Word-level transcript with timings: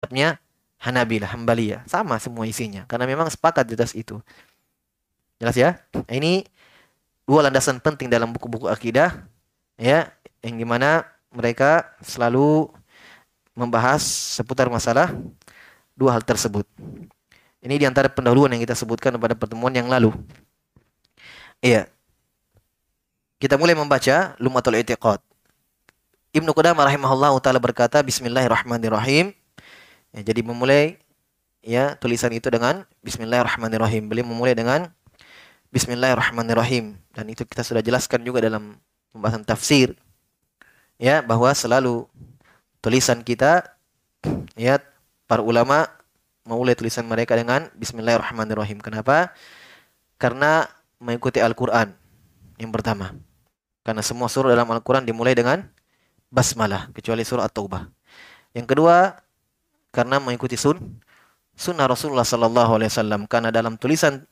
madhabnya 0.00 0.40
Hanabilah, 0.80 1.28
Hambaliyah. 1.36 1.84
Sama 1.84 2.16
semua 2.16 2.48
isinya. 2.48 2.88
Karena 2.88 3.04
memang 3.04 3.28
sepakat 3.28 3.68
di 3.68 3.76
atas 3.76 3.92
itu. 3.92 4.16
Jelas 5.36 5.52
ya? 5.52 5.76
Ini 6.08 6.48
dua 7.28 7.44
landasan 7.44 7.84
penting 7.84 8.08
dalam 8.08 8.32
buku-buku 8.32 8.64
akidah. 8.64 9.28
Ya, 9.76 10.08
yang 10.40 10.56
di 10.56 10.64
mana 10.64 11.04
mereka 11.28 11.84
selalu 12.00 12.72
membahas 13.52 14.00
seputar 14.40 14.72
masalah 14.72 15.12
dua 15.92 16.16
hal 16.16 16.24
tersebut. 16.24 16.64
Ini 17.60 17.76
di 17.76 17.84
antara 17.84 18.08
pendahuluan 18.08 18.56
yang 18.56 18.64
kita 18.64 18.72
sebutkan 18.72 19.20
pada 19.20 19.36
pertemuan 19.36 19.76
yang 19.76 19.84
lalu. 19.84 20.16
Iya. 21.60 21.92
Kita 23.36 23.60
mulai 23.60 23.76
membaca 23.76 24.32
Lumatul 24.40 24.80
I'tiqad. 24.80 25.20
Ibnu 26.32 26.56
Qudamah 26.56 26.88
rahimahullah 26.88 27.36
taala 27.44 27.60
berkata 27.60 28.00
Bismillahirrahmanirrahim. 28.00 29.36
Ya, 30.10 30.20
jadi 30.26 30.42
memulai 30.42 30.98
ya 31.62 31.94
tulisan 31.94 32.34
itu 32.34 32.50
dengan 32.50 32.82
Bismillahirrahmanirrahim. 33.06 34.10
Beliau 34.10 34.26
memulai 34.26 34.58
dengan 34.58 34.90
Bismillahirrahmanirrahim 35.70 36.98
dan 37.14 37.24
itu 37.30 37.46
kita 37.46 37.62
sudah 37.62 37.78
jelaskan 37.78 38.26
juga 38.26 38.42
dalam 38.42 38.74
pembahasan 39.14 39.46
tafsir 39.46 39.94
ya 40.98 41.22
bahwa 41.22 41.54
selalu 41.54 42.10
tulisan 42.82 43.22
kita 43.22 43.70
ya 44.58 44.82
para 45.30 45.46
ulama 45.46 45.86
memulai 46.42 46.74
tulisan 46.74 47.06
mereka 47.06 47.38
dengan 47.38 47.70
Bismillahirrahmanirrahim. 47.78 48.82
Kenapa? 48.82 49.30
Karena 50.18 50.66
mengikuti 50.98 51.38
Al-Qur'an 51.38 51.94
yang 52.58 52.74
pertama. 52.74 53.14
Karena 53.86 54.02
semua 54.02 54.26
surah 54.26 54.50
dalam 54.50 54.66
Al-Qur'an 54.74 55.06
dimulai 55.06 55.38
dengan 55.38 55.70
basmalah 56.34 56.90
kecuali 56.90 57.22
surah 57.22 57.46
At-Taubah. 57.46 57.86
Yang 58.58 58.66
kedua, 58.74 59.14
karena 59.90 60.22
mengikuti 60.22 60.54
sun 60.54 60.78
sunnah 61.54 61.86
Rasulullah 61.86 62.24
sallallahu 62.24 62.80
alaihi 62.80 62.90
wasallam 62.90 63.26
karena 63.28 63.52
dalam 63.52 63.76
tulisan 63.76 64.24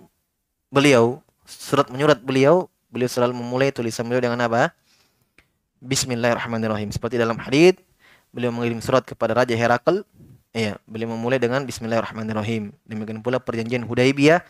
beliau 0.72 1.20
surat 1.44 1.91
menyurat 1.92 2.19
beliau 2.22 2.70
beliau 2.88 3.10
selalu 3.10 3.36
memulai 3.36 3.68
tulisan 3.70 4.08
beliau 4.08 4.24
dengan 4.24 4.41
apa? 4.42 4.72
Bismillahirrahmanirrahim. 5.78 6.91
Seperti 6.91 7.20
dalam 7.20 7.38
hadis 7.38 7.78
beliau 8.34 8.50
mengirim 8.50 8.83
surat 8.83 9.05
kepada 9.06 9.36
Raja 9.36 9.55
Herakl, 9.55 10.02
iya, 10.50 10.80
beliau 10.88 11.14
memulai 11.14 11.38
dengan 11.38 11.62
Bismillahirrahmanirrahim. 11.62 12.74
Demikian 12.88 13.22
pula 13.22 13.38
perjanjian 13.38 13.86
Hudaibiyah 13.86 14.42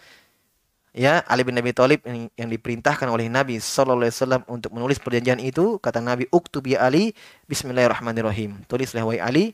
ya 0.96 1.20
Ali 1.28 1.44
bin 1.44 1.55
Abi 1.58 1.70
Thalib 1.70 2.00
yang, 2.02 2.27
yang 2.34 2.48
diperintahkan 2.48 3.06
oleh 3.06 3.28
Nabi 3.28 3.61
sallallahu 3.61 4.08
alaihi 4.08 4.14
wasallam 4.18 4.42
untuk 4.48 4.70
menulis 4.72 4.98
perjanjian 4.98 5.38
itu 5.38 5.77
kata 5.78 6.00
Nabi 6.00 6.27
uktubi 6.33 6.74
Ali 6.74 7.12
bismillahirrahmanirrahim 7.46 8.64
tulislah 8.66 9.05
wahai 9.05 9.20
Ali 9.20 9.44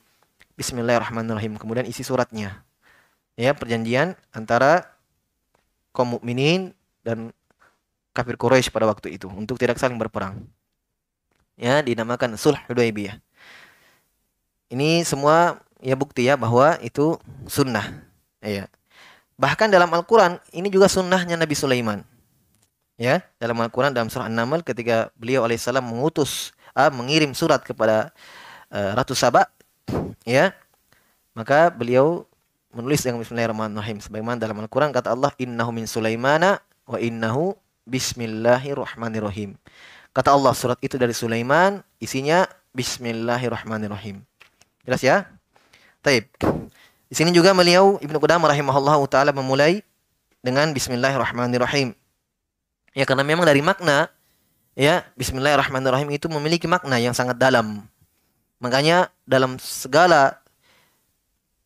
Bismillahirrahmanirrahim. 0.54 1.58
Kemudian 1.58 1.82
isi 1.82 2.06
suratnya. 2.06 2.62
Ya, 3.34 3.50
perjanjian 3.58 4.14
antara 4.30 4.86
kaum 5.90 6.14
mukminin 6.14 6.70
dan 7.02 7.34
kafir 8.14 8.38
Quraisy 8.38 8.70
pada 8.70 8.86
waktu 8.86 9.18
itu 9.18 9.26
untuk 9.26 9.58
tidak 9.58 9.82
saling 9.82 9.98
berperang. 9.98 10.46
Ya, 11.58 11.82
dinamakan 11.82 12.38
Sulh 12.38 12.54
Hudaybiyah. 12.70 13.18
Ini 14.70 15.02
semua 15.02 15.58
ya 15.82 15.98
bukti 15.98 16.30
ya 16.30 16.38
bahwa 16.38 16.78
itu 16.86 17.18
sunnah. 17.50 18.06
Ya. 18.38 18.70
Bahkan 19.34 19.74
dalam 19.74 19.90
Al-Quran 19.90 20.38
ini 20.54 20.70
juga 20.70 20.86
sunnahnya 20.86 21.34
Nabi 21.34 21.58
Sulaiman. 21.58 22.06
Ya, 22.94 23.26
dalam 23.42 23.58
Al-Quran 23.58 23.90
dalam 23.90 24.06
surah 24.06 24.30
An-Naml 24.30 24.62
ketika 24.62 25.10
beliau 25.18 25.42
alaihissalam 25.42 25.82
mengutus, 25.82 26.54
ah, 26.78 26.94
mengirim 26.94 27.34
surat 27.34 27.58
kepada 27.66 28.14
uh, 28.70 28.94
Ratu 28.94 29.18
Sabah 29.18 29.50
ya. 30.26 30.52
Maka 31.36 31.70
beliau 31.70 32.24
menulis 32.74 33.06
dengan 33.06 33.22
Bismillahirrahmanirrahim. 33.22 34.02
Sebagaimana 34.02 34.36
dalam 34.40 34.58
Al-Qur'an 34.58 34.90
kata 34.90 35.14
Allah 35.14 35.30
innahu 35.38 35.70
min 35.70 35.86
Sulaimana 35.86 36.58
wa 36.84 36.98
innahu 36.98 37.54
bismillahirrahmanirrahim. 37.84 39.56
Kata 40.14 40.32
Allah 40.32 40.52
surat 40.56 40.78
itu 40.80 40.96
dari 40.96 41.12
Sulaiman 41.12 41.84
isinya 42.00 42.48
Bismillahirrahmanirrahim. 42.74 44.22
Jelas 44.82 45.02
ya? 45.02 45.30
Taib. 46.02 46.26
Di 47.06 47.14
sini 47.14 47.30
juga 47.30 47.54
beliau 47.54 48.02
Ibnu 48.02 48.18
Qudamah 48.18 48.50
rahimahullah 48.50 48.98
taala 49.06 49.30
memulai 49.30 49.82
dengan 50.42 50.70
Bismillahirrahmanirrahim. 50.74 51.94
Ya 52.94 53.04
karena 53.06 53.26
memang 53.26 53.46
dari 53.46 53.62
makna 53.62 54.10
ya 54.74 55.06
Bismillahirrahmanirrahim 55.18 56.10
itu 56.14 56.26
memiliki 56.30 56.66
makna 56.66 56.98
yang 56.98 57.14
sangat 57.14 57.38
dalam 57.38 57.86
Makanya 58.62 59.10
dalam 59.26 59.58
segala 59.58 60.38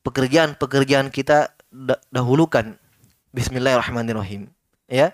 pekerjaan-pekerjaan 0.06 1.12
kita 1.12 1.52
dahulukan 2.08 2.76
Bismillahirrahmanirrahim. 3.28 4.48
Ya, 4.88 5.12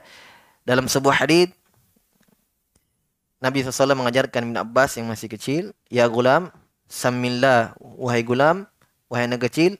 dalam 0.62 0.86
sebuah 0.86 1.26
hadis 1.26 1.50
Nabi 3.42 3.60
SAW 3.60 3.92
mengajarkan 3.98 4.48
Ibn 4.48 4.56
Abbas 4.64 4.96
yang 4.96 5.10
masih 5.10 5.28
kecil, 5.28 5.76
Ya 5.92 6.08
gulam, 6.08 6.48
samillah, 6.88 7.76
wahai 7.76 8.24
gulam, 8.24 8.64
wahai 9.12 9.28
anak 9.28 9.50
kecil, 9.50 9.76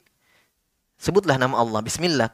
sebutlah 1.01 1.41
nama 1.41 1.57
Allah, 1.57 1.81
Bismillah, 1.81 2.29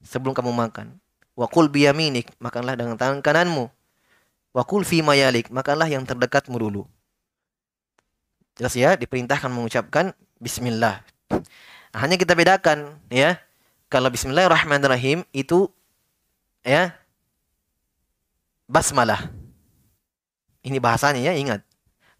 sebelum 0.00 0.32
kamu 0.32 0.48
makan. 0.48 0.96
Wakul 1.36 1.68
biyaminik, 1.68 2.32
makanlah 2.40 2.78
dengan 2.78 2.96
tangan 2.96 3.20
kananmu. 3.20 3.68
Wakul 4.56 4.84
fi 4.84 5.04
mayalik, 5.04 5.52
makanlah 5.52 5.88
yang 5.92 6.08
terdekatmu 6.08 6.56
dulu. 6.56 6.88
Jelas 8.56 8.74
ya, 8.76 8.94
diperintahkan 8.96 9.48
mengucapkan 9.48 10.12
bismillah. 10.36 11.00
Nah, 11.92 11.98
hanya 12.00 12.16
kita 12.20 12.36
bedakan 12.36 12.96
ya. 13.08 13.40
Kalau 13.92 14.08
bismillahirrahmanirrahim 14.08 15.24
itu 15.36 15.68
ya 16.64 16.96
basmalah. 18.64 19.28
Ini 20.64 20.80
bahasanya 20.80 21.20
ya, 21.20 21.32
ingat. 21.36 21.60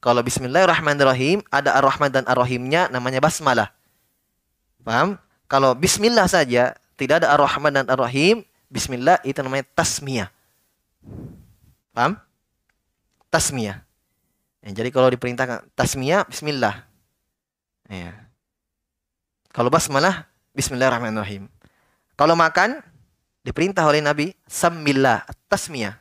Kalau 0.02 0.20
bismillahirrahmanirrahim 0.20 1.46
ada 1.48 1.78
ar-rahman 1.78 2.10
dan 2.10 2.24
ar-rahimnya 2.26 2.90
namanya 2.90 3.22
basmalah. 3.22 3.70
Paham? 4.82 5.16
Kalau 5.46 5.72
bismillah 5.78 6.26
saja 6.26 6.74
tidak 6.98 7.22
ada 7.22 7.32
ar-rahman 7.32 7.70
dan 7.70 7.86
ar-rahim, 7.86 8.42
bismillah 8.66 9.22
itu 9.22 9.38
namanya 9.40 9.64
tasmiyah. 9.72 10.28
Paham? 11.94 12.18
Tasmiyah. 13.30 13.80
Ya, 14.62 14.70
jadi 14.70 14.94
kalau 14.94 15.10
diperintahkan 15.10 15.66
tasmiyah 15.74 16.22
bismillah. 16.30 16.86
Ya. 17.90 18.14
Kalau 19.50 19.68
basmalah 19.68 20.30
bismillahirrahmanirrahim. 20.54 21.50
Kalau 22.14 22.38
makan 22.38 22.78
diperintah 23.42 23.82
oleh 23.84 23.98
Nabi 23.98 24.32
samillah 24.46 25.26
tasmiyah. 25.50 25.98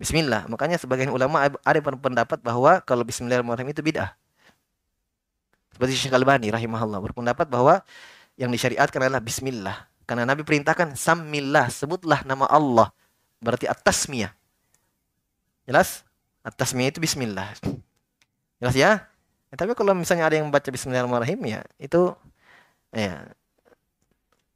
Bismillah. 0.00 0.48
Makanya 0.48 0.80
sebagian 0.80 1.12
ulama 1.12 1.44
ada 1.44 1.80
pendapat 1.84 2.40
bahwa 2.40 2.80
kalau 2.82 3.04
bismillahirrahmanirrahim 3.04 3.76
itu 3.76 3.84
bid'ah. 3.84 4.16
Seperti 5.76 5.92
Syekh 5.96 6.16
Al-Bani 6.16 6.48
rahimahullah 6.48 7.04
berpendapat 7.04 7.46
bahwa 7.52 7.84
yang 8.40 8.48
disyariatkan 8.48 9.06
adalah 9.06 9.20
bismillah. 9.20 9.86
Karena 10.08 10.24
Nabi 10.24 10.42
perintahkan 10.42 10.96
samillah, 10.96 11.68
sebutlah 11.68 12.24
nama 12.24 12.48
Allah. 12.48 12.90
Berarti 13.38 13.68
at-tasmiyah. 13.68 14.32
Jelas? 15.68 16.02
At-tasmiyah 16.42 16.90
itu 16.90 16.98
bismillah. 16.98 17.54
Jelas 18.60 18.76
ya? 18.76 18.90
ya? 19.50 19.54
Tapi 19.56 19.72
kalau 19.72 19.96
misalnya 19.96 20.28
ada 20.28 20.36
yang 20.36 20.52
baca 20.52 20.68
Bismillahirrahmanirrahim 20.68 21.40
ya 21.48 21.60
itu 21.80 22.12
ya 22.92 23.24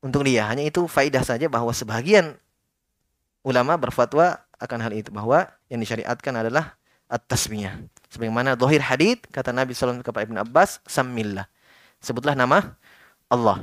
untuk 0.05 0.29
dia 0.29 0.45
hanya 0.45 0.63
itu 0.69 0.85
faidah 0.85 1.25
saja 1.25 1.49
bahwa 1.49 1.73
sebagian 1.73 2.37
ulama 3.41 3.81
berfatwa 3.81 4.45
akan 4.61 4.79
hal 4.85 4.93
itu 4.93 5.09
bahwa 5.09 5.49
yang 5.73 5.81
disyariatkan 5.81 6.33
adalah 6.37 6.77
at-tasmiyah. 7.09 7.81
Sebagaimana 8.13 8.57
dohir 8.57 8.81
hadith 8.85 9.25
kata 9.29 9.53
Nabi 9.53 9.77
SAW 9.77 10.01
kepada 10.01 10.25
Ibn 10.25 10.45
Abbas, 10.45 10.81
Sammillah. 10.89 11.49
Sebutlah 12.01 12.37
nama 12.37 12.77
Allah. 13.29 13.61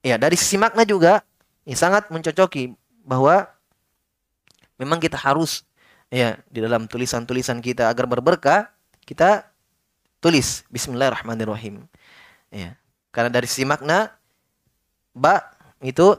Ya, 0.00 0.16
dari 0.16 0.36
sisi 0.36 0.56
makna 0.56 0.84
juga 0.88 1.20
ini 1.68 1.76
sangat 1.76 2.08
mencocoki 2.08 2.72
bahwa 3.04 3.48
memang 4.80 4.96
kita 4.96 5.20
harus 5.20 5.64
ya 6.08 6.40
di 6.48 6.64
dalam 6.64 6.88
tulisan-tulisan 6.88 7.60
kita 7.60 7.92
agar 7.92 8.08
berberkah, 8.08 8.72
kita 9.04 9.49
tulis 10.20 10.62
Bismillahirrahmanirrahim. 10.68 11.88
Ya. 12.52 12.76
Karena 13.10 13.32
dari 13.32 13.48
sisi 13.48 13.66
makna 13.66 14.12
ba 15.16 15.42
itu 15.82 16.14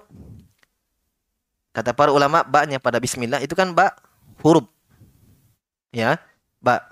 kata 1.72 1.96
para 1.96 2.12
ulama 2.12 2.44
ba-nya 2.44 2.82
pada 2.82 3.00
bismillah 3.00 3.40
itu 3.40 3.56
kan 3.56 3.72
ba 3.72 3.96
huruf. 4.44 4.68
Ya, 5.94 6.20
ba 6.60 6.84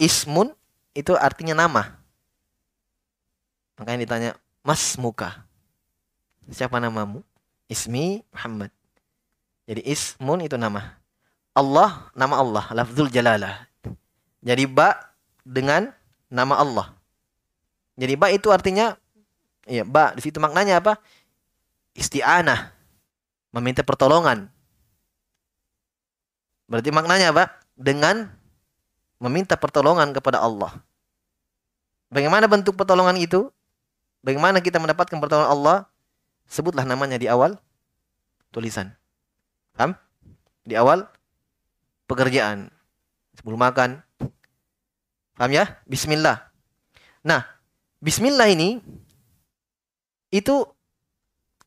ismun 0.00 0.54
itu 0.96 1.12
artinya 1.18 1.52
nama. 1.52 2.00
Makanya 3.76 3.98
ditanya, 4.08 4.30
"Mas 4.64 4.96
muka." 4.96 5.44
Siapa 6.48 6.80
namamu? 6.80 7.20
Ismi 7.68 8.22
Muhammad. 8.32 8.70
Jadi 9.66 9.82
ismun 9.84 10.46
itu 10.46 10.54
nama. 10.54 10.96
Allah 11.56 12.08
nama 12.14 12.38
Allah, 12.38 12.64
lafzul 12.72 13.10
jalalah. 13.10 13.66
Jadi 14.40 14.64
ba 14.70 14.94
dengan 15.42 15.90
nama 16.28 16.58
Allah. 16.58 16.86
Jadi 17.96 18.14
ba 18.18 18.28
itu 18.28 18.52
artinya 18.52 18.96
Ya, 19.66 19.82
ba 19.82 20.14
di 20.14 20.22
situ 20.22 20.38
maknanya 20.38 20.78
apa? 20.78 21.02
Isti'anah. 21.98 22.70
Meminta 23.50 23.82
pertolongan. 23.82 24.46
Berarti 26.70 26.90
maknanya 26.94 27.34
apa? 27.34 27.44
Dengan 27.74 28.30
meminta 29.18 29.58
pertolongan 29.58 30.14
kepada 30.14 30.38
Allah. 30.38 30.70
Bagaimana 32.14 32.46
bentuk 32.46 32.78
pertolongan 32.78 33.18
itu? 33.18 33.50
Bagaimana 34.22 34.62
kita 34.62 34.78
mendapatkan 34.78 35.18
pertolongan 35.18 35.50
Allah? 35.50 35.78
Sebutlah 36.46 36.86
namanya 36.86 37.18
di 37.18 37.26
awal 37.26 37.58
tulisan. 38.54 38.94
Paham? 39.74 39.98
Di 40.62 40.78
awal 40.78 41.10
pekerjaan. 42.06 42.70
Sebelum 43.34 43.58
makan. 43.58 44.05
Paham 45.36 45.52
ya? 45.52 45.64
Bismillah. 45.84 46.48
Nah, 47.20 47.44
bismillah 48.00 48.48
ini 48.48 48.80
itu 50.32 50.64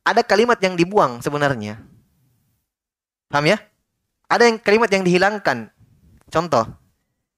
ada 0.02 0.26
kalimat 0.26 0.58
yang 0.58 0.74
dibuang 0.74 1.22
sebenarnya. 1.22 1.78
Paham 3.30 3.46
ya? 3.46 3.62
Ada 4.26 4.50
yang 4.50 4.58
kalimat 4.58 4.90
yang 4.90 5.06
dihilangkan. 5.06 5.70
Contoh, 6.30 6.66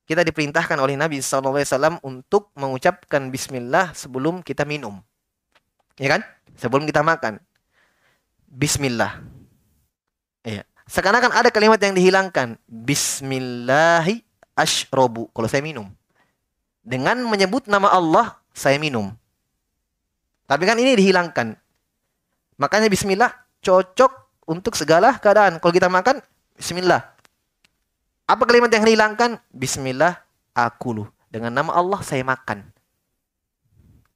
kita 0.08 0.24
diperintahkan 0.28 0.76
oleh 0.80 1.00
Nabi 1.00 1.24
SAW 1.24 2.00
untuk 2.04 2.52
mengucapkan 2.56 3.32
Bismillah 3.32 3.96
sebelum 3.96 4.44
kita 4.44 4.68
minum, 4.68 5.00
ya 5.96 6.20
kan? 6.20 6.22
Sebelum 6.60 6.84
kita 6.84 7.00
makan, 7.00 7.40
Bismillah. 8.52 9.24
Ya. 10.44 10.68
Sekarang 10.84 11.24
kan 11.24 11.32
ada 11.32 11.48
kalimat 11.48 11.80
yang 11.80 11.96
dihilangkan, 11.96 12.60
Bismillahi 12.68 14.20
ashrobu. 14.52 15.32
Kalau 15.32 15.48
saya 15.48 15.64
minum, 15.64 15.88
dengan 16.82 17.22
menyebut 17.26 17.70
nama 17.70 17.94
Allah, 17.94 18.42
saya 18.52 18.82
minum. 18.82 19.14
Tapi 20.50 20.64
kan 20.68 20.76
ini 20.76 20.98
dihilangkan. 20.98 21.56
Makanya 22.60 22.92
bismillah 22.92 23.32
cocok 23.64 24.44
untuk 24.50 24.76
segala 24.76 25.16
keadaan. 25.22 25.62
Kalau 25.62 25.74
kita 25.74 25.88
makan, 25.88 26.20
bismillah. 26.58 27.02
Apa 28.28 28.44
kalimat 28.44 28.68
yang 28.74 28.84
dihilangkan? 28.84 29.40
Bismillah 29.54 30.20
akulu. 30.52 31.08
Dengan 31.32 31.56
nama 31.56 31.72
Allah 31.72 32.04
saya 32.04 32.26
makan. 32.28 32.68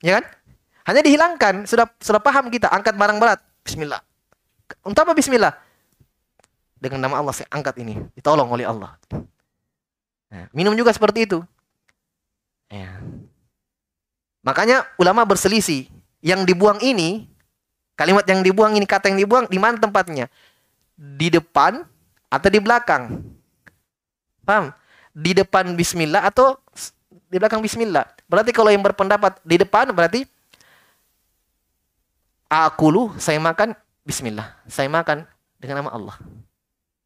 Ya 0.04 0.20
kan? 0.20 0.26
Hanya 0.92 1.02
dihilangkan. 1.08 1.64
Sudah 1.64 1.88
sudah 2.04 2.20
paham 2.20 2.52
kita. 2.52 2.68
Angkat 2.68 3.00
barang 3.00 3.18
berat. 3.18 3.40
Bismillah. 3.64 4.04
Untuk 4.84 5.02
apa 5.08 5.16
bismillah? 5.16 5.56
Dengan 6.76 7.08
nama 7.08 7.24
Allah 7.24 7.32
saya 7.32 7.48
angkat 7.50 7.80
ini. 7.80 7.98
Ditolong 8.14 8.52
oleh 8.52 8.68
Allah. 8.68 9.00
Nah, 10.30 10.46
minum 10.52 10.76
juga 10.76 10.92
seperti 10.92 11.26
itu. 11.26 11.40
Ya. 12.76 13.00
Makanya 14.44 14.84
ulama 15.00 15.24
berselisih 15.24 15.88
yang 16.20 16.44
dibuang 16.44 16.78
ini, 16.84 17.26
kalimat 17.96 18.28
yang 18.28 18.44
dibuang 18.44 18.76
ini, 18.76 18.84
kata 18.84 19.10
yang 19.10 19.18
dibuang, 19.18 19.46
di 19.48 19.58
mana 19.58 19.80
tempatnya? 19.80 20.28
Di 20.96 21.32
depan 21.32 21.88
atau 22.30 22.50
di 22.52 22.60
belakang? 22.60 23.24
Paham? 24.44 24.76
Di 25.16 25.32
depan 25.32 25.74
bismillah 25.74 26.28
atau 26.28 26.60
di 27.32 27.40
belakang 27.40 27.64
bismillah? 27.64 28.06
Berarti 28.28 28.52
kalau 28.52 28.70
yang 28.70 28.84
berpendapat 28.84 29.40
di 29.42 29.56
depan 29.56 29.90
berarti 29.96 30.28
akulu 32.52 33.16
saya 33.18 33.40
makan 33.42 33.74
bismillah. 34.06 34.54
Saya 34.70 34.92
makan 34.92 35.26
dengan 35.58 35.82
nama 35.82 35.92
Allah. 35.96 36.18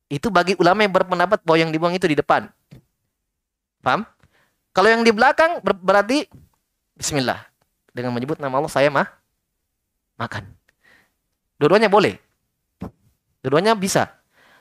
Itu 0.09 0.33
bagi 0.33 0.57
ulama 0.57 0.81
yang 0.81 0.91
berpendapat 0.91 1.45
bahwa 1.45 1.57
yang 1.61 1.71
dibuang 1.71 1.93
itu 1.93 2.09
di 2.09 2.17
depan. 2.17 2.49
Paham? 3.79 4.03
Kalau 4.73 4.89
yang 4.89 5.01
di 5.01 5.11
belakang 5.11 5.59
ber 5.65 5.73
berarti 5.75 6.29
bismillah 6.93 7.41
dengan 7.91 8.13
menyebut 8.13 8.37
nama 8.37 8.61
Allah 8.61 8.71
saya 8.71 8.87
mah 8.93 9.07
makan. 10.19 10.45
Dua-duanya 11.59 11.91
boleh. 11.91 12.15
Dua-duanya 13.43 13.75
bisa. 13.75 14.07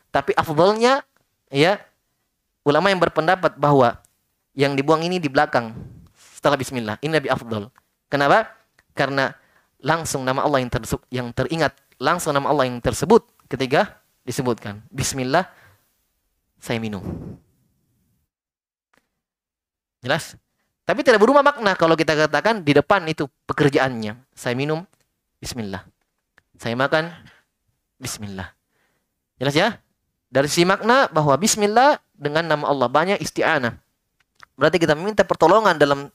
Tapi 0.08 0.32
afdolnya 0.34 1.04
ya 1.52 1.78
ulama 2.64 2.90
yang 2.90 3.00
berpendapat 3.00 3.56
bahwa 3.60 4.00
yang 4.56 4.74
dibuang 4.74 5.04
ini 5.06 5.22
di 5.22 5.30
belakang 5.30 5.74
setelah 6.16 6.58
bismillah. 6.58 6.96
Ini 6.98 7.12
lebih 7.14 7.30
afdol. 7.30 7.70
Kenapa? 8.10 8.50
Karena 8.96 9.30
langsung 9.78 10.26
nama 10.26 10.42
Allah 10.42 10.64
yang, 10.64 10.70
yang 11.12 11.28
teringat, 11.30 11.74
langsung 12.02 12.34
nama 12.34 12.50
Allah 12.50 12.66
yang 12.66 12.82
tersebut 12.82 13.26
ketika 13.46 14.02
disebutkan. 14.26 14.82
Bismillah 14.90 15.46
saya 16.58 16.82
minum. 16.82 17.02
Jelas? 20.02 20.38
Tapi 20.88 21.04
tidak 21.04 21.20
berubah 21.20 21.44
makna 21.44 21.76
kalau 21.76 21.92
kita 21.92 22.16
katakan 22.16 22.64
di 22.64 22.72
depan 22.72 23.04
itu 23.04 23.28
pekerjaannya. 23.44 24.16
Saya 24.32 24.56
minum, 24.56 24.88
bismillah. 25.36 25.84
Saya 26.56 26.72
makan, 26.74 27.12
bismillah. 28.00 28.56
Jelas 29.36 29.54
ya? 29.54 29.68
Dari 30.32 30.48
si 30.48 30.64
makna 30.64 31.08
bahwa 31.12 31.36
bismillah 31.36 32.00
dengan 32.16 32.44
nama 32.48 32.64
Allah 32.68 32.88
banyak 32.88 33.20
isti'anah. 33.20 33.76
Berarti 34.56 34.80
kita 34.80 34.96
meminta 34.98 35.22
pertolongan 35.22 35.76
dalam 35.76 36.08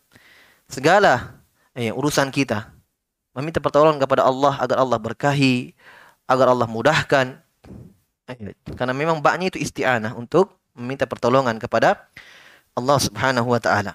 segala 0.65 1.37
eh, 1.77 1.93
urusan 1.93 2.33
kita. 2.33 2.73
Meminta 3.33 3.61
pertolongan 3.61 4.01
kepada 4.01 4.25
Allah 4.25 4.57
agar 4.57 4.77
Allah 4.81 4.99
berkahi, 4.99 5.73
agar 6.25 6.49
Allah 6.49 6.65
mudahkan. 6.65 7.39
Eh, 8.25 8.57
karena 8.73 8.93
memang 8.93 9.21
banyak 9.21 9.53
itu 9.53 9.59
isti'anah 9.61 10.17
untuk 10.17 10.57
meminta 10.73 11.05
pertolongan 11.05 11.61
kepada 11.61 12.09
Allah 12.73 12.97
Subhanahu 12.97 13.53
wa 13.53 13.61
taala. 13.61 13.93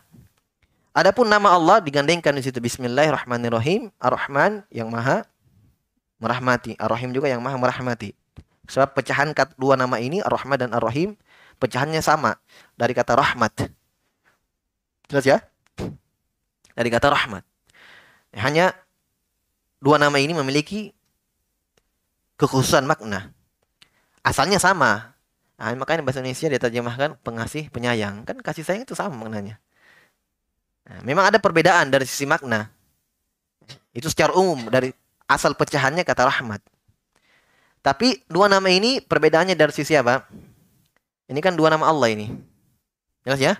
Adapun 0.95 1.31
nama 1.31 1.55
Allah 1.55 1.79
digandengkan 1.83 2.35
di 2.35 2.43
situ 2.43 2.59
Bismillahirrahmanirrahim, 2.59 3.91
Ar-Rahman 4.03 4.67
yang 4.71 4.91
Maha 4.91 5.27
merahmati, 6.19 6.75
Ar-Rahim 6.79 7.15
juga 7.15 7.31
yang 7.31 7.39
Maha 7.39 7.55
merahmati. 7.59 8.15
Sebab 8.67 8.99
pecahan 8.99 9.31
dua 9.55 9.79
nama 9.79 10.03
ini 10.03 10.19
Ar-Rahman 10.23 10.59
dan 10.59 10.71
Ar-Rahim 10.75 11.15
pecahannya 11.59 12.03
sama 12.03 12.39
dari 12.79 12.95
kata 12.95 13.19
rahmat. 13.19 13.71
Jelas 15.11 15.25
ya? 15.27 15.39
Dari 16.75 16.89
kata 16.91 17.11
rahmat. 17.11 17.43
Hanya 18.39 18.75
dua 19.83 19.99
nama 19.99 20.19
ini 20.23 20.35
memiliki 20.35 20.95
kekhususan 22.39 22.87
makna. 22.87 23.35
Asalnya 24.23 24.63
sama. 24.63 25.18
Nah, 25.59 25.75
makanya 25.75 26.07
bahasa 26.07 26.23
Indonesia 26.23 26.47
diterjemahkan 26.47 27.19
pengasih 27.27 27.67
penyayang. 27.75 28.23
Kan 28.23 28.39
kasih 28.39 28.63
sayang 28.63 28.87
itu 28.87 28.95
sama 28.95 29.19
maknanya. 29.19 29.59
Nah, 30.87 31.03
memang 31.03 31.27
ada 31.35 31.43
perbedaan 31.43 31.91
dari 31.91 32.07
sisi 32.07 32.25
makna. 32.31 32.71
Itu 33.91 34.07
secara 34.07 34.39
umum 34.39 34.71
dari 34.71 34.95
asal 35.27 35.59
pecahannya 35.59 36.07
kata 36.07 36.31
rahmat. 36.31 36.63
Tapi 37.83 38.23
dua 38.31 38.47
nama 38.47 38.71
ini 38.71 39.03
perbedaannya 39.03 39.59
dari 39.59 39.75
sisi 39.75 39.99
apa? 39.99 40.23
Ini 41.27 41.39
kan 41.43 41.59
dua 41.59 41.75
nama 41.75 41.91
Allah 41.91 42.15
ini. 42.15 42.31
Jelas 43.27 43.43
ya? 43.43 43.55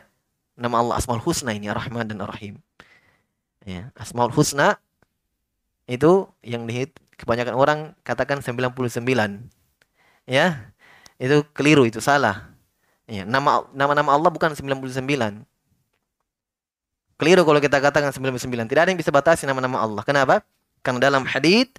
Nama 0.55 0.75
Allah 0.79 0.95
Asmaul 0.99 1.23
Husna 1.23 1.55
ini 1.55 1.67
Ar-Rahman 1.67 2.09
dan 2.09 2.23
Ar-Rahim. 2.23 2.59
Ya, 3.67 3.93
Asmaul 3.99 4.33
Husna 4.33 4.81
itu 5.91 6.31
yang 6.41 6.65
di 6.65 6.89
kebanyakan 7.19 7.55
orang 7.59 7.79
katakan 8.07 8.41
99. 8.41 8.95
Ya. 10.25 10.73
Itu 11.19 11.43
keliru, 11.51 11.85
itu 11.85 11.99
salah. 11.99 12.51
Ya, 13.11 13.27
nama 13.27 13.67
nama-nama 13.75 14.15
Allah 14.15 14.31
bukan 14.31 14.55
99. 14.55 15.43
Keliru 17.19 17.43
kalau 17.43 17.59
kita 17.59 17.83
katakan 17.83 18.15
99. 18.15 18.71
Tidak 18.71 18.83
ada 18.87 18.91
yang 18.91 19.01
bisa 19.01 19.11
batasi 19.11 19.43
nama-nama 19.45 19.83
Allah. 19.83 20.07
Kenapa? 20.07 20.47
Karena 20.87 21.11
dalam 21.11 21.27
hadith 21.27 21.75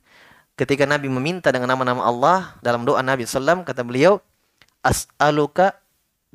ketika 0.59 0.83
Nabi 0.83 1.07
meminta 1.07 1.55
dengan 1.55 1.71
nama-nama 1.71 2.03
Allah 2.03 2.59
dalam 2.59 2.83
doa 2.83 2.99
Nabi 2.99 3.23
SAW 3.23 3.63
kata 3.63 3.79
beliau 3.79 4.19
as'aluka 4.83 5.79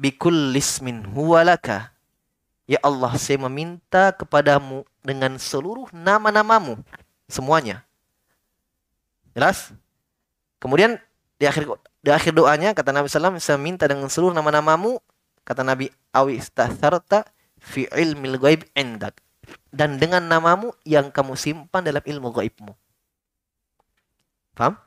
bikullismin 0.00 1.04
huwalaka 1.12 1.92
ya 2.64 2.80
Allah 2.80 3.12
saya 3.20 3.36
meminta 3.44 4.16
kepadamu 4.16 4.88
dengan 5.04 5.36
seluruh 5.36 5.92
nama-namamu 5.92 6.80
semuanya 7.28 7.84
jelas 9.36 9.76
kemudian 10.56 10.96
di 11.36 11.44
akhir 11.44 11.68
di 12.04 12.12
akhir 12.12 12.36
doanya 12.36 12.76
kata 12.76 12.92
Nabi 12.92 13.08
SAW 13.08 13.40
saya 13.40 13.56
minta 13.56 13.88
dengan 13.88 14.12
seluruh 14.12 14.36
nama-namamu 14.36 15.00
kata 15.40 15.64
Nabi 15.64 15.88
awi 16.12 16.36
istatharta 16.36 17.24
fi 17.56 17.88
ilmil 17.88 18.36
ghaib 18.36 18.68
indak 18.76 19.16
dan 19.72 19.96
dengan 19.96 20.20
namamu 20.20 20.76
yang 20.84 21.08
kamu 21.08 21.32
simpan 21.36 21.80
dalam 21.80 22.04
ilmu 22.04 22.28
gaibmu. 22.32 22.72
Paham? 24.54 24.78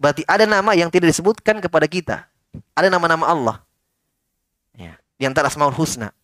Berarti 0.00 0.24
ada 0.24 0.48
nama 0.48 0.72
yang 0.72 0.88
tidak 0.88 1.12
disebutkan 1.12 1.60
kepada 1.60 1.84
kita. 1.84 2.24
Ada 2.72 2.88
nama-nama 2.88 3.28
Allah. 3.28 3.56
Ya, 4.72 4.96
di 5.20 5.28
antara 5.28 5.52
Asmaul 5.52 5.76
Husna. 5.76 6.16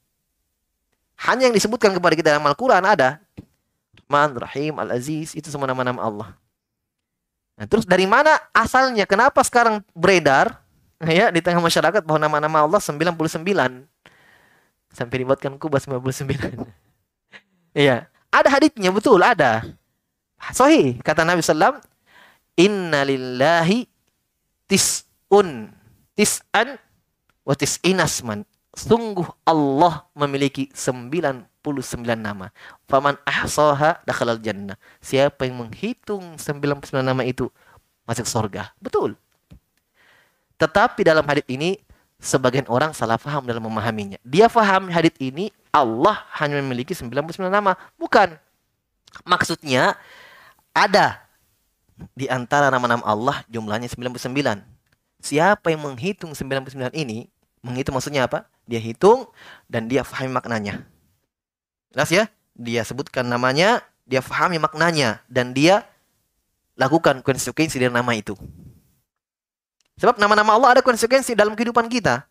Hanya 1.20 1.48
yang 1.48 1.56
disebutkan 1.56 1.92
kepada 1.92 2.14
kita 2.16 2.28
dalam 2.32 2.46
Al-Quran 2.48 2.82
ada. 2.82 3.20
Rahman, 4.06 4.30
Rahim, 4.38 4.74
Al-Aziz. 4.80 5.36
Itu 5.36 5.52
semua 5.52 5.68
nama-nama 5.68 6.00
Allah. 6.00 6.28
Nah, 7.56 7.64
terus 7.64 7.88
dari 7.88 8.04
mana 8.04 8.36
asalnya? 8.52 9.08
Kenapa 9.08 9.40
sekarang 9.40 9.80
beredar 9.96 10.60
ya 11.00 11.32
di 11.32 11.40
tengah 11.40 11.64
masyarakat 11.64 12.04
bahwa 12.04 12.20
nama-nama 12.20 12.68
Allah 12.68 12.80
99? 12.80 13.16
Sampai 14.92 15.16
dibuatkan 15.24 15.56
kubah 15.56 15.80
99. 15.80 16.24
Iya. 17.76 18.08
Ada 18.32 18.48
haditsnya 18.48 18.88
betul, 18.88 19.20
ada. 19.20 19.60
Sahih 20.48 20.96
kata 21.04 21.28
Nabi 21.28 21.44
sallam, 21.44 21.76
"Inna 22.56 23.04
lillahi 23.04 23.84
tis'un 24.64 25.68
tis'an 26.16 26.80
wa 27.44 27.52
tis'inasman." 27.52 28.48
Sungguh 28.72 29.28
Allah 29.44 30.08
memiliki 30.16 30.72
99 30.72 31.44
nama. 32.16 32.52
Faman 32.86 33.18
ahsaha 33.26 33.98
dakhalal 34.06 34.38
jannah. 34.38 34.78
Siapa 35.02 35.46
yang 35.48 35.66
menghitung 35.66 36.38
99 36.38 37.02
nama 37.02 37.22
itu 37.26 37.50
masuk 38.06 38.26
surga. 38.26 38.70
Betul. 38.78 39.18
Tetapi 40.56 41.04
dalam 41.04 41.26
hadis 41.26 41.44
ini 41.50 41.76
sebagian 42.16 42.64
orang 42.70 42.96
salah 42.96 43.20
faham 43.20 43.44
dalam 43.44 43.60
memahaminya. 43.60 44.16
Dia 44.24 44.48
faham 44.48 44.88
hadis 44.88 45.12
ini 45.20 45.52
Allah 45.74 46.24
hanya 46.40 46.60
memiliki 46.62 46.96
99 46.96 47.50
nama. 47.50 47.76
Bukan. 48.00 48.38
Maksudnya 49.24 49.96
ada 50.76 51.24
di 52.12 52.28
antara 52.28 52.68
nama-nama 52.68 53.00
Allah 53.04 53.40
jumlahnya 53.48 53.88
99. 53.88 54.60
Siapa 55.20 55.72
yang 55.72 55.80
menghitung 55.80 56.36
99 56.36 56.92
ini, 56.92 57.26
menghitung 57.64 57.96
maksudnya 57.96 58.28
apa? 58.28 58.44
Dia 58.68 58.78
hitung 58.78 59.28
dan 59.66 59.88
dia 59.88 60.04
fahami 60.04 60.36
maknanya. 60.36 60.84
Jelas 61.96 62.12
ya? 62.12 62.24
Dia 62.52 62.84
sebutkan 62.84 63.24
namanya, 63.24 63.80
dia 64.04 64.20
fahami 64.20 64.60
maknanya 64.60 65.24
dan 65.32 65.56
dia 65.56 65.88
lakukan 66.76 67.24
konsekuensi 67.24 67.80
dari 67.80 67.88
nama 67.88 68.12
itu. 68.12 68.36
Sebab 69.96 70.20
nama-nama 70.20 70.52
Allah 70.52 70.76
ada 70.76 70.82
konsekuensi 70.84 71.32
dalam 71.32 71.56
kehidupan 71.56 71.88
kita. 71.88 72.28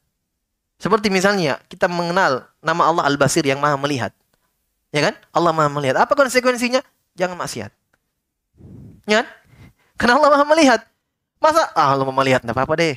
Seperti 0.78 1.10
misalnya 1.10 1.58
kita 1.66 1.90
mengenal 1.90 2.46
nama 2.62 2.86
Allah 2.86 3.10
Al-Basir 3.10 3.42
yang 3.42 3.58
Maha 3.58 3.74
melihat. 3.82 4.14
Ya 4.94 5.02
kan? 5.02 5.18
Allah 5.34 5.50
Maha 5.50 5.74
melihat. 5.74 5.98
Apa 5.98 6.14
konsekuensinya? 6.14 6.86
Jangan 7.18 7.34
maksiat. 7.42 7.74
Ya 9.10 9.26
kan? 9.26 9.28
Karena 9.98 10.14
Allah 10.22 10.30
Maha 10.30 10.46
melihat. 10.46 10.82
Masa 11.42 11.74
ah, 11.74 11.98
Allah 11.98 12.06
Maha 12.06 12.22
melihat 12.22 12.46
enggak 12.46 12.54
apa-apa 12.54 12.78
deh. 12.78 12.96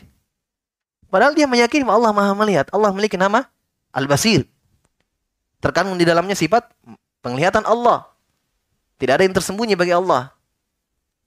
Padahal 1.08 1.32
dia 1.32 1.48
meyakini 1.48 1.88
Allah 1.88 2.12
Maha 2.12 2.36
melihat. 2.36 2.68
Allah 2.76 2.92
memiliki 2.92 3.16
nama 3.16 3.48
Al-Basir. 3.88 4.44
Terkandung 5.58 5.98
di 5.98 6.06
dalamnya 6.06 6.38
sifat 6.38 6.70
penglihatan 7.22 7.66
Allah. 7.66 8.06
Tidak 8.98 9.14
ada 9.14 9.22
yang 9.22 9.34
tersembunyi 9.34 9.74
bagi 9.78 9.94
Allah. 9.94 10.34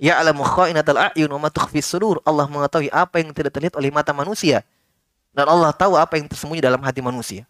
Ya'lamu 0.02 0.42
kha'inatal 0.42 1.14
a'yun 1.14 1.30
wa 1.30 1.50
sudur. 1.80 2.20
Allah 2.26 2.50
mengetahui 2.50 2.90
apa 2.90 3.22
yang 3.22 3.32
tidak 3.32 3.54
terlihat 3.54 3.78
oleh 3.78 3.94
mata 3.94 4.12
manusia. 4.12 4.66
Dan 5.32 5.48
Allah 5.48 5.72
tahu 5.72 5.96
apa 5.96 6.20
yang 6.20 6.28
tersembunyi 6.28 6.60
dalam 6.60 6.82
hati 6.84 7.00
manusia. 7.00 7.48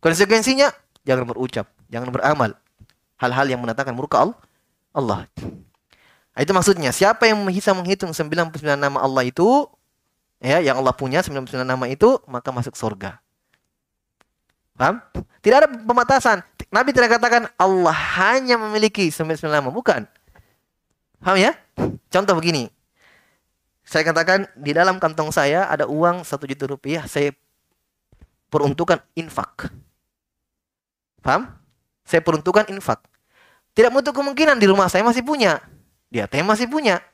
Konsekuensinya, 0.00 0.72
jangan 1.04 1.28
berucap, 1.28 1.68
jangan 1.92 2.08
beramal. 2.10 2.56
Hal-hal 3.20 3.46
yang 3.46 3.60
mendatangkan 3.60 3.92
murka 3.92 4.32
Allah. 4.96 5.28
Nah, 6.34 6.40
itu 6.40 6.50
maksudnya, 6.56 6.90
siapa 6.90 7.28
yang 7.28 7.44
bisa 7.44 7.76
menghitung 7.76 8.10
99 8.16 8.80
nama 8.80 8.98
Allah 9.04 9.28
itu, 9.28 9.68
ya 10.40 10.58
yang 10.64 10.80
Allah 10.80 10.96
punya 10.96 11.20
99 11.20 11.62
nama 11.62 11.84
itu 11.86 12.16
maka 12.24 12.48
masuk 12.50 12.72
surga. 12.74 13.20
Paham? 14.80 14.96
Tidak 15.44 15.56
ada 15.60 15.68
pembatasan. 15.68 16.40
Nabi 16.72 16.96
tidak 16.96 17.20
katakan 17.20 17.52
Allah 17.60 17.92
hanya 18.16 18.56
memiliki 18.56 19.12
99 19.12 19.44
nama, 19.52 19.68
bukan. 19.68 20.08
Paham 21.20 21.36
ya? 21.36 21.52
Contoh 22.08 22.32
begini. 22.32 22.72
Saya 23.84 24.08
katakan 24.08 24.48
di 24.56 24.72
dalam 24.72 24.96
kantong 24.96 25.28
saya 25.28 25.68
ada 25.68 25.84
uang 25.84 26.24
satu 26.24 26.48
juta 26.48 26.64
rupiah, 26.64 27.04
saya 27.04 27.36
peruntukan 28.48 29.04
infak. 29.12 29.68
Paham? 31.20 31.52
Saya 32.08 32.24
peruntukan 32.24 32.64
infak. 32.72 33.04
Tidak 33.76 33.92
menutup 33.92 34.16
kemungkinan 34.16 34.56
di 34.56 34.64
rumah 34.64 34.88
saya 34.88 35.04
masih 35.04 35.20
punya. 35.20 35.60
Di 36.08 36.24
ATM 36.24 36.48
masih 36.48 36.64
punya. 36.72 37.04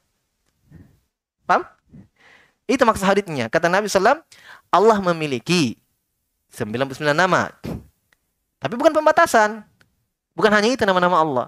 Paham? 1.43 1.67
Itu 2.71 2.87
maksud 2.87 3.03
haditsnya. 3.03 3.51
Kata 3.51 3.67
Nabi 3.67 3.91
SAW, 3.91 4.23
Allah 4.71 4.99
memiliki 5.03 5.83
99 6.57 7.13
nama. 7.13 7.53
Tapi 8.57 8.75
bukan 8.81 8.97
pembatasan. 8.97 9.61
Bukan 10.33 10.49
hanya 10.53 10.73
itu 10.73 10.83
nama-nama 10.89 11.21
Allah. 11.21 11.47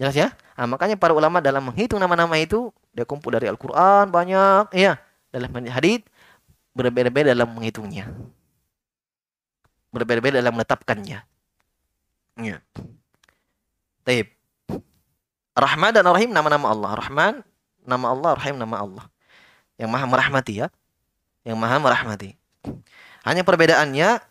Jelas 0.00 0.16
ya? 0.16 0.32
Nah, 0.56 0.64
makanya 0.64 0.96
para 0.96 1.12
ulama 1.12 1.44
dalam 1.44 1.68
menghitung 1.68 2.00
nama-nama 2.00 2.36
itu, 2.40 2.72
dia 2.96 3.04
kumpul 3.04 3.32
dari 3.32 3.48
Al-Quran 3.48 4.08
banyak. 4.08 4.72
Iya, 4.72 4.96
dalam 5.28 5.52
hadits 5.68 6.08
berbeda-beda 6.72 7.32
dalam 7.32 7.52
menghitungnya. 7.52 8.08
Berbeda-beda 9.92 10.40
dalam 10.40 10.56
menetapkannya. 10.56 11.20
Iya. 12.40 12.58
Taib. 14.04 14.28
Rahman 15.56 15.92
dan 15.92 16.04
Rahim 16.04 16.32
nama-nama 16.32 16.72
Allah. 16.72 16.90
Rahman, 17.00 17.34
nama 17.84 18.12
Allah. 18.12 18.32
Rahim, 18.36 18.56
nama 18.60 18.76
Allah 18.80 19.06
yang 19.80 19.92
maha 19.92 20.04
merahmati 20.08 20.64
ya. 20.64 20.68
Yang 21.44 21.56
maha 21.60 21.76
merahmati. 21.78 22.30
Hanya 23.26 23.42
perbedaannya 23.42 24.22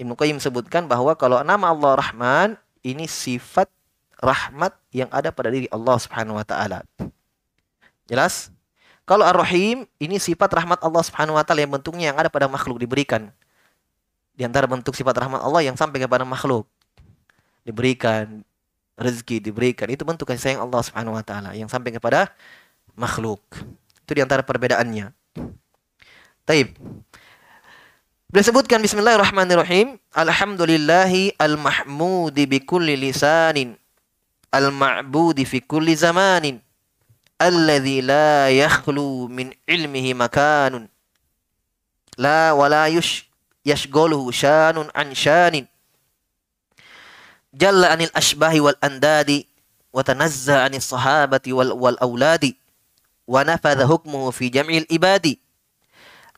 Ibnu 0.00 0.16
Qayyim 0.16 0.40
sebutkan 0.40 0.88
bahwa 0.88 1.12
kalau 1.12 1.44
nama 1.44 1.68
Allah 1.68 1.92
Rahman 2.00 2.48
ini 2.80 3.04
sifat 3.04 3.68
rahmat 4.16 4.72
yang 4.90 5.12
ada 5.12 5.28
pada 5.28 5.52
diri 5.52 5.68
Allah 5.68 5.96
Subhanahu 6.00 6.40
wa 6.40 6.46
taala. 6.46 6.88
Jelas? 8.08 8.48
Kalau 9.04 9.24
Ar-Rahim 9.24 9.84
ini 10.00 10.16
sifat 10.16 10.48
rahmat 10.48 10.80
Allah 10.80 11.02
Subhanahu 11.04 11.36
wa 11.36 11.44
taala 11.44 11.68
yang 11.68 11.72
bentuknya 11.76 12.14
yang 12.14 12.18
ada 12.18 12.32
pada 12.32 12.48
makhluk 12.48 12.80
diberikan. 12.80 13.28
Di 14.32 14.46
antara 14.46 14.64
bentuk 14.64 14.96
sifat 14.96 15.12
rahmat 15.28 15.44
Allah 15.44 15.68
yang 15.68 15.76
sampai 15.76 16.00
kepada 16.00 16.24
makhluk. 16.24 16.64
Diberikan 17.66 18.40
rezeki, 18.96 19.44
diberikan. 19.44 19.86
Itu 19.92 20.08
bentuk 20.08 20.30
kasih 20.30 20.56
sayang 20.56 20.62
Allah 20.64 20.80
Subhanahu 20.80 21.18
wa 21.18 21.24
taala 21.26 21.52
yang 21.52 21.68
sampai 21.68 21.92
kepada 21.92 22.32
makhluk. 22.96 23.44
Itu 24.06 24.16
di 24.16 24.22
antara 24.24 24.40
perbedaannya. 24.40 25.12
Taib. 26.48 26.72
Beliau 28.28 28.44
sebutkan 28.44 28.84
Bismillahirrahmanirrahim. 28.84 29.96
Alhamdulillahi 30.12 31.32
al-mahmudi 31.40 32.44
bi 32.44 32.60
kulli 32.60 32.92
lisanin. 32.92 33.72
Al-ma'budi 34.52 35.48
fi 35.48 35.64
kulli 35.64 35.96
zamanin. 35.96 36.60
Alladhi 37.40 38.04
la 38.04 38.52
yakhlu 38.52 39.32
min 39.32 39.56
ilmihi 39.64 40.12
makanun. 40.12 40.92
La 42.20 42.52
wala 42.52 42.92
yush 42.92 43.24
yashgoluhu 43.64 44.28
shanun 44.28 44.92
an 44.92 45.16
shanin. 45.16 45.64
Jalla 47.56 47.96
anil 47.96 48.12
ashbahi 48.12 48.60
wal 48.60 48.76
andadi. 48.84 49.48
Wa 49.88 50.04
tanazza 50.04 50.68
anil 50.68 50.84
sahabati 50.84 51.56
wal, 51.56 51.72
wal 51.72 51.96
awladi. 51.96 52.52
ونفذ 53.28 53.78
حكمه 53.88 54.30
في 54.30 54.48
جمع 54.48 54.72
الإباد 54.88 55.36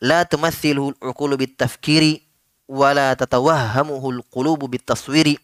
لا 0.00 0.22
تمثله 0.22 0.94
العقول 1.02 1.36
بالتفكير 1.36 2.22
ولا 2.68 3.14
تتوهمه 3.14 4.10
القلوب 4.10 4.70
بالتصوير. 4.70 5.40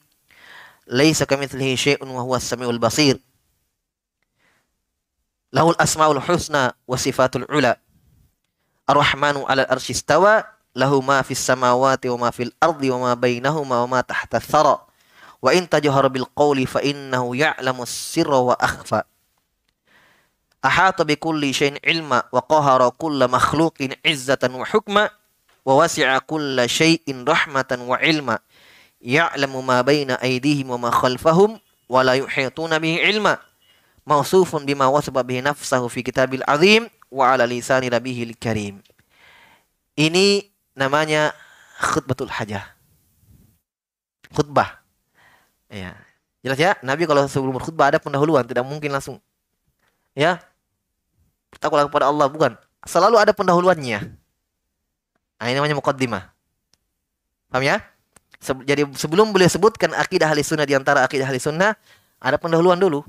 ليس 0.88 1.22
كمثله 1.22 1.74
شيء 1.74 2.04
وهو 2.04 2.36
السميع 2.36 2.70
البصير. 2.70 3.20
له 5.52 5.70
الأسماء 5.70 6.12
الحسنى 6.12 6.70
وصفات 6.88 7.36
العلى 7.36 7.76
الرحمن 8.90 9.36
على 9.36 9.62
الأرش 9.62 9.90
استوى. 9.90 10.44
له 10.76 11.00
ما 11.00 11.22
في 11.22 11.30
السماوات 11.30 12.06
وما 12.06 12.30
في 12.30 12.42
الأرض 12.42 12.84
وما 12.84 13.14
بينهما 13.14 13.82
وما 13.82 14.00
تحت 14.00 14.34
الثرى. 14.34 14.86
وإن 15.42 15.68
تجهر 15.68 16.08
بالقول 16.08 16.66
فإنه 16.66 17.36
يعلم 17.36 17.82
السر 17.82 18.30
وأخفى. 18.30 19.02
Ahata 20.66 21.06
bi 21.06 21.14
kulli 21.14 21.54
syai'in 21.54 21.78
ilma 21.86 22.26
wa 22.34 22.42
qahara 22.42 22.90
kulla 22.90 23.30
makhluqin 23.30 23.94
izzatan 24.02 24.58
wa 24.58 24.66
hukma 24.66 25.06
wa 25.62 25.72
wasi'a 25.78 26.18
kulla 26.26 26.66
syai'in 26.66 27.22
rahmatan 27.22 27.86
wa 27.86 28.02
ilma. 28.02 28.42
Ya'lamu 28.98 29.62
ma 29.62 29.86
baina 29.86 30.18
aydihim 30.18 30.74
wa 30.74 30.78
ma 30.78 30.90
khalfahum 30.90 31.62
wa 31.86 32.00
la 32.02 32.18
yuhituna 32.18 32.82
bihi 32.82 33.06
ilma. 33.06 33.38
Mausufun 34.06 34.66
bima 34.66 34.90
wasaba 34.90 35.22
bihi 35.22 35.42
nafsahu 35.42 35.86
fi 35.86 36.02
kitabil 36.02 36.42
azim 36.46 36.90
wa 37.10 37.30
ala 37.30 37.46
lisani 37.46 37.86
nabihil 37.86 38.34
karim. 38.34 38.82
Ini 39.94 40.50
namanya 40.74 41.30
khutbatul 41.78 42.30
hajah. 42.30 42.66
Khutbah. 44.34 44.82
Ya. 45.70 45.94
Jelas 46.42 46.58
ya? 46.58 46.74
Nabi 46.82 47.06
kalau 47.06 47.26
sebelum 47.26 47.54
berkhutbah 47.54 47.90
ada 47.94 47.98
pendahuluan 47.98 48.46
tidak 48.46 48.66
mungkin 48.66 48.90
langsung. 48.94 49.18
Ya 50.14 50.42
Takutlah 51.56 51.86
kepada 51.86 52.10
Allah, 52.10 52.26
bukan. 52.26 52.52
Selalu 52.86 53.16
ada 53.18 53.32
pendahuluannya. 53.34 53.98
Nah, 55.36 55.44
ini 55.46 55.54
namanya 55.58 55.76
muqaddimah. 55.76 56.32
Paham 57.52 57.62
ya? 57.62 57.82
Se 58.40 58.52
jadi 58.64 58.84
sebelum 58.96 59.32
beliau 59.32 59.48
sebutkan 59.48 59.92
akidah 59.96 60.28
ahli 60.28 60.44
sunnah 60.44 60.68
di 60.68 60.76
antara 60.76 61.04
akidah 61.04 61.28
ahli 61.28 61.40
sunnah, 61.40 61.76
ada 62.20 62.36
pendahuluan 62.40 62.76
dulu. 62.80 63.04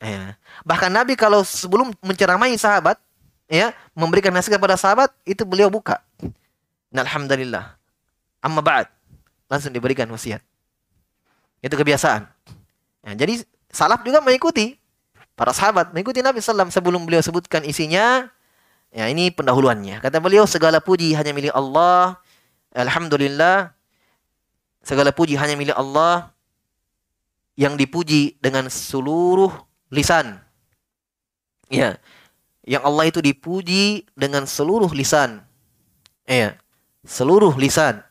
Ya. 0.00 0.40
Bahkan 0.64 0.88
Nabi 0.88 1.12
kalau 1.16 1.44
sebelum 1.44 1.92
menceramai 2.00 2.56
sahabat, 2.56 2.96
ya, 3.44 3.76
memberikan 3.92 4.32
nasihat 4.32 4.56
kepada 4.56 4.80
sahabat, 4.80 5.12
itu 5.28 5.44
beliau 5.44 5.68
buka. 5.68 6.00
Alhamdulillah. 6.90 7.76
Amma 8.40 8.64
ba'd. 8.64 8.88
Langsung 9.52 9.74
diberikan 9.74 10.08
wasiat. 10.08 10.40
Itu 11.60 11.76
kebiasaan. 11.76 12.24
Ya, 13.04 13.12
jadi 13.12 13.44
salaf 13.68 14.00
juga 14.00 14.24
mengikuti. 14.24 14.79
Para 15.40 15.56
sahabat 15.56 15.96
mengikuti 15.96 16.20
Nabi 16.20 16.44
SAW 16.44 16.68
sebelum 16.68 17.08
beliau 17.08 17.24
sebutkan 17.24 17.64
isinya. 17.64 18.28
Ya, 18.92 19.08
ini 19.08 19.32
pendahuluannya. 19.32 20.04
Kata 20.04 20.20
beliau, 20.20 20.44
segala 20.44 20.84
puji 20.84 21.16
hanya 21.16 21.32
milik 21.32 21.56
Allah. 21.56 22.20
Alhamdulillah. 22.76 23.72
Segala 24.84 25.16
puji 25.16 25.40
hanya 25.40 25.56
milik 25.56 25.72
Allah 25.72 26.28
yang 27.56 27.80
dipuji 27.80 28.36
dengan 28.36 28.68
seluruh 28.68 29.48
lisan. 29.88 30.36
Ya. 31.72 31.96
Yang 32.66 32.82
Allah 32.84 33.04
itu 33.08 33.20
dipuji 33.24 34.04
dengan 34.12 34.44
seluruh 34.44 34.92
lisan. 34.92 35.40
Ya. 36.28 36.60
Seluruh 37.06 37.56
lisan. 37.56 38.04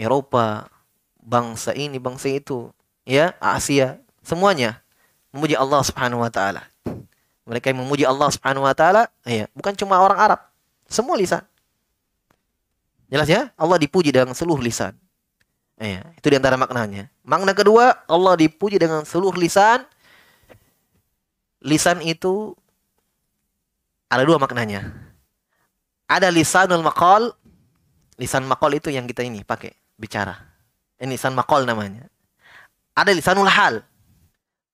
Eropa, 0.00 0.72
bangsa 1.20 1.76
ini, 1.76 2.00
bangsa 2.02 2.26
itu, 2.26 2.74
ya, 3.06 3.30
Asia, 3.38 4.02
semuanya 4.26 4.83
memuji 5.34 5.58
Allah 5.58 5.82
Subhanahu 5.82 6.22
wa 6.22 6.30
taala. 6.30 6.62
Mereka 7.44 7.74
yang 7.74 7.82
memuji 7.82 8.06
Allah 8.06 8.30
Subhanahu 8.30 8.62
wa 8.62 8.72
taala, 8.72 9.10
ya, 9.26 9.50
bukan 9.52 9.74
cuma 9.74 9.98
orang 9.98 10.16
Arab, 10.16 10.40
semua 10.86 11.18
lisan. 11.18 11.42
Jelas 13.10 13.26
ya? 13.28 13.50
Allah 13.58 13.76
dipuji 13.76 14.14
dengan 14.14 14.32
seluruh 14.32 14.62
lisan. 14.62 14.94
Ya, 15.74 16.06
itu 16.14 16.26
di 16.30 16.38
antara 16.38 16.54
maknanya. 16.54 17.10
Makna 17.26 17.50
kedua, 17.50 18.06
Allah 18.06 18.34
dipuji 18.38 18.78
dengan 18.78 19.02
seluruh 19.02 19.34
lisan. 19.34 19.82
Lisan 21.58 21.98
itu 22.00 22.54
ada 24.06 24.22
dua 24.22 24.38
maknanya. 24.38 24.94
Ada 26.06 26.30
lisanul 26.30 26.86
maqal. 26.86 27.34
Lisan 28.14 28.46
maqal 28.46 28.78
itu 28.78 28.94
yang 28.94 29.10
kita 29.10 29.26
ini 29.26 29.42
pakai 29.42 29.74
bicara. 29.98 30.38
Ini 31.02 31.18
lisan 31.18 31.34
makol 31.34 31.66
namanya. 31.66 32.06
Ada 32.94 33.10
lisanul 33.10 33.50
hal. 33.50 33.82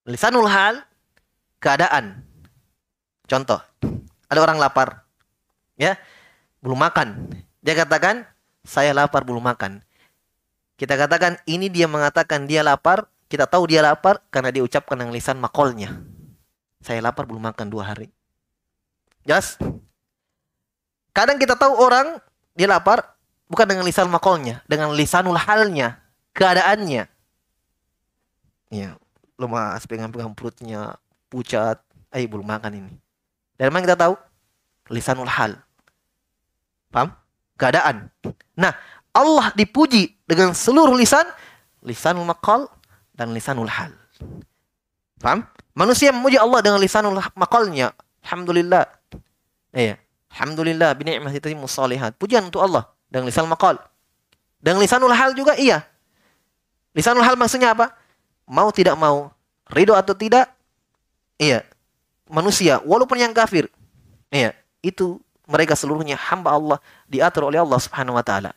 Lisanul 0.09 0.49
hal 0.49 0.85
keadaan. 1.61 2.25
Contoh, 3.29 3.61
ada 4.27 4.41
orang 4.41 4.57
lapar. 4.57 5.05
Ya, 5.77 6.01
belum 6.65 6.81
makan. 6.81 7.31
Dia 7.61 7.77
katakan, 7.77 8.25
saya 8.65 8.93
lapar 8.97 9.25
belum 9.25 9.45
makan. 9.45 9.85
Kita 10.81 10.97
katakan 10.97 11.37
ini 11.45 11.69
dia 11.69 11.85
mengatakan 11.85 12.49
dia 12.49 12.65
lapar, 12.65 13.05
kita 13.29 13.45
tahu 13.45 13.69
dia 13.69 13.85
lapar 13.85 14.25
karena 14.33 14.49
dia 14.49 14.65
ucapkan 14.65 14.97
dengan 14.97 15.13
lisan 15.13 15.37
makolnya. 15.37 16.01
Saya 16.81 17.05
lapar 17.05 17.29
belum 17.29 17.53
makan 17.53 17.69
dua 17.69 17.93
hari. 17.93 18.09
Jelas? 19.29 19.61
Kadang 21.13 21.37
kita 21.37 21.61
tahu 21.61 21.77
orang 21.77 22.17
dia 22.57 22.65
lapar 22.65 23.21
bukan 23.53 23.69
dengan 23.69 23.85
lisan 23.85 24.09
makolnya, 24.09 24.65
dengan 24.65 24.97
lisanul 24.97 25.37
halnya 25.37 26.01
keadaannya. 26.33 27.05
Ya, 28.71 28.97
lemas, 29.41 29.89
pegang-pegang 29.89 30.37
perutnya, 30.37 31.01
pucat, 31.33 31.81
eh 32.13 32.29
belum 32.29 32.45
makan 32.45 32.85
ini. 32.85 32.93
Dari 33.57 33.73
mana 33.73 33.89
kita 33.89 33.97
tahu? 33.97 34.15
Lisanul 34.93 35.31
hal. 35.31 35.57
Paham? 36.93 37.17
Keadaan. 37.57 38.13
Nah, 38.57 38.73
Allah 39.17 39.53
dipuji 39.57 40.17
dengan 40.29 40.53
seluruh 40.53 40.93
lisan, 40.97 41.25
lisanul 41.81 42.29
maqal 42.29 42.69
dan 43.17 43.33
lisanul 43.33 43.69
hal. 43.69 43.93
Paham? 45.21 45.45
Manusia 45.77 46.11
memuji 46.11 46.37
Allah 46.37 46.61
dengan 46.61 46.81
lisanul 46.81 47.21
maqalnya. 47.37 47.93
Alhamdulillah. 48.27 48.85
Iya. 49.73 49.97
Alhamdulillah 50.31 50.95
bini'mati 50.97 51.53
musalihat. 51.59 52.17
Pujian 52.17 52.49
untuk 52.49 52.63
Allah 52.63 52.89
dengan 53.11 53.29
lisan 53.29 53.45
maqal. 53.51 53.77
Dengan 54.63 54.81
lisanul 54.81 55.13
hal 55.13 55.35
juga 55.37 55.57
iya. 55.59 55.85
Lisanul 56.97 57.23
hal 57.23 57.37
maksudnya 57.37 57.77
apa? 57.77 58.00
Mau 58.51 58.75
tidak 58.75 58.99
mau, 58.99 59.31
ridho 59.71 59.95
atau 59.95 60.11
tidak, 60.11 60.51
iya, 61.39 61.63
manusia, 62.27 62.83
walaupun 62.83 63.23
yang 63.23 63.31
kafir, 63.31 63.71
iya, 64.35 64.59
itu 64.83 65.23
mereka 65.47 65.79
seluruhnya 65.79 66.19
hamba 66.19 66.59
Allah 66.59 66.79
diatur 67.07 67.47
oleh 67.47 67.63
Allah 67.63 67.79
Subhanahu 67.79 68.19
wa 68.19 68.25
taala. 68.27 68.51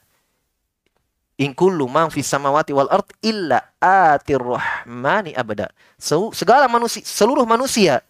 In 1.38 1.54
kullu 1.54 1.90
man 1.90 2.14
fis 2.14 2.30
samawati 2.30 2.74
wal 2.74 2.90
ard 2.90 3.10
illa 3.22 3.62
atir 3.82 4.42
rahmani 4.42 5.34
abada. 5.34 5.74
So, 5.98 6.30
segala 6.34 6.70
manusia, 6.70 7.02
seluruh 7.02 7.46
manusia 7.46 8.06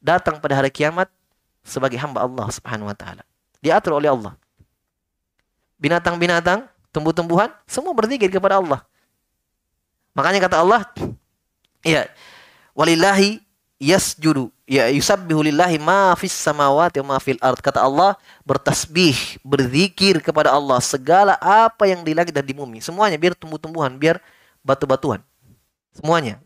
datang 0.00 0.40
pada 0.40 0.56
hari 0.56 0.72
kiamat 0.72 1.08
sebagai 1.60 2.00
hamba 2.00 2.24
Allah 2.24 2.48
Subhanahu 2.48 2.88
wa 2.88 2.96
taala. 2.96 3.24
Diatur 3.60 4.00
oleh 4.00 4.08
Allah. 4.08 4.32
Binatang-binatang, 5.76 6.64
tumbuh-tumbuhan, 6.92 7.52
semua 7.68 7.92
berzikir 7.92 8.32
kepada 8.32 8.56
Allah. 8.56 8.80
Makanya 10.16 10.40
kata 10.48 10.64
Allah, 10.64 10.88
ya, 11.84 12.08
walillahi 12.72 13.44
yasjudu 13.76 14.48
ya 14.64 14.88
yusabbihu 14.88 15.44
lillahi 15.44 15.76
ma 15.76 16.16
fis 16.16 16.32
samawati 16.32 17.00
wa 17.04 17.14
ma 17.14 17.16
fil 17.20 17.38
ard. 17.38 17.60
Kata 17.60 17.84
Allah 17.84 18.16
bertasbih 18.42 19.40
berzikir 19.44 20.18
kepada 20.24 20.52
Allah 20.52 20.80
segala 20.82 21.36
apa 21.38 21.86
yang 21.86 22.02
di 22.02 22.12
langit 22.16 22.34
dan 22.34 22.44
di 22.44 22.56
bumi. 22.56 22.82
Semuanya 22.82 23.20
biar 23.20 23.36
tumbuh-tumbuhan 23.38 23.94
biar 23.94 24.18
batu-batuan. 24.64 25.22
Semuanya. 25.94 26.42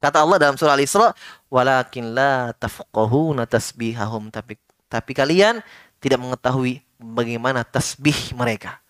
Kata 0.00 0.24
Allah 0.24 0.40
dalam 0.40 0.56
surah 0.56 0.72
Al-Isra 0.72 1.12
walakin 1.52 2.16
la 2.16 2.56
tafqahuna 2.56 3.44
tasbihahum. 3.44 4.32
Tapi 4.32 4.56
tapi 4.88 5.12
kalian 5.12 5.60
tidak 6.00 6.18
mengetahui 6.18 6.80
bagaimana 6.96 7.62
tasbih 7.62 8.16
mereka. 8.32 8.80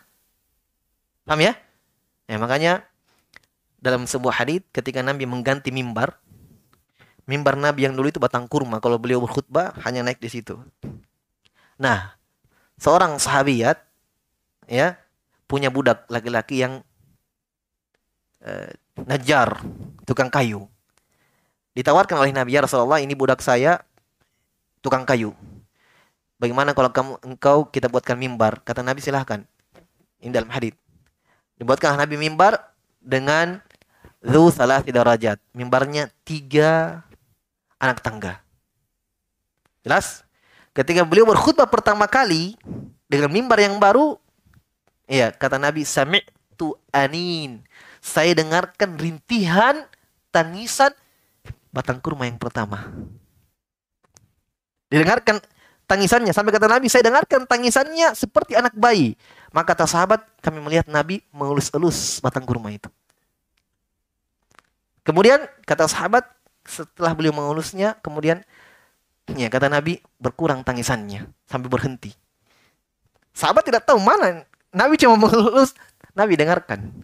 Paham 1.27 1.43
ya? 1.43 1.53
Ya 2.31 2.39
makanya 2.39 2.87
dalam 3.81 4.05
sebuah 4.05 4.45
hadis 4.45 4.61
ketika 4.71 5.01
Nabi 5.01 5.25
mengganti 5.25 5.73
mimbar. 5.73 6.21
Mimbar 7.25 7.57
Nabi 7.57 7.89
yang 7.89 7.97
dulu 7.97 8.13
itu 8.13 8.21
batang 8.21 8.45
kurma. 8.47 8.79
Kalau 8.79 9.01
beliau 9.01 9.25
berkhutbah 9.25 9.75
hanya 9.83 10.05
naik 10.05 10.21
di 10.21 10.29
situ. 10.29 10.61
Nah, 11.81 12.13
seorang 12.77 13.17
sahabiat 13.17 13.81
ya 14.69 15.01
punya 15.49 15.73
budak 15.73 16.05
laki-laki 16.13 16.63
yang 16.63 16.85
eh, 18.45 18.71
najar, 19.09 19.65
tukang 20.05 20.29
kayu. 20.29 20.69
Ditawarkan 21.73 22.21
oleh 22.21 22.35
Nabi 22.35 22.59
ya 22.59 22.67
Rasulullah, 22.67 23.01
ini 23.01 23.17
budak 23.17 23.41
saya 23.41 23.81
tukang 24.85 25.09
kayu. 25.09 25.33
Bagaimana 26.41 26.73
kalau 26.73 26.89
kamu 26.89 27.13
engkau 27.21 27.69
kita 27.69 27.93
buatkan 27.93 28.17
mimbar? 28.17 28.65
Kata 28.65 28.81
Nabi 28.81 29.05
silahkan. 29.05 29.45
Ini 30.21 30.33
dalam 30.33 30.49
hadis. 30.49 30.73
Dibuatkan 31.61 32.01
Nabi 32.01 32.17
mimbar 32.17 32.57
dengan 33.01 33.61
Zu 34.21 34.53
salah 34.53 34.85
tidak 34.85 35.09
rajat. 35.09 35.41
Mimbarnya 35.57 36.13
tiga 36.29 37.01
anak 37.81 38.05
tangga. 38.05 38.45
Jelas? 39.81 40.23
Ketika 40.77 41.03
beliau 41.09 41.25
berkhutbah 41.25 41.67
pertama 41.67 42.05
kali 42.05 42.55
dengan 43.09 43.33
mimbar 43.33 43.59
yang 43.59 43.81
baru, 43.81 44.21
ya 45.09 45.33
kata 45.33 45.57
Nabi 45.57 45.83
sami'tu 45.89 46.77
anin. 46.93 47.65
Saya 48.01 48.37
dengarkan 48.37 48.97
rintihan 49.01 49.89
tangisan 50.31 50.93
batang 51.73 51.99
kurma 51.99 52.29
yang 52.29 52.39
pertama. 52.39 52.93
Didengarkan 54.93 55.41
tangisannya 55.89 56.31
sampai 56.31 56.53
kata 56.55 56.69
Nabi 56.69 56.87
saya 56.93 57.03
dengarkan 57.09 57.49
tangisannya 57.49 58.13
seperti 58.15 58.55
anak 58.55 58.77
bayi. 58.77 59.17
Maka 59.51 59.75
kata 59.75 59.89
sahabat 59.89 60.23
kami 60.45 60.63
melihat 60.63 60.87
Nabi 60.87 61.25
mengelus-elus 61.35 62.21
batang 62.23 62.47
kurma 62.47 62.71
itu. 62.71 62.87
Kemudian 65.03 65.45
kata 65.65 65.89
sahabat 65.89 66.29
setelah 66.65 67.17
beliau 67.17 67.33
mengulusnya, 67.33 67.97
kemudian 68.05 68.45
ya 69.33 69.49
kata 69.49 69.71
Nabi 69.71 70.03
berkurang 70.21 70.61
tangisannya 70.63 71.29
sampai 71.49 71.69
berhenti. 71.71 72.13
Sahabat 73.33 73.65
tidak 73.65 73.87
tahu 73.87 74.03
mana 74.03 74.45
Nabi 74.71 74.95
cuma 74.99 75.19
mengelus, 75.19 75.75
Nabi 76.15 76.39
dengarkan. 76.39 77.03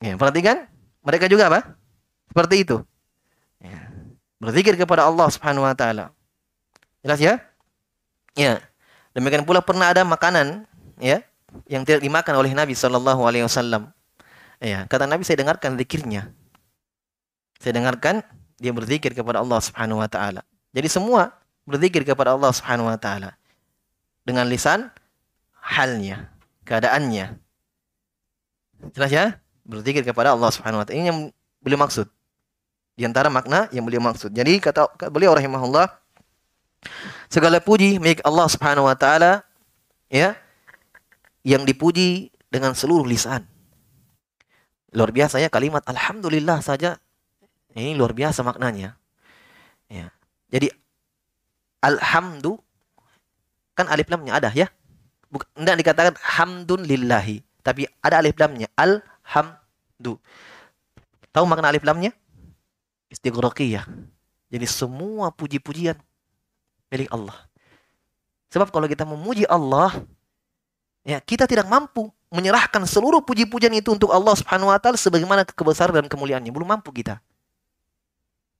Ya, 0.00 0.14
perhatikan, 0.14 0.64
mereka 1.02 1.26
juga 1.28 1.50
apa? 1.52 1.76
Seperti 2.30 2.64
itu. 2.64 2.76
Ya. 3.58 3.90
Berzikir 4.38 4.78
kepada 4.78 5.04
Allah 5.04 5.26
Subhanahu 5.28 5.66
wa 5.66 5.74
taala. 5.74 6.14
Jelas 7.02 7.20
ya? 7.20 7.34
Ya. 8.38 8.62
Demikian 9.12 9.42
pula 9.42 9.58
pernah 9.58 9.90
ada 9.90 10.06
makanan 10.06 10.64
ya 11.02 11.26
yang 11.66 11.82
tidak 11.82 12.04
dimakan 12.04 12.34
oleh 12.38 12.52
Nabi 12.54 12.78
wasallam. 12.78 13.90
Ya, 14.58 14.86
kata 14.86 15.06
Nabi 15.10 15.26
saya 15.26 15.42
dengarkan 15.42 15.74
zikirnya. 15.74 16.30
Saya 17.58 17.74
dengarkan 17.74 18.22
dia 18.58 18.70
berzikir 18.74 19.14
kepada 19.14 19.42
Allah 19.42 19.58
Subhanahu 19.62 20.02
wa 20.02 20.10
taala. 20.10 20.42
Jadi 20.74 20.88
semua 20.90 21.34
berzikir 21.66 22.02
kepada 22.06 22.34
Allah 22.34 22.50
Subhanahu 22.54 22.90
wa 22.90 22.98
taala 22.98 23.34
dengan 24.22 24.46
lisan 24.46 24.90
halnya, 25.58 26.30
keadaannya. 26.66 27.34
Jelas 28.94 29.10
ya? 29.10 29.26
Berzikir 29.66 30.06
kepada 30.06 30.32
Allah 30.34 30.50
Subhanahu 30.54 30.82
wa 30.82 30.86
taala. 30.86 30.98
Ini 30.98 31.06
yang 31.10 31.20
beliau 31.62 31.80
maksud. 31.82 32.06
Di 32.98 33.06
antara 33.06 33.30
makna 33.30 33.70
yang 33.70 33.86
beliau 33.86 34.02
maksud. 34.02 34.34
Jadi 34.34 34.58
kata 34.58 34.90
beliau 35.10 35.34
rahimahullah 35.34 35.86
segala 37.30 37.62
puji 37.62 37.98
milik 38.02 38.22
Allah 38.26 38.46
Subhanahu 38.50 38.86
wa 38.90 38.96
taala 38.98 39.46
ya 40.10 40.34
yang 41.46 41.62
dipuji 41.62 42.34
dengan 42.50 42.74
seluruh 42.74 43.06
lisan. 43.06 43.46
Luar 44.94 45.12
biasa 45.14 45.38
ya 45.38 45.52
kalimat 45.52 45.84
alhamdulillah 45.86 46.58
saja 46.64 46.98
ini 47.76 47.92
luar 47.96 48.16
biasa 48.16 48.40
maknanya. 48.40 48.96
Ya. 49.88 50.12
Jadi 50.48 50.72
alhamdu 51.84 52.60
kan 53.76 53.86
alif 53.88 54.08
lamnya 54.08 54.40
ada 54.40 54.50
ya. 54.52 54.68
Bukan 55.28 55.44
enggak 55.52 55.76
dikatakan 55.84 56.14
hamdun 56.16 56.88
lillahi, 56.88 57.44
tapi 57.60 57.84
ada 58.00 58.24
alif 58.24 58.36
lamnya 58.40 58.68
alhamdu. 58.72 60.16
Tahu 61.32 61.44
makna 61.44 61.68
alif 61.68 61.84
lamnya? 61.84 62.16
Istighraqiyah. 63.12 63.84
Jadi 64.48 64.66
semua 64.66 65.28
puji-pujian 65.28 66.00
milik 66.88 67.12
Allah. 67.12 67.36
Sebab 68.48 68.72
kalau 68.72 68.88
kita 68.88 69.04
memuji 69.04 69.44
Allah, 69.44 69.92
ya 71.04 71.20
kita 71.20 71.44
tidak 71.44 71.68
mampu 71.68 72.08
menyerahkan 72.32 72.80
seluruh 72.88 73.20
puji-pujian 73.20 73.72
itu 73.76 73.92
untuk 73.92 74.08
Allah 74.08 74.32
Subhanahu 74.32 74.72
wa 74.72 74.80
taala 74.80 74.96
sebagaimana 74.96 75.44
kebesaran 75.44 75.92
dan 75.92 76.08
kemuliaannya. 76.08 76.48
Belum 76.48 76.68
mampu 76.68 76.88
kita. 76.96 77.20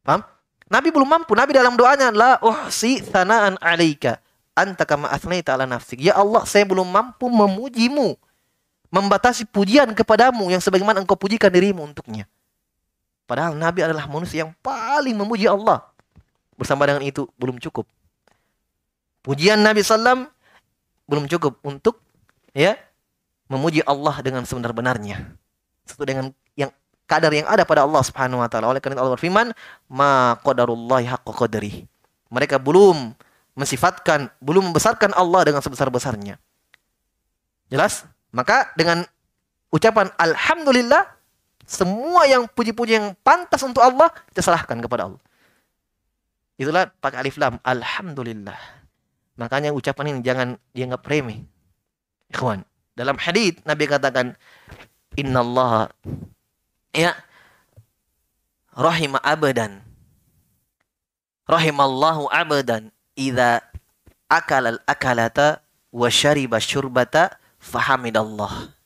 Paham? 0.09 0.25
Nabi 0.73 0.88
belum 0.88 1.05
mampu. 1.05 1.37
Nabi 1.37 1.53
dalam 1.53 1.77
doanya 1.77 2.09
la 2.09 2.40
uhsi 2.40 3.05
thanaan 3.05 3.61
alaika 3.61 4.25
anta 4.57 4.88
kama 4.88 5.12
athnaita 5.12 5.53
ala 5.53 5.68
nafsik. 5.68 6.01
Ya 6.01 6.16
Allah, 6.16 6.49
saya 6.49 6.64
belum 6.64 6.88
mampu 6.88 7.29
memujimu. 7.29 8.16
Membatasi 8.88 9.44
pujian 9.44 9.92
kepadamu 9.92 10.49
yang 10.49 10.64
sebagaimana 10.64 11.05
engkau 11.05 11.12
pujikan 11.12 11.53
dirimu 11.53 11.85
untuknya. 11.85 12.25
Padahal 13.29 13.53
Nabi 13.53 13.85
adalah 13.85 14.09
manusia 14.09 14.49
yang 14.49 14.57
paling 14.64 15.12
memuji 15.12 15.44
Allah. 15.44 15.85
Bersama 16.57 16.88
dengan 16.88 17.05
itu 17.05 17.29
belum 17.37 17.61
cukup. 17.61 17.85
Pujian 19.21 19.61
Nabi 19.61 19.85
Sallam 19.85 20.33
belum 21.05 21.29
cukup 21.29 21.61
untuk 21.61 22.01
ya 22.57 22.81
memuji 23.53 23.85
Allah 23.85 24.16
dengan 24.25 24.49
sebenar-benarnya. 24.49 25.37
Sesuai 25.85 26.09
dengan 26.09 26.27
kadar 27.09 27.33
yang 27.33 27.49
ada 27.49 27.64
pada 27.64 27.88
Allah 27.88 28.05
Subhanahu 28.05 28.44
wa 28.44 28.49
taala. 28.53 28.68
Oleh 28.68 28.85
karena 28.85 29.01
Allah 29.01 29.16
berfirman, 29.16 29.57
"Ma 29.88 30.37
qadarullahi 30.44 31.09
haqqa 31.09 31.33
qadri." 31.33 31.88
Mereka 32.29 32.61
belum 32.61 33.16
mensifatkan, 33.57 34.29
belum 34.38 34.71
membesarkan 34.71 35.16
Allah 35.16 35.49
dengan 35.49 35.64
sebesar-besarnya. 35.64 36.37
Jelas? 37.73 38.05
Maka 38.31 38.71
dengan 38.77 39.09
ucapan 39.73 40.12
alhamdulillah 40.21 41.09
semua 41.64 42.29
yang 42.29 42.44
puji-puji 42.49 42.97
yang 43.01 43.16
pantas 43.25 43.64
untuk 43.64 43.81
Allah 43.81 44.12
kita 44.29 44.44
serahkan 44.44 44.77
kepada 44.85 45.09
Allah. 45.09 45.21
Itulah 46.61 46.92
pakai 47.01 47.25
alif 47.25 47.40
lam 47.40 47.57
alhamdulillah. 47.64 48.57
Makanya 49.40 49.73
ucapan 49.73 50.12
ini 50.12 50.21
jangan 50.21 50.49
dianggap 50.77 51.07
remeh. 51.09 51.40
Ikhwan, 52.29 52.66
dalam 52.92 53.16
hadis 53.16 53.57
Nabi 53.64 53.88
katakan 53.88 54.37
innallaha 55.16 55.88
ya 56.94 57.16
rahima 58.77 59.20
abadan 59.24 59.81
rahimallahu 61.48 62.29
abadan 62.33 62.92
idza 63.16 63.64
akala 64.29 64.77
al-akalata 64.77 65.64
wa 65.92 66.09
syariba 66.12 66.61
syurbata 66.61 67.40
fahamidallah 67.59 68.79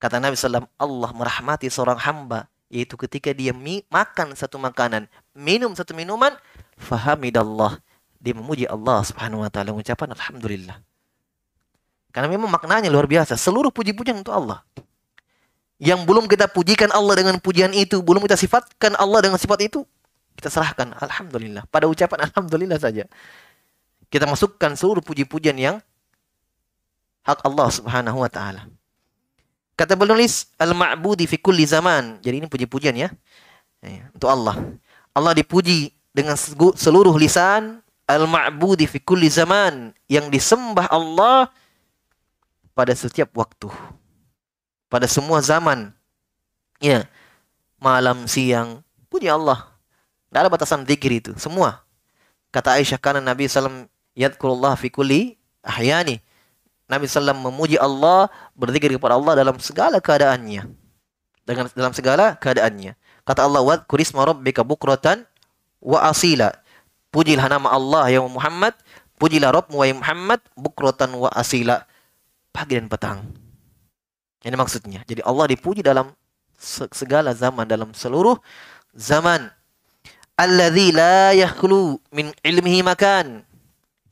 Kata 0.00 0.16
Nabi 0.16 0.32
SAW, 0.32 0.64
Allah 0.80 1.10
merahmati 1.12 1.68
seorang 1.68 2.00
hamba, 2.00 2.48
yaitu 2.72 2.96
ketika 2.96 3.36
dia 3.36 3.52
makan 3.92 4.32
satu 4.32 4.56
makanan, 4.56 5.04
minum 5.36 5.76
satu 5.76 5.92
minuman, 5.92 6.32
fahamidallah. 6.80 7.76
Dia 8.16 8.32
memuji 8.32 8.64
Allah 8.64 9.04
subhanahu 9.04 9.44
wa 9.44 9.52
ta'ala, 9.52 9.76
mengucapkan 9.76 10.08
Alhamdulillah. 10.08 10.80
Karena 12.16 12.32
memang 12.32 12.48
maknanya 12.48 12.88
luar 12.88 13.04
biasa. 13.04 13.36
Seluruh 13.36 13.68
puji-pujian 13.68 14.16
untuk 14.16 14.32
Allah. 14.32 14.64
Yang 15.80 16.04
belum 16.04 16.28
kita 16.28 16.44
pujikan 16.52 16.92
Allah 16.92 17.16
dengan 17.16 17.40
pujian 17.40 17.72
itu, 17.72 18.04
belum 18.04 18.20
kita 18.28 18.36
sifatkan 18.36 18.92
Allah 19.00 19.24
dengan 19.24 19.40
sifat 19.40 19.64
itu, 19.64 19.80
kita 20.36 20.52
serahkan 20.52 20.92
Alhamdulillah. 20.92 21.64
Pada 21.72 21.88
ucapan 21.88 22.20
Alhamdulillah 22.28 22.76
saja. 22.76 23.08
Kita 24.12 24.28
masukkan 24.28 24.76
seluruh 24.76 25.00
puji-pujian 25.00 25.56
yang 25.56 25.76
hak 27.24 27.40
Allah 27.40 27.68
subhanahu 27.72 28.20
wa 28.20 28.28
ta'ala. 28.28 28.68
Kata 29.72 29.96
penulis 29.96 30.52
al-ma'budi 30.60 31.24
fi 31.24 31.40
kulli 31.40 31.64
zaman. 31.64 32.20
Jadi 32.20 32.44
ini 32.44 32.46
puji-pujian 32.50 32.92
ya. 32.92 33.08
ya. 33.80 34.04
Untuk 34.12 34.28
Allah. 34.28 34.60
Allah 35.16 35.32
dipuji 35.32 35.96
dengan 36.12 36.36
seluruh 36.76 37.16
lisan 37.16 37.80
al-ma'budi 38.04 38.84
fi 38.84 39.00
kulli 39.00 39.32
zaman 39.32 39.96
yang 40.10 40.28
disembah 40.28 40.90
Allah 40.92 41.48
pada 42.76 42.92
setiap 42.92 43.32
waktu. 43.32 43.72
Pada 44.90 45.06
semua 45.06 45.38
zaman. 45.40 45.94
Ya. 46.82 47.06
Malam, 47.80 48.28
siang, 48.28 48.84
puji 49.08 49.30
Allah. 49.30 49.72
Tidak 50.28 50.40
ada 50.44 50.50
batasan 50.52 50.84
zikir 50.84 51.16
itu, 51.16 51.32
semua. 51.40 51.80
Kata 52.52 52.76
Aisyah 52.76 53.00
karena 53.00 53.24
Nabi 53.24 53.48
sallallahu 53.48 53.88
yadkurullah 54.18 54.76
fi 54.76 54.92
kulli 54.92 55.40
ahyani. 55.64 56.20
Nabi 56.90 57.06
SAW 57.06 57.38
memuji 57.38 57.78
Allah, 57.78 58.26
berzikir 58.58 58.90
kepada 58.90 59.14
Allah 59.14 59.38
dalam 59.38 59.56
segala 59.62 60.02
keadaannya. 60.02 60.66
Dengan 61.46 61.70
dalam 61.70 61.94
segala 61.94 62.34
keadaannya. 62.34 62.98
Kata 63.22 63.46
Allah, 63.46 63.62
"Wa 63.62 63.78
kurisma 63.86 64.26
rabbika 64.26 64.66
bukratan 64.66 65.22
wa 65.78 66.02
asila." 66.10 66.50
Pujilah 67.14 67.46
nama 67.46 67.70
Allah 67.74 68.06
ya 68.10 68.22
Muhammad, 68.22 68.74
pujilah 69.18 69.50
Rabbmu 69.50 69.82
wa 69.82 69.86
Muhammad 70.02 70.40
bukratan 70.54 71.10
wa 71.14 71.30
asila. 71.34 71.86
Pagi 72.50 72.78
dan 72.78 72.86
petang. 72.90 73.18
Ini 74.40 74.56
maksudnya. 74.56 75.04
Jadi 75.04 75.20
Allah 75.20 75.46
dipuji 75.52 75.84
dalam 75.84 76.16
segala 76.92 77.36
zaman, 77.36 77.68
dalam 77.68 77.92
seluruh 77.92 78.40
zaman. 78.96 79.52
Alladzi 80.36 80.88
la 80.96 81.36
yakhlu 81.36 82.00
min 82.08 82.32
ilmihi 82.40 82.80
makan. 82.80 83.44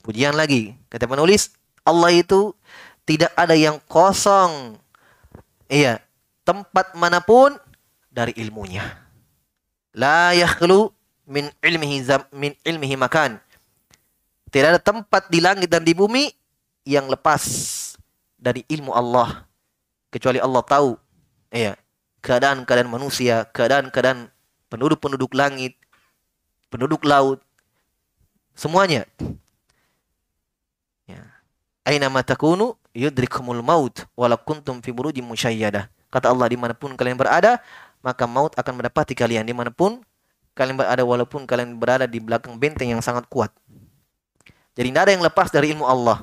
Pujian 0.05 0.37
lagi. 0.37 0.77
Kata 0.93 1.09
penulis, 1.09 1.57
Allah 1.81 2.12
itu 2.12 2.53
tidak 3.09 3.33
ada 3.33 3.57
yang 3.57 3.81
kosong. 3.88 4.77
Iya, 5.73 6.05
tempat 6.45 6.93
mana 6.93 7.25
pun 7.25 7.57
dari 8.12 8.37
ilmunya. 8.37 8.85
La 9.97 10.37
yakhlu 10.37 10.93
min 11.25 11.49
ilmihi 11.64 12.05
zam, 12.05 12.21
min 12.37 12.53
ilmihi 12.61 13.01
makan. 13.01 13.41
Tidak 14.53 14.69
ada 14.77 14.81
tempat 14.81 15.33
di 15.33 15.41
langit 15.41 15.73
dan 15.73 15.85
di 15.85 15.97
bumi 15.97 16.29
yang 16.85 17.09
lepas 17.09 17.45
dari 18.37 18.64
ilmu 18.69 18.93
Allah 18.93 19.48
kecuali 20.09 20.40
Allah 20.40 20.62
tahu 20.64 20.97
iya 21.53 21.77
keadaan-keadaan 22.23 22.90
manusia, 22.90 23.47
keadaan-keadaan 23.55 24.29
penduduk-penduduk 24.68 25.33
langit, 25.33 25.79
penduduk 26.68 27.07
laut, 27.07 27.40
semuanya. 28.53 29.07
Ya. 31.09 31.23
Aina 31.87 32.12
matakunu 32.12 32.77
yudrikumul 32.92 33.62
maut 33.64 34.05
wala 34.18 34.37
kuntum 34.37 34.83
fi 34.83 34.90
burujim 34.92 35.25
musyayyadah. 35.25 35.88
Kata 36.09 36.33
Allah 36.33 36.49
di 36.51 36.57
mana 36.57 36.73
pun 36.73 36.92
kalian 36.97 37.16
berada, 37.16 37.61
maka 38.01 38.25
maut 38.29 38.53
akan 38.57 38.73
mendapati 38.83 39.12
kalian 39.12 39.44
di 39.44 39.55
mana 39.55 39.73
pun 39.73 40.01
kalian 40.53 40.75
berada 40.75 41.03
walaupun 41.07 41.47
kalian 41.47 41.79
berada 41.79 42.05
di 42.09 42.18
belakang 42.18 42.59
benteng 42.59 42.90
yang 42.90 43.01
sangat 43.05 43.25
kuat. 43.31 43.55
Jadi 44.75 44.88
tidak 44.90 45.03
ada 45.07 45.12
yang 45.14 45.25
lepas 45.25 45.49
dari 45.51 45.75
ilmu 45.75 45.87
Allah. 45.87 46.23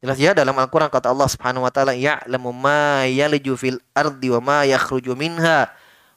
Jelas 0.00 0.16
ya 0.16 0.32
dalam 0.32 0.56
Al-Quran 0.56 0.88
kata 0.88 1.12
Allah 1.12 1.28
subhanahu 1.28 1.68
wa 1.68 1.72
ta'ala 1.72 1.92
Ya'lamu 1.92 2.56
ma 2.56 3.04
yaliju 3.04 3.52
fil 3.52 3.76
ardi 3.92 4.32
wa 4.32 4.40
ma 4.40 4.58
yakhruju 4.64 5.12
minha 5.12 5.68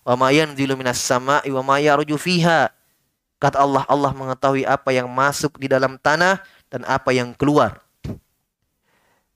wa 0.03 0.13
ma 0.19 0.31
yanzilu 0.31 0.75
minas 0.75 0.99
sama'i 0.99 1.51
wa 1.51 1.63
ma 1.63 1.79
yaruju 1.79 2.19
fiha. 2.19 2.71
Kata 3.39 3.59
Allah, 3.59 3.83
Allah 3.91 4.15
mengetahui 4.15 4.63
apa 4.63 4.95
yang 4.95 5.11
masuk 5.11 5.59
di 5.59 5.67
dalam 5.67 5.99
tanah 5.99 6.39
dan 6.71 6.87
apa 6.87 7.11
yang 7.11 7.35
keluar. 7.35 7.83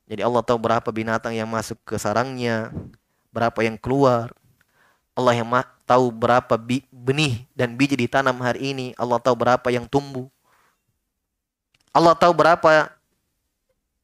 Jadi 0.07 0.23
Allah 0.23 0.39
tahu 0.39 0.55
berapa 0.55 0.87
binatang 0.95 1.35
yang 1.35 1.51
masuk 1.51 1.75
ke 1.83 1.99
sarangnya, 1.99 2.71
berapa 3.35 3.59
yang 3.67 3.75
keluar. 3.75 4.31
Allah 5.11 5.35
yang 5.35 5.51
tahu 5.83 6.07
berapa 6.13 6.55
benih 6.87 7.43
dan 7.51 7.75
biji 7.75 7.99
ditanam 7.99 8.39
hari 8.39 8.71
ini. 8.71 8.87
Allah 8.95 9.19
tahu 9.19 9.35
berapa 9.35 9.67
yang 9.67 9.83
tumbuh. 9.83 10.31
Allah 11.91 12.15
tahu 12.15 12.31
berapa 12.31 12.95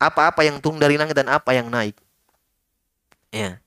apa-apa 0.10 0.44
yang 0.44 0.60
turun 0.60 0.82
dari 0.82 1.00
langit 1.00 1.16
dan 1.16 1.32
apa 1.32 1.56
yang 1.56 1.72
naik. 1.72 1.96
Ya. 3.34 3.63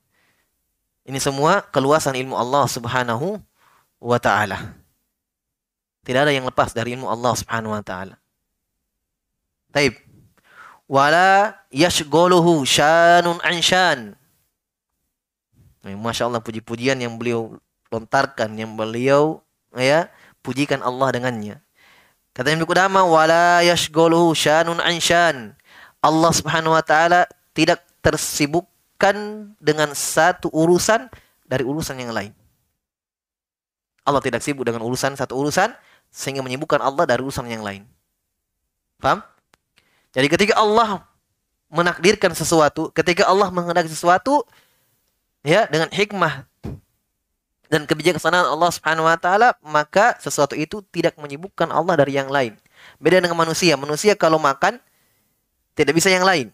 Ini 1.07 1.19
semua 1.23 1.63
keluasan 1.63 2.15
ilmu 2.15 2.35
Allah 2.35 2.67
Subhanahu 2.67 3.39
wa 3.99 4.19
taala. 4.19 4.75
Tidak 6.07 6.23
ada 6.23 6.31
yang 6.31 6.47
lepas 6.47 6.71
dari 6.71 6.95
ilmu 6.95 7.07
Allah 7.07 7.33
Subhanahu 7.35 7.75
wa 7.75 7.83
taala. 7.83 8.15
Taib 9.75 9.99
wala 10.87 11.59
yashgoluhu 11.67 12.63
syanun 12.63 13.43
anshan. 13.43 14.15
Masya 15.83 16.27
Allah 16.27 16.43
puji-pujian 16.43 16.99
yang 16.99 17.15
beliau 17.15 17.59
lontarkan, 17.91 18.55
yang 18.55 18.75
beliau 18.75 19.43
ya 19.75 20.11
pujikan 20.43 20.79
Allah 20.83 21.11
dengannya. 21.11 21.59
Kata 22.31 22.53
Ibnu 22.53 22.69
Qudamah 22.69 23.03
wala 23.03 23.65
yashgoluhu 23.65 24.37
syanun 24.37 24.77
anshan. 24.77 25.56
Allah 26.01 26.31
Subhanahu 26.33 26.73
wa 26.75 26.83
taala 26.85 27.25
tidak 27.51 27.81
tersibukkan 28.05 29.15
dengan 29.57 29.91
satu 29.97 30.47
urusan 30.53 31.09
dari 31.43 31.63
urusan 31.65 31.97
yang 31.97 32.13
lain. 32.13 32.31
Allah 34.07 34.23
tidak 34.23 34.39
sibuk 34.39 34.63
dengan 34.63 34.85
urusan 34.87 35.19
satu 35.19 35.35
urusan 35.35 35.75
sehingga 36.07 36.39
menyibukkan 36.39 36.79
Allah 36.79 37.03
dari 37.03 37.19
urusan 37.19 37.43
yang 37.51 37.59
lain. 37.65 37.83
Paham? 39.03 39.19
Jadi 40.15 40.27
ketika 40.31 40.53
Allah 40.55 41.03
menakdirkan 41.67 42.31
sesuatu, 42.31 42.89
ketika 42.95 43.27
Allah 43.27 43.51
menghendaki 43.51 43.91
sesuatu 43.91 44.47
ya 45.43 45.67
dengan 45.67 45.91
hikmah 45.91 46.47
dan 47.67 47.83
kebijaksanaan 47.83 48.47
Allah 48.47 48.71
Subhanahu 48.71 49.05
wa 49.11 49.19
taala, 49.19 49.59
maka 49.59 50.15
sesuatu 50.23 50.55
itu 50.55 50.79
tidak 50.87 51.19
menyibukkan 51.19 51.67
Allah 51.67 51.99
dari 51.99 52.15
yang 52.15 52.31
lain. 52.31 52.55
Beda 52.97 53.19
dengan 53.19 53.35
manusia. 53.35 53.75
Manusia 53.75 54.15
kalau 54.15 54.39
makan 54.39 54.79
tidak 55.77 55.93
bisa 55.93 56.09
yang 56.09 56.25
lain. 56.25 56.49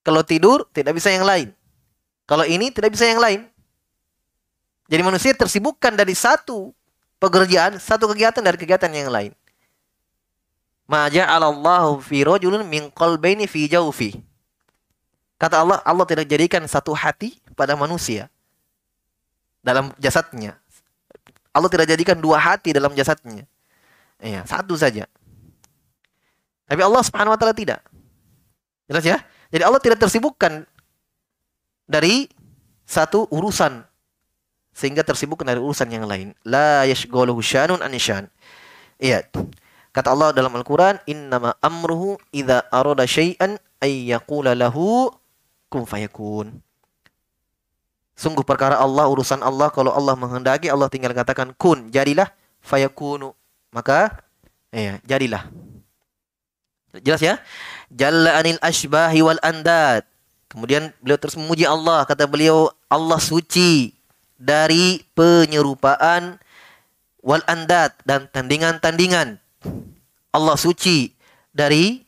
Kalau 0.00 0.24
tidur 0.24 0.64
tidak 0.72 0.96
bisa 0.96 1.12
yang 1.12 1.28
lain. 1.28 1.52
Kalau 2.24 2.48
ini 2.48 2.72
tidak 2.72 2.96
bisa 2.96 3.04
yang 3.04 3.20
lain. 3.20 3.44
Jadi 4.88 5.02
manusia 5.04 5.36
tersibukkan 5.36 5.92
dari 5.92 6.16
satu 6.16 6.72
pekerjaan, 7.20 7.76
satu 7.76 8.08
kegiatan 8.08 8.40
dari 8.40 8.56
kegiatan 8.56 8.88
yang 8.88 9.12
lain. 9.12 9.36
Ma 10.88 11.12
ja'alallahu 11.12 12.00
fi 12.00 12.24
rajulin 12.24 12.64
min 12.64 12.88
qalbaini 12.88 13.44
fi 13.44 13.68
jawfi. 13.68 14.16
Kata 15.36 15.60
Allah, 15.60 15.78
Allah 15.84 16.08
tidak 16.08 16.24
jadikan 16.24 16.64
satu 16.64 16.96
hati 16.96 17.36
pada 17.52 17.76
manusia 17.76 18.32
dalam 19.60 19.92
jasadnya. 20.00 20.56
Allah 21.52 21.68
tidak 21.68 21.84
jadikan 21.84 22.16
dua 22.16 22.40
hati 22.40 22.72
dalam 22.72 22.96
jasadnya. 22.96 23.44
Iya, 24.18 24.48
satu 24.48 24.72
saja. 24.72 25.04
Tapi 26.68 26.80
Allah 26.84 27.00
Subhanahu 27.00 27.32
wa 27.32 27.38
taala 27.40 27.56
tidak. 27.56 27.80
Jelas 28.84 29.04
ya? 29.04 29.18
Jadi 29.48 29.62
Allah 29.64 29.80
tidak 29.80 29.98
tersibukkan 30.04 30.68
dari 31.88 32.28
satu 32.84 33.24
urusan 33.32 33.80
sehingga 34.76 35.02
tersibuk 35.02 35.40
dari 35.42 35.58
urusan 35.58 35.88
yang 35.88 36.04
lain. 36.04 36.36
La 36.44 36.84
yashghaluhu 36.84 37.40
syanun 37.42 37.80
anishan. 37.80 38.28
Iya. 39.00 39.26
Kata 39.90 40.12
Allah 40.14 40.30
dalam 40.30 40.52
Al-Qur'an, 40.54 41.00
"Innama 41.08 41.56
amruhu 41.64 42.20
idza 42.30 42.62
arada 42.70 43.02
syai'an 43.08 43.56
ay 43.82 44.12
yaqula 44.12 44.54
lahu 44.54 45.10
kun 45.72 45.82
fayakun." 45.88 46.60
Sungguh 48.14 48.42
perkara 48.46 48.78
Allah 48.78 49.06
urusan 49.06 49.42
Allah 49.42 49.70
kalau 49.70 49.94
Allah 49.94 50.14
menghendaki 50.18 50.70
Allah 50.70 50.90
tinggal 50.90 51.14
katakan 51.14 51.54
kun, 51.54 51.90
jadilah 51.90 52.30
fayakunu. 52.62 53.34
Maka 53.70 54.22
iya, 54.70 54.98
jadilah. 55.06 55.46
Jelas 57.02 57.22
ya? 57.22 57.34
Jalla 57.92 58.38
anil 58.38 58.60
ashbahi 58.60 59.20
wal 59.24 59.40
andad. 59.40 60.04
Kemudian 60.48 60.92
beliau 61.04 61.20
terus 61.20 61.36
memuji 61.36 61.68
Allah, 61.68 62.08
kata 62.08 62.24
beliau 62.24 62.72
Allah 62.88 63.20
suci 63.20 63.92
dari 64.40 65.04
penyerupaan 65.12 66.40
wal 67.20 67.44
andat 67.44 67.98
dan 68.08 68.30
tandingan-tandingan. 68.32 69.36
Allah 70.32 70.56
suci 70.56 71.12
dari 71.52 72.06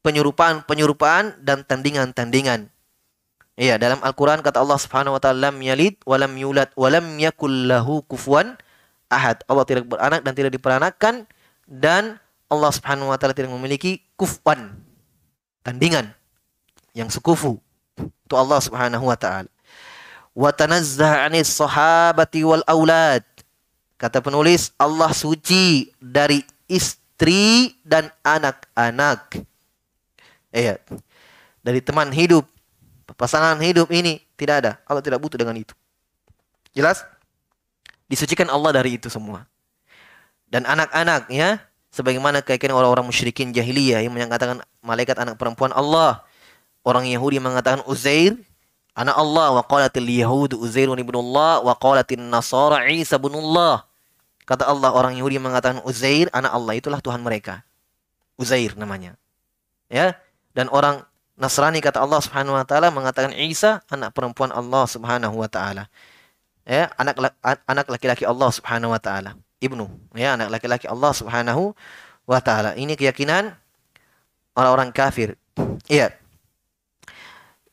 penyerupaan-penyerupaan 0.00 1.44
dan 1.44 1.62
tandingan-tandingan. 1.62 2.72
Iya, 3.60 3.76
dalam 3.76 4.00
Al-Qur'an 4.00 4.40
kata 4.40 4.64
Allah 4.64 4.80
Subhanahu 4.80 5.14
wa 5.14 5.20
taala 5.20 5.52
lam 5.52 5.60
yalid 5.60 6.00
wa 6.08 6.16
yulad 6.16 6.72
yakul 7.20 7.68
lahu 7.68 8.00
kufuwan 8.08 8.56
ahad. 9.12 9.44
Allah 9.44 9.68
tidak 9.68 9.84
beranak 9.84 10.24
dan 10.24 10.32
tidak 10.32 10.56
diperanakkan 10.56 11.14
dan 11.68 12.16
Allah 12.50 12.74
Subhanahu 12.74 13.14
wa 13.14 13.16
taala 13.16 13.32
tidak 13.32 13.54
memiliki 13.54 14.02
kufwan 14.18 14.74
tandingan 15.62 16.10
yang 16.92 17.06
sekufu. 17.06 17.62
Itu 17.96 18.34
Allah 18.34 18.58
Subhanahu 18.58 19.06
wa 19.06 19.14
taala 19.14 19.48
wa 20.34 20.50
tanazzah 20.54 21.26
anis 21.26 21.50
sahabati 21.50 22.46
wal 22.46 22.64
aulad. 22.66 23.24
Kata 24.00 24.24
penulis, 24.24 24.72
Allah 24.80 25.12
suci 25.12 25.92
dari 26.00 26.40
istri 26.64 27.76
dan 27.84 28.08
anak-anak. 28.24 29.44
Iya. 30.48 30.80
Dari 31.60 31.84
teman 31.84 32.08
hidup, 32.08 32.48
pasangan 33.12 33.60
hidup 33.60 33.92
ini 33.92 34.24
tidak 34.40 34.64
ada. 34.64 34.72
Allah 34.88 35.04
tidak 35.04 35.20
butuh 35.20 35.36
dengan 35.36 35.60
itu. 35.60 35.76
Jelas? 36.72 37.04
Disucikan 38.08 38.48
Allah 38.48 38.80
dari 38.80 38.96
itu 38.96 39.12
semua. 39.12 39.44
Dan 40.48 40.64
anak-anak 40.64 41.28
ya, 41.28 41.60
sebagaimana 41.90 42.42
keyakinan 42.42 42.78
orang-orang 42.78 43.06
musyrikin 43.06 43.54
jahiliyah 43.54 44.02
yang 44.02 44.14
mengatakan 44.14 44.62
malaikat 44.82 45.18
anak 45.18 45.36
perempuan 45.36 45.74
Allah. 45.74 46.22
Orang 46.80 47.04
Yahudi 47.04 47.36
mengatakan 47.36 47.84
Uzair 47.84 48.40
Anak 48.90 49.16
Allah 49.16 49.54
wa 49.54 49.62
qalatil 49.62 50.10
yahud 50.10 50.50
Uzairun 50.58 50.98
ibnullah 50.98 51.62
wa 51.62 51.74
qalatin 51.78 52.26
nasara 52.26 52.84
Isa 52.90 53.16
ibnullah. 53.22 53.86
Kata 54.44 54.66
Allah 54.66 54.90
orang 54.90 55.14
Yahudi 55.14 55.38
mengatakan 55.38 55.78
Uzair 55.86 56.26
anak 56.34 56.50
Allah 56.50 56.74
itulah 56.74 56.98
Tuhan 56.98 57.22
mereka. 57.22 57.62
Uzair 58.34 58.74
namanya. 58.74 59.14
Ya, 59.86 60.18
dan 60.54 60.66
orang 60.70 61.06
Nasrani 61.40 61.80
kata 61.80 62.04
Allah 62.04 62.20
Subhanahu 62.20 62.52
wa 62.52 62.66
taala 62.68 62.92
mengatakan 62.92 63.32
Isa 63.32 63.80
anak 63.88 64.12
perempuan 64.12 64.52
Allah 64.52 64.84
Subhanahu 64.84 65.40
wa 65.40 65.48
taala. 65.48 65.88
Ya, 66.68 66.92
anak 67.00 67.16
anak 67.64 67.86
laki-laki 67.88 68.28
Allah 68.28 68.52
Subhanahu 68.52 68.92
wa 68.92 69.00
taala. 69.00 69.40
Ibnu, 69.60 69.86
ya, 70.16 70.40
anak 70.40 70.48
laki-laki 70.56 70.88
Allah 70.88 71.12
Subhanahu 71.12 71.76
wa 72.24 72.40
taala. 72.40 72.72
Ini 72.76 72.96
keyakinan 72.96 73.52
orang-orang 74.56 74.88
kafir. 74.88 75.36
Iya. 75.84 76.16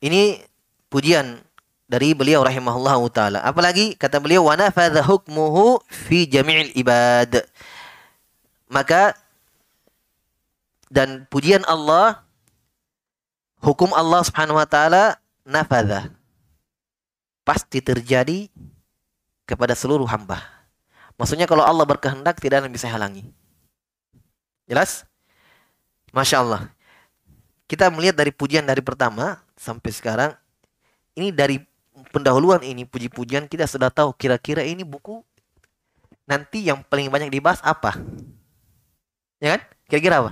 Ini 0.04 0.44
pujian 0.92 1.40
dari 1.88 2.12
beliau 2.12 2.44
rahimahullah 2.44 3.00
taala. 3.08 3.40
Apalagi 3.40 3.96
kata 3.96 4.20
beliau 4.20 4.52
wa 4.52 4.60
nafadha 4.60 5.00
hukmuhu 5.00 5.80
fi 5.88 6.28
jami'il 6.28 6.76
ibad. 6.76 7.48
Maka 8.68 9.16
dan 10.92 11.24
pujian 11.32 11.64
Allah 11.64 12.20
hukum 13.64 13.96
Allah 13.96 14.22
Subhanahu 14.28 14.60
wa 14.60 14.68
taala 14.68 15.16
nafadha 15.48 16.12
pasti 17.48 17.80
terjadi 17.80 18.52
kepada 19.48 19.72
seluruh 19.72 20.04
hamba. 20.04 20.57
Maksudnya 21.18 21.50
kalau 21.50 21.66
Allah 21.66 21.84
berkehendak 21.84 22.38
tidak 22.38 22.62
ada 22.62 22.66
yang 22.70 22.76
bisa 22.78 22.86
halangi. 22.86 23.26
Jelas? 24.70 25.04
Masya 26.14 26.46
Allah. 26.46 26.62
Kita 27.66 27.90
melihat 27.92 28.16
dari 28.16 28.32
pujian 28.32 28.64
dari 28.64 28.80
pertama 28.80 29.42
sampai 29.58 29.92
sekarang 29.92 30.32
ini 31.18 31.34
dari 31.34 31.60
pendahuluan 32.14 32.62
ini 32.62 32.86
puji-pujian 32.86 33.50
kita 33.50 33.66
sudah 33.66 33.90
tahu 33.90 34.14
kira-kira 34.14 34.62
ini 34.62 34.86
buku 34.86 35.26
nanti 36.30 36.64
yang 36.70 36.86
paling 36.86 37.10
banyak 37.10 37.34
dibahas 37.34 37.60
apa? 37.66 37.98
Ya 39.42 39.58
kan? 39.58 39.62
Kira-kira 39.90 40.16
apa? 40.22 40.32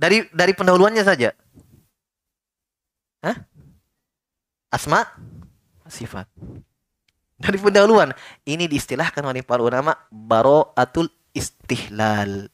Dari 0.00 0.26
dari 0.32 0.52
pendahuluannya 0.56 1.04
saja. 1.04 1.30
Hah? 3.22 3.36
Asma 4.72 5.04
sifat. 5.86 6.26
Dari 7.42 7.58
pendahuluan 7.58 8.14
ini 8.46 8.70
diistilahkan 8.70 9.26
oleh 9.26 9.42
para 9.42 9.58
ulama 9.58 9.98
baro'atul 10.14 11.10
istihlal. 11.34 12.46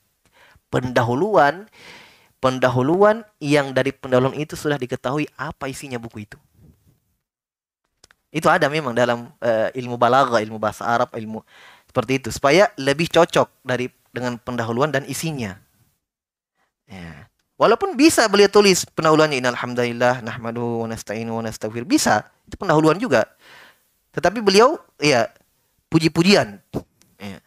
Pendahuluan 0.72 1.68
pendahuluan 2.38 3.26
yang 3.42 3.74
dari 3.74 3.90
pendahuluan 3.90 4.34
itu 4.38 4.54
sudah 4.54 4.78
diketahui 4.78 5.26
apa 5.34 5.66
isinya 5.68 5.98
buku 5.98 6.24
itu. 6.24 6.38
Itu 8.28 8.46
ada 8.46 8.68
memang 8.68 8.92
dalam 8.92 9.32
uh, 9.40 9.68
ilmu 9.72 9.96
balaghah, 9.96 10.44
ilmu 10.44 10.60
bahasa 10.60 10.84
Arab, 10.84 11.10
ilmu 11.16 11.42
seperti 11.88 12.12
itu 12.20 12.28
supaya 12.28 12.68
lebih 12.76 13.08
cocok 13.08 13.64
dari 13.64 13.88
dengan 14.12 14.36
pendahuluan 14.36 14.92
dan 14.92 15.08
isinya. 15.08 15.56
Ya. 16.88 17.28
Walaupun 17.58 17.98
bisa 17.98 18.22
beliau 18.30 18.46
tulis 18.46 18.86
pendahuluannya 18.94 19.42
innalhamdulillah 19.42 20.22
nahmadu 20.22 20.86
wa 20.86 20.86
nasta'inu 20.86 21.42
wa 21.42 21.44
bisa 21.82 22.22
itu 22.46 22.54
pendahuluan 22.54 22.96
juga. 23.02 23.26
Tetapi 24.12 24.38
beliau 24.40 24.80
ya 25.00 25.28
puji-pujian. 25.92 26.60
Ya. 27.18 27.38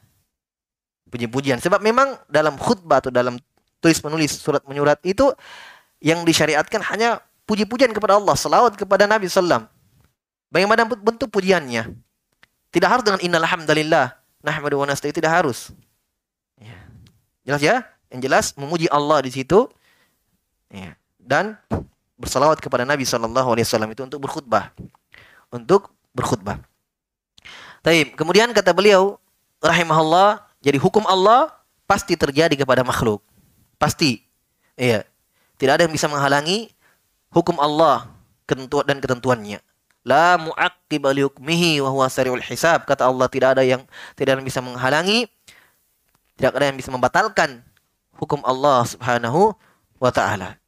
Puji-pujian 1.12 1.60
sebab 1.60 1.84
memang 1.84 2.16
dalam 2.32 2.56
khutbah 2.56 3.04
atau 3.04 3.12
dalam 3.12 3.38
tulis 3.82 4.00
menulis 4.06 4.38
surat 4.38 4.62
menyurat 4.70 5.02
itu 5.04 5.34
yang 6.02 6.26
disyariatkan 6.26 6.82
hanya 6.94 7.22
puji-pujian 7.50 7.92
kepada 7.92 8.18
Allah, 8.18 8.34
selawat 8.38 8.78
kepada 8.78 9.06
Nabi 9.06 9.28
sallallahu 9.28 9.68
Bagaimana 10.52 10.84
bentuk 10.84 11.32
pujiannya? 11.32 11.96
Tidak 12.76 12.88
harus 12.88 13.04
dengan 13.08 13.24
innal 13.24 13.48
hamdalillah 13.48 14.20
nahmadu 14.44 14.84
wa 14.84 14.88
nasta'in 14.88 15.16
tidak 15.16 15.32
harus. 15.32 15.72
Ya. 16.60 16.76
Jelas 17.48 17.62
ya? 17.64 17.76
Yang 18.12 18.22
jelas 18.28 18.46
memuji 18.60 18.92
Allah 18.92 19.24
di 19.24 19.32
situ 19.32 19.72
ya. 20.68 20.92
dan 21.16 21.56
bersalawat 22.20 22.60
kepada 22.60 22.84
Nabi 22.84 23.08
sallallahu 23.08 23.48
alaihi 23.56 23.64
wasallam 23.64 23.96
itu 23.96 24.04
untuk 24.04 24.20
berkhutbah. 24.28 24.76
Untuk 25.48 25.96
berkhutbah. 26.16 26.62
Taib. 27.82 28.14
Kemudian 28.14 28.54
kata 28.54 28.72
beliau 28.72 29.18
rahimahullah, 29.64 30.44
jadi 30.62 30.78
hukum 30.78 31.04
Allah 31.10 31.50
pasti 31.90 32.14
terjadi 32.14 32.54
kepada 32.54 32.86
makhluk. 32.86 33.20
Pasti. 33.82 34.22
Iya. 34.78 35.04
Tidak 35.58 35.74
ada 35.74 35.84
yang 35.86 35.94
bisa 35.94 36.06
menghalangi 36.06 36.74
hukum 37.34 37.58
Allah 37.58 38.10
ketentuan 38.46 38.86
dan 38.86 38.98
ketentuannya. 39.02 39.60
La 40.02 40.38
mu'aqqiba 40.38 41.14
hukmihi 41.14 41.82
wa 41.82 41.90
huwa 41.94 42.10
sari'ul 42.10 42.42
hisab. 42.42 42.86
Kata 42.86 43.06
Allah 43.06 43.30
tidak 43.30 43.58
ada 43.58 43.64
yang 43.66 43.86
tidak 44.18 44.34
ada 44.34 44.40
yang 44.42 44.50
bisa 44.50 44.62
menghalangi 44.62 45.30
tidak 46.42 46.58
ada 46.58 46.74
yang 46.74 46.78
bisa 46.82 46.90
membatalkan 46.90 47.62
hukum 48.18 48.42
Allah 48.42 48.82
Subhanahu 48.86 49.54
wa 50.02 50.10
taala. 50.10 50.61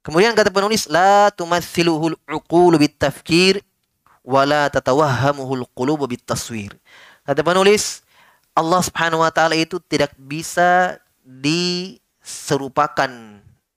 Kemudian 0.00 0.32
kata 0.32 0.48
penulis 0.48 0.88
la 0.88 1.28
tumatsiluhul 1.32 2.16
uqulu 2.24 2.80
bitafkir 2.80 3.60
wa 4.24 4.48
la 4.48 4.72
tatawahhamuhul 4.72 5.68
qulubu 5.76 6.08
bitaswir. 6.08 6.72
Kata 7.24 7.44
penulis 7.44 8.00
Allah 8.56 8.80
Subhanahu 8.80 9.20
wa 9.20 9.32
taala 9.32 9.56
itu 9.56 9.76
tidak 9.84 10.16
bisa 10.16 10.96
diserupakan 11.24 13.08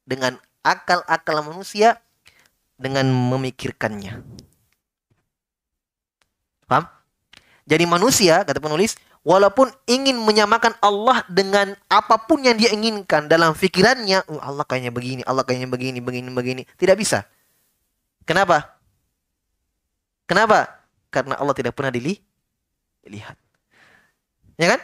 dengan 0.07 0.39
akal-akal 0.63 1.43
manusia 1.43 1.99
dengan 2.79 3.11
memikirkannya. 3.11 4.23
Paham? 6.67 6.87
Jadi 7.63 7.83
manusia, 7.87 8.43
kata 8.43 8.59
penulis, 8.59 8.99
walaupun 9.23 9.71
ingin 9.87 10.19
menyamakan 10.19 10.75
Allah 10.83 11.23
dengan 11.31 11.73
apa 11.87 12.19
pun 12.19 12.43
yang 12.43 12.59
dia 12.59 12.69
inginkan 12.75 13.31
dalam 13.31 13.55
pikirannya, 13.55 14.27
oh, 14.27 14.39
Allah 14.43 14.67
kayaknya 14.67 14.91
begini, 14.91 15.21
Allah 15.23 15.47
kayaknya 15.47 15.71
begini, 15.71 15.99
begini, 16.03 16.29
begini, 16.29 16.61
tidak 16.75 16.99
bisa. 16.99 17.23
Kenapa? 18.27 18.77
Kenapa? 20.27 20.83
Karena 21.11 21.39
Allah 21.39 21.55
tidak 21.55 21.75
pernah 21.75 21.91
dilihat. 21.91 23.35
Ya 24.59 24.67
kan? 24.75 24.79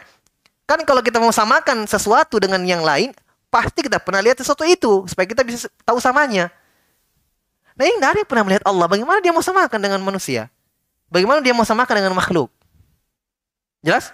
Kan 0.68 0.80
kalau 0.84 1.00
kita 1.04 1.20
mau 1.20 1.32
samakan 1.32 1.84
sesuatu 1.88 2.36
dengan 2.40 2.60
yang 2.64 2.84
lain, 2.84 3.12
pasti 3.48 3.84
kita 3.84 3.98
pernah 4.00 4.22
lihat 4.24 4.40
sesuatu 4.40 4.62
itu 4.64 5.08
supaya 5.08 5.26
kita 5.26 5.42
bisa 5.42 5.66
tahu 5.82 5.98
samanya. 5.98 6.52
Nah 7.74 7.84
ini 7.88 7.96
dari 7.98 8.22
pernah 8.28 8.44
melihat 8.44 8.64
Allah. 8.68 8.86
Bagaimana 8.86 9.18
dia 9.24 9.32
mau 9.32 9.42
samakan 9.42 9.80
dengan 9.80 10.00
manusia? 10.04 10.52
Bagaimana 11.10 11.42
dia 11.42 11.56
mau 11.56 11.66
samakan 11.66 11.96
dengan 12.04 12.14
makhluk? 12.14 12.52
Jelas? 13.82 14.12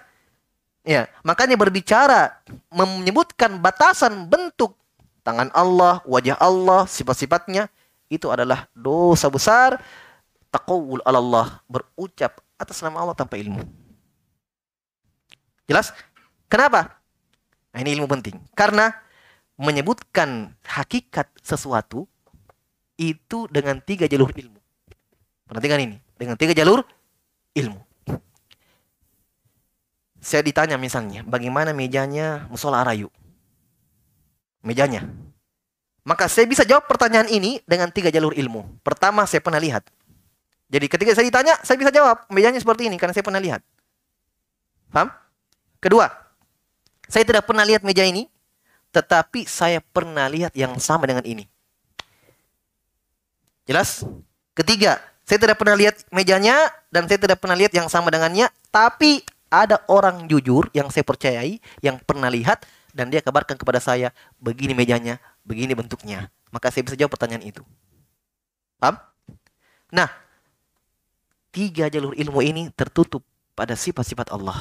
Ya, 0.86 1.10
makanya 1.26 1.58
berbicara 1.58 2.38
menyebutkan 2.70 3.58
batasan 3.58 4.30
bentuk 4.30 4.78
tangan 5.26 5.50
Allah, 5.50 5.98
wajah 6.06 6.38
Allah, 6.38 6.86
sifat-sifatnya 6.86 7.66
itu 8.06 8.30
adalah 8.30 8.70
dosa 8.70 9.26
besar 9.26 9.82
taqawul 10.54 11.02
Allah, 11.02 11.58
berucap 11.66 12.38
atas 12.54 12.78
nama 12.86 13.02
Allah 13.02 13.18
tanpa 13.18 13.34
ilmu. 13.34 13.66
Jelas? 15.66 15.90
Kenapa? 16.46 17.02
Nah, 17.74 17.82
ini 17.82 17.98
ilmu 17.98 18.06
penting. 18.06 18.38
Karena 18.54 18.94
menyebutkan 19.58 20.54
hakikat 20.62 21.26
sesuatu 21.42 22.06
itu 22.94 23.50
dengan 23.50 23.82
tiga 23.82 24.06
jalur 24.06 24.30
ilmu. 24.30 24.62
Perhatikan 25.50 25.82
ini, 25.82 25.98
dengan 26.14 26.38
tiga 26.38 26.54
jalur 26.54 26.86
ilmu. 27.58 27.82
Saya 30.26 30.42
ditanya 30.42 30.74
misalnya, 30.74 31.22
bagaimana 31.22 31.70
mejanya 31.70 32.50
musola 32.50 32.82
Arayu? 32.82 33.06
Mejanya. 34.58 35.06
Maka 36.02 36.26
saya 36.26 36.50
bisa 36.50 36.66
jawab 36.66 36.90
pertanyaan 36.90 37.30
ini 37.30 37.62
dengan 37.62 37.94
tiga 37.94 38.10
jalur 38.10 38.34
ilmu. 38.34 38.82
Pertama, 38.82 39.22
saya 39.30 39.38
pernah 39.38 39.62
lihat. 39.62 39.86
Jadi 40.66 40.90
ketika 40.90 41.14
saya 41.14 41.30
ditanya, 41.30 41.54
saya 41.62 41.78
bisa 41.78 41.94
jawab 41.94 42.26
mejanya 42.26 42.58
seperti 42.58 42.90
ini 42.90 42.98
karena 42.98 43.14
saya 43.14 43.22
pernah 43.22 43.38
lihat. 43.38 43.62
Paham? 44.90 45.14
Kedua, 45.78 46.10
saya 47.06 47.22
tidak 47.22 47.46
pernah 47.46 47.62
lihat 47.62 47.86
meja 47.86 48.02
ini, 48.02 48.26
tetapi 48.90 49.46
saya 49.46 49.78
pernah 49.78 50.26
lihat 50.26 50.50
yang 50.58 50.74
sama 50.82 51.06
dengan 51.06 51.22
ini. 51.22 51.46
Jelas? 53.62 54.02
Ketiga, 54.58 54.98
saya 55.22 55.38
tidak 55.38 55.54
pernah 55.54 55.78
lihat 55.78 56.02
mejanya 56.10 56.66
dan 56.90 57.06
saya 57.06 57.22
tidak 57.22 57.38
pernah 57.38 57.54
lihat 57.54 57.70
yang 57.70 57.86
sama 57.86 58.10
dengannya, 58.10 58.50
tapi 58.74 59.22
ada 59.50 59.82
orang 59.86 60.26
jujur 60.26 60.66
yang 60.74 60.90
saya 60.90 61.06
percayai 61.06 61.62
yang 61.80 62.02
pernah 62.02 62.26
lihat 62.30 62.66
dan 62.96 63.12
dia 63.12 63.20
kabarkan 63.20 63.60
kepada 63.60 63.78
saya 63.78 64.10
begini 64.40 64.72
mejanya, 64.72 65.20
begini 65.44 65.76
bentuknya. 65.76 66.32
Maka 66.50 66.72
saya 66.72 66.86
bisa 66.88 66.96
jawab 66.96 67.14
pertanyaan 67.14 67.44
itu. 67.44 67.62
Paham? 68.80 68.96
Nah, 69.92 70.08
tiga 71.52 71.92
jalur 71.92 72.16
ilmu 72.16 72.40
ini 72.42 72.62
tertutup 72.72 73.22
pada 73.52 73.76
sifat-sifat 73.76 74.32
Allah. 74.32 74.56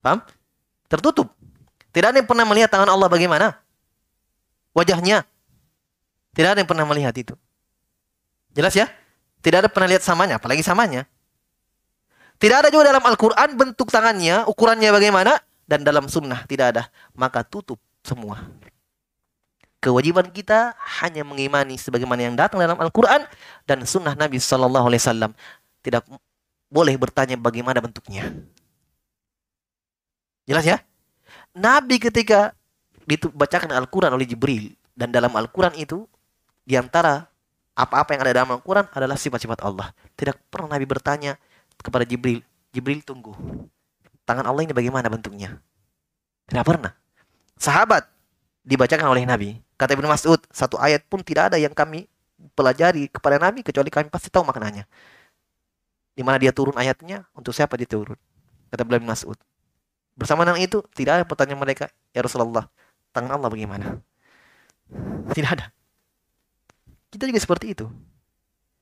Paham? 0.00 0.20
Tertutup. 0.88 1.32
Tidak 1.92 2.08
ada 2.12 2.18
yang 2.20 2.28
pernah 2.28 2.44
melihat 2.44 2.68
tangan 2.72 2.92
Allah 2.92 3.08
bagaimana? 3.08 3.56
Wajahnya. 4.76 5.24
Tidak 6.36 6.50
ada 6.52 6.60
yang 6.60 6.68
pernah 6.68 6.84
melihat 6.84 7.16
itu. 7.16 7.32
Jelas 8.52 8.76
ya? 8.76 8.88
Tidak 9.40 9.64
ada 9.64 9.68
pernah 9.72 9.88
lihat 9.88 10.04
samanya, 10.04 10.36
apalagi 10.36 10.60
samanya. 10.60 11.08
Tidak 12.36 12.56
ada 12.56 12.68
juga 12.68 12.92
dalam 12.92 13.04
Al-Quran 13.04 13.56
bentuk 13.56 13.88
tangannya, 13.88 14.44
ukurannya 14.48 14.92
bagaimana. 14.92 15.40
Dan 15.66 15.82
dalam 15.82 16.06
sunnah 16.06 16.46
tidak 16.46 16.66
ada. 16.76 16.82
Maka 17.16 17.42
tutup 17.42 17.82
semua. 18.06 18.38
Kewajiban 19.82 20.30
kita 20.30 20.78
hanya 21.02 21.26
mengimani 21.26 21.74
sebagaimana 21.74 22.22
yang 22.22 22.38
datang 22.38 22.62
dalam 22.62 22.78
Al-Quran 22.78 23.26
dan 23.66 23.82
sunnah 23.82 24.14
Nabi 24.14 24.38
Sallallahu 24.38 24.86
Alaihi 24.86 25.02
Wasallam. 25.02 25.32
Tidak 25.82 26.02
boleh 26.70 26.94
bertanya 26.98 27.34
bagaimana 27.38 27.82
bentuknya. 27.82 28.30
Jelas 30.46 30.62
ya? 30.62 30.78
Nabi 31.54 31.98
ketika 31.98 32.54
dibacakan 33.06 33.74
Al-Quran 33.74 34.14
oleh 34.14 34.26
Jibril 34.26 34.74
dan 34.94 35.10
dalam 35.10 35.34
Al-Quran 35.34 35.74
itu 35.78 36.06
di 36.66 36.74
antara 36.74 37.26
apa-apa 37.76 38.16
yang 38.16 38.22
ada 38.26 38.32
dalam 38.42 38.50
Al-Quran 38.58 38.86
adalah 38.90 39.14
sifat-sifat 39.18 39.62
Allah. 39.62 39.90
Tidak 40.18 40.50
pernah 40.50 40.74
Nabi 40.78 40.86
bertanya 40.88 41.38
kepada 41.80 42.04
Jibril, 42.06 42.40
Jibril 42.72 43.00
tunggu. 43.02 43.32
Tangan 44.26 44.46
Allah 44.46 44.66
ini 44.66 44.74
bagaimana 44.74 45.06
bentuknya? 45.06 45.60
Tidak 46.50 46.64
pernah. 46.66 46.94
Sahabat 47.56 48.06
dibacakan 48.66 49.06
oleh 49.10 49.22
Nabi. 49.22 49.62
Kata 49.76 49.94
Ibnu 49.94 50.08
Mas'ud, 50.08 50.40
satu 50.50 50.80
ayat 50.80 51.04
pun 51.06 51.20
tidak 51.20 51.52
ada 51.52 51.58
yang 51.60 51.70
kami 51.70 52.08
pelajari 52.56 53.12
kepada 53.12 53.36
Nabi 53.36 53.60
kecuali 53.60 53.92
kami 53.92 54.08
pasti 54.08 54.32
tahu 54.32 54.42
maknanya. 54.42 54.88
Di 56.16 56.24
mana 56.24 56.40
dia 56.40 56.50
turun 56.50 56.72
ayatnya, 56.74 57.28
untuk 57.36 57.52
siapa 57.52 57.76
dia 57.76 57.86
turun? 57.86 58.16
Kata 58.72 58.82
Ibnu 58.82 59.04
Mas'ud. 59.04 59.36
Bersama 60.16 60.48
dengan 60.48 60.64
itu, 60.64 60.80
tidak 60.96 61.22
ada 61.22 61.24
pertanyaan 61.28 61.60
mereka, 61.60 61.92
Ya 62.16 62.24
Rasulullah, 62.24 62.72
tangan 63.12 63.36
Allah 63.36 63.52
bagaimana? 63.52 64.00
Tidak 65.36 65.50
ada. 65.52 65.68
Kita 67.12 67.28
juga 67.28 67.40
seperti 67.40 67.76
itu. 67.76 67.86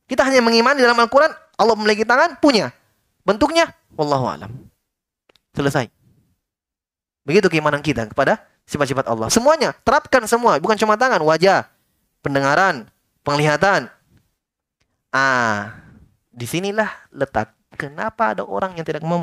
Kita 0.07 0.23
hanya 0.23 0.39
mengimani 0.45 0.79
dalam 0.79 0.95
Al-Quran, 0.95 1.33
Allah 1.59 1.75
memiliki 1.75 2.07
tangan, 2.07 2.39
punya. 2.39 2.71
Bentuknya, 3.25 3.73
wallahu 3.97 4.29
alam. 4.29 4.53
Selesai. 5.57 5.89
Begitu 7.25 7.49
keimanan 7.49 7.81
kita 7.81 8.05
kepada 8.05 8.45
sifat-sifat 8.69 9.09
Allah. 9.09 9.33
Semuanya, 9.33 9.73
terapkan 9.81 10.21
semua, 10.29 10.61
bukan 10.61 10.77
cuma 10.77 11.01
tangan, 11.01 11.25
wajah, 11.25 11.65
pendengaran, 12.21 12.85
penglihatan. 13.25 13.89
Ah, 15.09 15.81
di 16.29 16.45
sinilah 16.45 16.91
letak 17.15 17.55
kenapa 17.75 18.35
ada 18.35 18.43
orang 18.43 18.75
yang 18.75 18.87
tidak 18.87 19.03
mau 19.03 19.23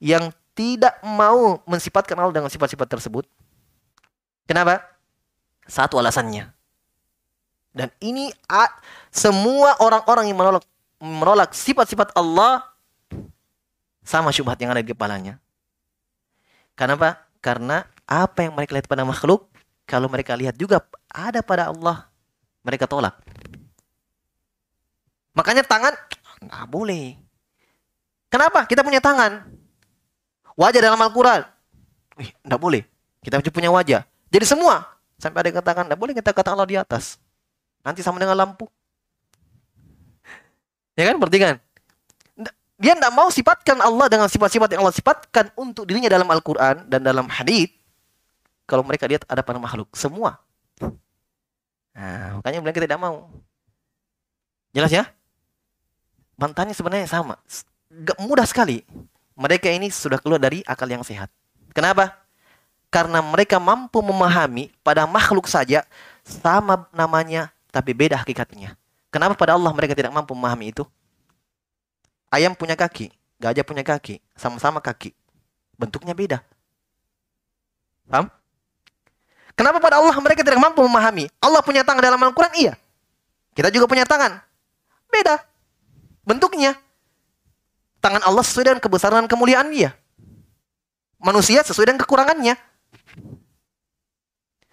yang 0.00 0.32
tidak 0.52 0.98
mau 1.04 1.62
mensifatkan 1.64 2.18
Allah 2.18 2.34
dengan 2.34 2.50
sifat-sifat 2.50 2.88
tersebut. 2.88 3.24
Kenapa? 4.48 4.82
Satu 5.68 6.00
alasannya. 6.00 6.50
Dan 7.70 7.92
ini 8.00 8.32
semua 9.12 9.76
orang-orang 9.78 10.32
yang 10.32 10.38
menolak 10.40 10.64
menolak 10.98 11.54
sifat-sifat 11.54 12.10
Allah 12.16 12.64
sama 14.08 14.32
syubhat 14.32 14.56
yang 14.56 14.72
ada 14.72 14.80
di 14.80 14.88
kepalanya. 14.88 15.36
Kenapa? 16.72 17.28
Karena 17.44 17.84
apa 18.08 18.48
yang 18.48 18.56
mereka 18.56 18.72
lihat 18.72 18.88
pada 18.88 19.04
makhluk, 19.04 19.52
kalau 19.84 20.08
mereka 20.08 20.32
lihat 20.32 20.56
juga 20.56 20.80
ada 21.12 21.44
pada 21.44 21.68
Allah, 21.68 22.08
mereka 22.64 22.88
tolak. 22.88 23.20
Makanya 25.36 25.60
tangan 25.60 25.92
nggak 26.40 26.66
boleh. 26.72 27.20
Kenapa? 28.32 28.64
Kita 28.64 28.80
punya 28.80 29.04
tangan. 29.04 29.44
Wajah 30.56 30.80
dalam 30.80 30.98
Al-Quran. 30.98 31.44
Wih, 32.16 32.32
nggak 32.48 32.60
boleh. 32.60 32.82
Kita 33.20 33.44
punya 33.52 33.68
wajah. 33.68 34.08
Jadi 34.32 34.44
semua. 34.48 34.88
Sampai 35.20 35.44
ada 35.44 35.48
yang 35.52 35.58
katakan, 35.60 35.84
nggak 35.84 36.00
boleh 36.00 36.14
kita 36.16 36.32
kata 36.32 36.56
Allah 36.56 36.68
di 36.68 36.78
atas. 36.80 37.20
Nanti 37.84 38.00
sama 38.02 38.18
dengan 38.18 38.38
lampu. 38.38 38.66
Ya 40.98 41.06
kan? 41.06 41.16
Berarti 41.20 41.38
kan? 41.38 41.54
Dia 42.78 42.94
tidak 42.94 43.10
mau 43.10 43.26
sifatkan 43.26 43.82
Allah 43.82 44.06
dengan 44.06 44.30
sifat-sifat 44.30 44.70
yang 44.70 44.86
Allah 44.86 44.94
sifatkan 44.94 45.50
untuk 45.58 45.82
dirinya 45.82 46.06
dalam 46.06 46.30
Al-Quran 46.30 46.86
dan 46.86 47.02
dalam 47.02 47.26
hadith. 47.26 47.74
Kalau 48.70 48.86
mereka 48.86 49.10
lihat 49.10 49.26
ada 49.26 49.42
pada 49.42 49.58
makhluk. 49.58 49.90
Semua. 49.98 50.38
Nah, 51.98 52.38
makanya 52.38 52.62
mereka 52.62 52.78
tidak 52.78 53.02
mau. 53.02 53.26
Jelas 54.70 54.94
ya? 54.94 55.10
Bantahannya 56.38 56.76
sebenarnya 56.78 57.10
sama. 57.10 57.34
Gak 57.90 58.18
mudah 58.22 58.46
sekali. 58.46 58.86
Mereka 59.34 59.66
ini 59.74 59.90
sudah 59.90 60.22
keluar 60.22 60.38
dari 60.38 60.62
akal 60.62 60.86
yang 60.86 61.02
sehat. 61.02 61.26
Kenapa? 61.74 62.14
Karena 62.94 63.18
mereka 63.18 63.58
mampu 63.58 63.98
memahami 63.98 64.70
pada 64.86 65.02
makhluk 65.04 65.50
saja 65.50 65.82
sama 66.22 66.86
namanya 66.94 67.50
tapi 67.74 67.90
beda 67.90 68.22
hakikatnya. 68.22 68.78
Kenapa 69.10 69.34
pada 69.34 69.58
Allah 69.58 69.72
mereka 69.74 69.98
tidak 69.98 70.14
mampu 70.14 70.32
memahami 70.36 70.70
itu? 70.70 70.86
Ayam 72.28 72.52
punya 72.52 72.76
kaki, 72.76 73.08
gajah 73.40 73.64
punya 73.64 73.84
kaki, 73.84 74.20
sama-sama 74.36 74.84
kaki. 74.84 75.16
Bentuknya 75.80 76.12
beda. 76.12 76.44
Paham? 78.08 78.28
Kenapa 79.56 79.82
pada 79.82 79.98
Allah 79.98 80.14
mereka 80.22 80.44
tidak 80.44 80.60
mampu 80.60 80.84
memahami? 80.84 81.26
Allah 81.42 81.60
punya 81.64 81.82
tangan 81.82 82.04
dalam 82.04 82.20
Al-Quran, 82.20 82.52
iya. 82.54 82.74
Kita 83.56 83.74
juga 83.74 83.90
punya 83.90 84.06
tangan. 84.06 84.38
Beda. 85.10 85.42
Bentuknya. 86.22 86.78
Tangan 87.98 88.22
Allah 88.22 88.44
sesuai 88.46 88.70
dengan 88.70 88.80
kebesaran 88.84 89.24
dan 89.24 89.28
kemuliaan 89.28 89.66
dia. 89.74 89.96
Manusia 91.18 91.66
sesuai 91.66 91.90
dengan 91.90 92.00
kekurangannya. 92.06 92.54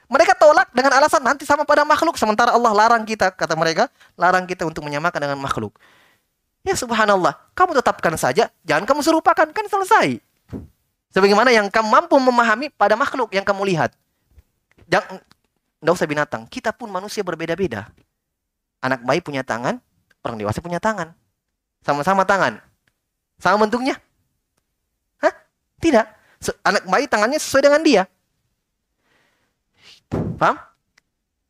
Mereka 0.05 0.37
tolak 0.37 0.69
dengan 0.69 1.01
alasan 1.01 1.25
nanti 1.25 1.49
sama 1.49 1.65
pada 1.65 1.81
makhluk. 1.81 2.13
Sementara 2.21 2.53
Allah 2.53 2.69
larang 2.69 3.01
kita, 3.01 3.33
kata 3.33 3.57
mereka, 3.57 3.89
larang 4.13 4.45
kita 4.45 4.61
untuk 4.69 4.85
menyamakan 4.85 5.17
dengan 5.17 5.41
makhluk. 5.41 5.73
Ya 6.65 6.73
subhanallah, 6.73 7.37
kamu 7.53 7.77
tetapkan 7.77 8.17
saja, 8.17 8.49
jangan 8.65 8.89
kamu 8.89 9.05
serupakan, 9.05 9.45
kan 9.45 9.65
selesai. 9.69 10.17
Sebagaimana 11.13 11.53
yang 11.53 11.69
kamu 11.69 11.87
mampu 11.87 12.17
memahami 12.17 12.73
pada 12.73 12.97
makhluk 12.97 13.29
yang 13.37 13.45
kamu 13.45 13.69
lihat. 13.69 13.93
Jangan, 14.89 15.21
tidak 15.21 15.93
usah 15.93 16.09
binatang, 16.09 16.41
kita 16.49 16.73
pun 16.73 16.89
manusia 16.89 17.21
berbeda-beda. 17.21 17.93
Anak 18.81 19.05
bayi 19.05 19.21
punya 19.21 19.45
tangan, 19.45 19.77
orang 20.25 20.37
dewasa 20.41 20.57
punya 20.57 20.81
tangan. 20.81 21.13
Sama-sama 21.85 22.25
tangan. 22.25 22.57
Sama 23.37 23.61
bentuknya? 23.61 24.01
Hah? 25.21 25.33
Tidak. 25.77 26.05
Anak 26.65 26.83
bayi 26.89 27.05
tangannya 27.05 27.37
sesuai 27.37 27.61
dengan 27.61 27.81
dia. 27.85 28.03
Paham? 30.09 30.57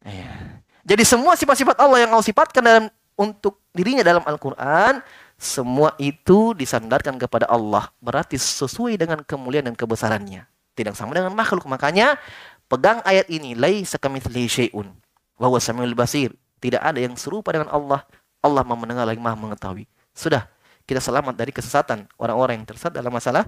Iya. 0.03 0.59
Jadi 0.86 1.03
semua 1.07 1.34
sifat-sifat 1.39 1.80
Allah 1.80 2.03
yang 2.03 2.11
Allah 2.11 2.28
sifatkan 2.28 2.61
dalam 2.61 2.86
untuk 3.16 3.63
dirinya 3.72 4.03
dalam 4.03 4.24
Al-Quran, 4.24 4.99
semua 5.36 5.95
itu 5.99 6.55
disandarkan 6.55 7.20
kepada 7.20 7.47
Allah. 7.47 7.91
Berarti 7.99 8.39
sesuai 8.39 8.95
dengan 8.95 9.24
kemuliaan 9.24 9.72
dan 9.72 9.76
kebesarannya. 9.76 10.47
Tidak 10.76 10.95
sama 10.95 11.16
dengan 11.16 11.32
makhluk. 11.32 11.68
Makanya 11.68 12.20
pegang 12.68 12.99
ayat 13.07 13.28
ini. 13.32 13.55
Laisa 13.55 13.95
kamitslihi 13.95 14.47
syai'un. 14.47 14.91
Wa 15.39 15.47
huwa 15.47 15.59
samiul 15.59 15.95
basir. 15.95 16.36
Tidak 16.59 16.80
ada 16.80 16.99
yang 16.99 17.16
serupa 17.16 17.55
dengan 17.55 17.72
Allah. 17.72 18.03
Allah 18.43 18.63
maha 18.63 18.80
mendengar 18.80 19.07
lagi 19.07 19.20
maha 19.20 19.36
mengetahui. 19.36 19.88
Sudah. 20.11 20.47
Kita 20.86 21.01
selamat 21.01 21.34
dari 21.34 21.49
kesesatan. 21.49 22.05
Orang-orang 22.20 22.61
yang 22.61 22.68
tersesat 22.68 22.93
dalam 22.93 23.09
masalah 23.09 23.47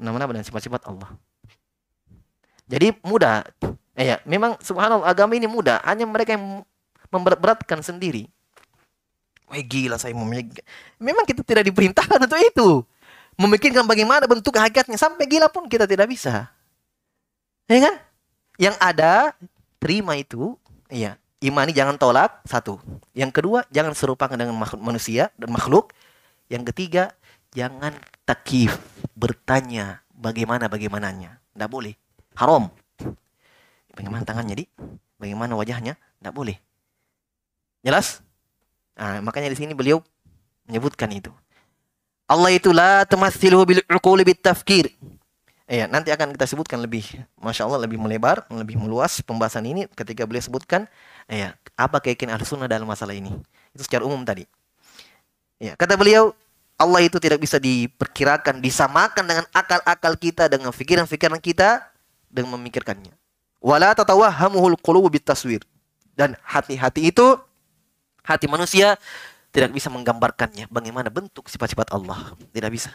nama-nama 0.00 0.34
dan 0.34 0.44
sifat-sifat 0.44 0.88
Allah. 0.90 1.12
Jadi 2.68 2.92
mudah 3.00 3.46
Eh, 3.98 4.14
ya, 4.14 4.22
memang 4.22 4.54
subhanallah 4.62 5.10
agama 5.10 5.34
ini 5.34 5.50
mudah, 5.50 5.82
hanya 5.82 6.06
mereka 6.06 6.38
yang 6.38 6.62
memberat-beratkan 7.10 7.82
sendiri. 7.82 8.30
Wah 9.48 9.64
gila 9.64 9.96
saya 9.96 10.12
memikirkan. 10.12 10.64
Memang 11.00 11.24
kita 11.24 11.40
tidak 11.40 11.64
diperintahkan 11.72 12.20
untuk 12.20 12.40
itu. 12.40 12.68
Memikirkan 13.38 13.88
bagaimana 13.88 14.28
bentuk 14.28 14.52
hakikatnya 14.52 15.00
sampai 15.00 15.24
gila 15.24 15.48
pun 15.48 15.64
kita 15.70 15.88
tidak 15.88 16.10
bisa. 16.10 16.52
Ya 17.68 17.78
kan? 17.88 17.94
Yang 18.58 18.76
ada 18.82 19.12
terima 19.78 20.18
itu, 20.18 20.58
iya. 20.90 21.16
Imani 21.38 21.70
jangan 21.70 21.94
tolak 21.94 22.42
satu. 22.42 22.82
Yang 23.14 23.30
kedua, 23.38 23.62
jangan 23.70 23.94
serupakan 23.94 24.34
dengan 24.34 24.58
makhluk 24.58 24.82
manusia 24.82 25.30
dan 25.38 25.54
makhluk. 25.54 25.94
Yang 26.50 26.74
ketiga, 26.74 27.14
jangan 27.54 27.94
takif 28.26 28.74
bertanya 29.14 30.02
bagaimana 30.10 30.66
bagaimananya. 30.66 31.38
Tidak 31.54 31.70
boleh. 31.70 31.94
Haram. 32.34 32.66
Bagaimana 33.94 34.26
tangannya, 34.26 34.58
di? 34.58 34.66
Bagaimana 35.14 35.54
wajahnya? 35.54 35.94
Tidak 35.94 36.34
boleh. 36.34 36.58
Jelas? 37.86 38.18
Nah, 38.98 39.22
makanya 39.22 39.54
di 39.54 39.58
sini 39.62 39.72
beliau 39.78 40.02
menyebutkan 40.66 41.06
itu. 41.14 41.30
Allah 42.28 42.50
itu 42.52 42.74
la 42.74 43.06
tamatsiluhu 43.06 43.64
bil 43.64 43.80
uquli 43.86 44.26
bit 44.26 44.42
tafkir. 44.42 44.90
Ya, 45.68 45.84
nanti 45.84 46.08
akan 46.08 46.32
kita 46.32 46.48
sebutkan 46.48 46.80
lebih, 46.80 47.04
masya 47.36 47.68
Allah 47.68 47.84
lebih 47.84 48.00
melebar, 48.00 48.40
lebih 48.48 48.80
meluas 48.80 49.20
pembahasan 49.20 49.68
ini 49.68 49.84
ketika 49.92 50.24
beliau 50.24 50.40
sebutkan, 50.40 50.88
ya, 51.28 51.52
apa 51.76 52.00
keyakinan 52.00 52.40
sunnah 52.40 52.64
dalam 52.64 52.88
masalah 52.88 53.12
ini. 53.12 53.28
Itu 53.76 53.84
secara 53.84 54.08
umum 54.08 54.24
tadi. 54.24 54.48
Ya, 55.60 55.76
kata 55.76 55.94
beliau, 56.00 56.32
Allah 56.80 57.04
itu 57.04 57.20
tidak 57.20 57.44
bisa 57.44 57.60
diperkirakan, 57.60 58.64
disamakan 58.64 59.24
dengan 59.28 59.44
akal-akal 59.52 60.16
kita, 60.16 60.48
dengan 60.48 60.72
pikiran-pikiran 60.72 61.36
kita, 61.36 61.84
dengan 62.32 62.56
memikirkannya. 62.56 63.12
Wala 63.60 63.92
tatawahhamuhul 63.92 64.80
qulubu 64.80 65.12
bitaswir. 65.12 65.60
Dan 66.16 66.32
hati-hati 66.48 67.12
itu 67.12 67.36
hati 68.24 68.46
manusia 68.50 68.96
tidak 69.48 69.72
bisa 69.72 69.88
menggambarkannya 69.88 70.68
bagaimana 70.68 71.08
bentuk 71.08 71.48
sifat-sifat 71.48 71.90
Allah. 71.92 72.36
Tidak 72.52 72.70
bisa. 72.70 72.92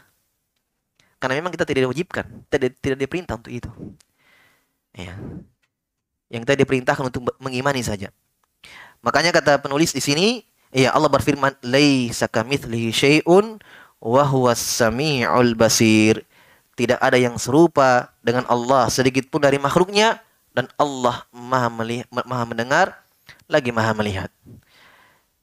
Karena 1.17 1.39
memang 1.39 1.55
kita 1.55 1.63
tidak 1.63 1.87
diwajibkan, 1.87 2.25
tidak 2.51 2.75
tidak 2.83 2.97
diperintah 2.99 3.39
untuk 3.39 3.53
itu. 3.53 3.71
Ya. 4.93 5.15
Yang 6.27 6.41
kita 6.49 6.55
diperintahkan 6.65 7.03
untuk 7.09 7.31
mengimani 7.39 7.79
saja. 7.79 8.11
Makanya 9.03 9.35
kata 9.35 9.59
penulis 9.59 9.91
di 9.91 10.03
sini, 10.03 10.27
ya 10.71 10.91
Allah 10.91 11.07
berfirman, 11.11 11.59
"Laisa 11.63 12.27
kamitslihi 12.27 12.89
syai'un 12.91 13.59
wa 14.03 14.23
huwas 14.27 14.59
samiul 14.59 15.55
basir." 15.55 16.23
Tidak 16.73 16.97
ada 16.97 17.21
yang 17.21 17.37
serupa 17.37 18.11
dengan 18.25 18.49
Allah 18.49 18.89
sedikit 18.89 19.29
pun 19.29 19.45
dari 19.45 19.61
makhluknya 19.61 20.17
dan 20.57 20.65
Allah 20.75 21.21
maha, 21.29 21.69
melihat, 21.69 22.09
maha 22.09 22.43
mendengar 22.49 22.87
lagi 23.45 23.69
maha 23.69 23.93
melihat. 23.93 24.29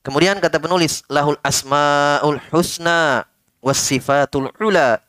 Kemudian 0.00 0.40
kata 0.40 0.56
penulis 0.56 1.04
lahul 1.12 1.36
asmaul 1.44 2.40
husna 2.48 3.28
was 3.60 3.76
sifatul 3.76 4.48
ula 4.56 5.00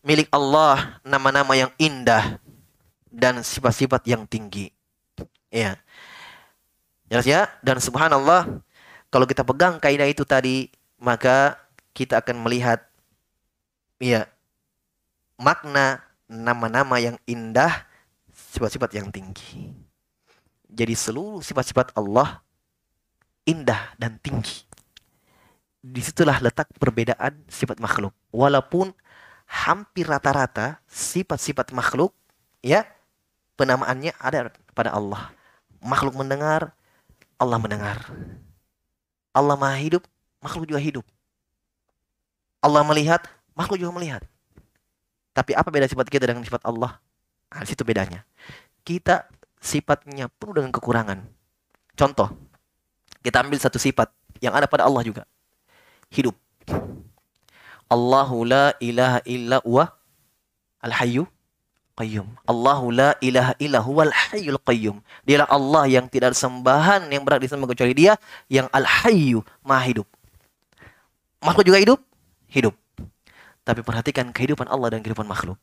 milik 0.00 0.28
Allah 0.32 1.00
nama-nama 1.04 1.52
yang 1.56 1.72
indah 1.76 2.40
dan 3.08 3.44
sifat-sifat 3.44 4.04
yang 4.08 4.24
tinggi. 4.24 4.72
Ya. 5.52 5.80
Jelas 7.08 7.26
ya? 7.28 7.48
Dan 7.60 7.80
subhanallah 7.80 8.60
kalau 9.08 9.24
kita 9.24 9.44
pegang 9.44 9.80
kaidah 9.80 10.08
itu 10.08 10.24
tadi 10.24 10.68
maka 11.00 11.60
kita 11.96 12.20
akan 12.20 12.44
melihat 12.44 12.84
ya 14.00 14.28
makna 15.40 16.04
nama-nama 16.28 17.00
yang 17.00 17.16
indah 17.24 17.84
sifat-sifat 18.32 19.00
yang 19.00 19.08
tinggi. 19.08 19.72
Jadi 20.68 20.92
seluruh 20.92 21.40
sifat-sifat 21.40 21.94
Allah 21.96 22.43
indah 23.44 23.92
dan 24.00 24.16
tinggi. 24.20 24.64
Di 25.84 26.00
situlah 26.00 26.40
letak 26.40 26.72
perbedaan 26.80 27.44
sifat 27.48 27.76
makhluk. 27.76 28.16
Walaupun 28.32 28.92
hampir 29.44 30.08
rata-rata 30.08 30.80
sifat-sifat 30.88 31.76
makhluk 31.76 32.16
ya 32.64 32.88
penamaannya 33.60 34.16
ada 34.16 34.48
pada 34.72 34.96
Allah. 34.96 35.30
Makhluk 35.84 36.16
mendengar, 36.16 36.72
Allah 37.36 37.60
mendengar. 37.60 38.08
Allah 39.36 39.58
maha 39.58 39.76
hidup, 39.76 40.00
makhluk 40.40 40.64
juga 40.64 40.80
hidup. 40.80 41.04
Allah 42.64 42.80
melihat, 42.86 43.28
makhluk 43.52 43.76
juga 43.76 43.92
melihat. 43.92 44.22
Tapi 45.36 45.52
apa 45.52 45.68
beda 45.68 45.90
sifat 45.90 46.08
kita 46.08 46.24
dengan 46.30 46.46
sifat 46.46 46.64
Allah? 46.64 46.96
Nah, 47.52 47.66
situ 47.66 47.84
bedanya. 47.84 48.24
Kita 48.86 49.28
sifatnya 49.60 50.30
penuh 50.30 50.62
dengan 50.62 50.70
kekurangan. 50.72 51.20
Contoh, 51.98 52.30
kita 53.24 53.40
ambil 53.40 53.56
satu 53.56 53.80
sifat 53.80 54.12
yang 54.44 54.52
ada 54.52 54.68
pada 54.68 54.84
Allah 54.84 55.00
juga. 55.00 55.24
Hidup. 56.12 56.36
Allahu 57.88 58.44
la 58.44 58.76
ilaha 58.78 59.24
illa 59.24 59.58
huwa 59.64 59.88
al-hayyu 60.84 61.24
qayyum. 61.96 62.28
Allahu 62.44 62.92
la 62.92 63.16
ilaha 63.24 63.56
illa 63.56 63.80
huwal 63.80 64.12
hayyul 64.12 64.60
qayyum. 64.60 65.00
Dialah 65.24 65.48
Allah 65.48 65.88
yang 65.88 66.06
tidak 66.12 66.34
ada 66.34 66.38
sembahan 66.38 67.08
yang 67.08 67.24
berat 67.24 67.40
disembah 67.40 67.70
kecuali 67.70 67.96
Dia 67.96 68.20
yang 68.52 68.68
al-hayyu, 68.68 69.40
maha 69.64 69.88
hidup. 69.88 70.08
Makhluk 71.40 71.64
juga 71.64 71.80
hidup? 71.80 72.00
Hidup. 72.52 72.74
Tapi 73.64 73.80
perhatikan 73.80 74.28
kehidupan 74.28 74.68
Allah 74.68 74.92
dan 74.92 75.00
kehidupan 75.00 75.24
makhluk. 75.24 75.56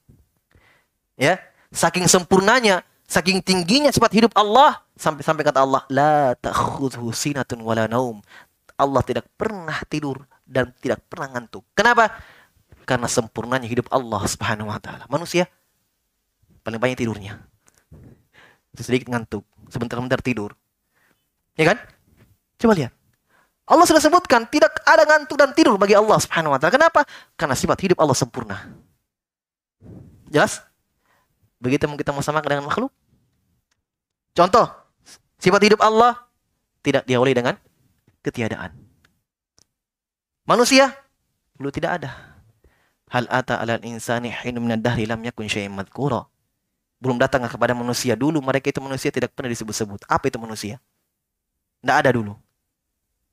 Ya, 1.19 1.37
Saking 1.71 2.03
sempurnanya, 2.11 2.83
saking 3.11 3.43
tingginya 3.43 3.91
sifat 3.91 4.15
hidup 4.15 4.31
Allah 4.39 4.79
sampai-sampai 4.95 5.43
kata 5.43 5.59
Allah, 5.59 5.83
la 5.91 6.31
ta'khudhu 6.39 7.11
sinatun 7.11 7.59
wala 7.59 7.91
naum. 7.91 8.23
Allah 8.79 9.03
tidak 9.03 9.27
pernah 9.35 9.75
tidur 9.91 10.23
dan 10.47 10.71
tidak 10.79 11.03
pernah 11.11 11.35
ngantuk. 11.35 11.67
Kenapa? 11.75 12.07
Karena 12.87 13.11
sempurnanya 13.11 13.67
hidup 13.67 13.91
Allah 13.91 14.23
Subhanahu 14.23 14.71
wa 14.71 14.79
taala. 14.79 15.05
Manusia 15.11 15.45
paling 16.63 16.79
banyak 16.79 16.97
tidurnya. 17.03 17.35
Sedikit 18.79 19.11
ngantuk, 19.11 19.43
sebentar-bentar 19.67 20.23
tidur. 20.23 20.55
Ya 21.59 21.75
kan? 21.75 21.77
Coba 22.55 22.73
lihat. 22.79 22.95
Allah 23.67 23.85
sudah 23.85 24.01
sebutkan 24.01 24.47
tidak 24.47 24.71
ada 24.87 25.03
ngantuk 25.03 25.37
dan 25.37 25.51
tidur 25.51 25.75
bagi 25.75 25.93
Allah 25.93 26.17
Subhanahu 26.17 26.55
wa 26.55 26.57
taala. 26.57 26.73
Kenapa? 26.73 27.01
Karena 27.35 27.53
sifat 27.59 27.77
hidup 27.83 27.99
Allah 27.99 28.15
sempurna. 28.15 28.57
Jelas? 30.31 30.63
Begitu 31.61 31.85
kita 31.85 32.09
mau 32.09 32.25
samakan 32.25 32.57
dengan 32.57 32.65
makhluk. 32.65 32.89
Contoh, 34.31 34.67
sifat 35.35 35.61
hidup 35.67 35.81
Allah 35.83 36.15
tidak 36.81 37.03
diawali 37.03 37.35
dengan 37.35 37.55
ketiadaan. 38.23 38.71
Manusia 40.47 40.91
dulu 41.55 41.69
tidak 41.69 42.01
ada. 42.01 42.11
Hal 43.11 43.27
ata 43.27 43.59
alal 43.59 43.83
insani 43.83 44.31
hinum 44.31 44.71
dahri 44.79 45.03
lam 45.03 45.19
yakun 45.21 45.45
madhkura. 45.67 46.25
Belum 47.01 47.17
datang 47.19 47.43
kepada 47.43 47.75
manusia 47.75 48.15
dulu 48.15 48.39
mereka 48.39 48.71
itu 48.71 48.79
manusia 48.79 49.11
tidak 49.11 49.35
pernah 49.35 49.51
disebut-sebut. 49.51 50.07
Apa 50.07 50.31
itu 50.31 50.37
manusia? 50.39 50.79
Tidak 51.81 51.95
ada 51.97 52.09
dulu. 52.13 52.37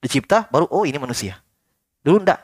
Dicipta 0.02 0.50
baru 0.50 0.66
oh 0.72 0.82
ini 0.82 0.98
manusia. 0.98 1.38
Dulu 2.02 2.22
tidak. 2.24 2.42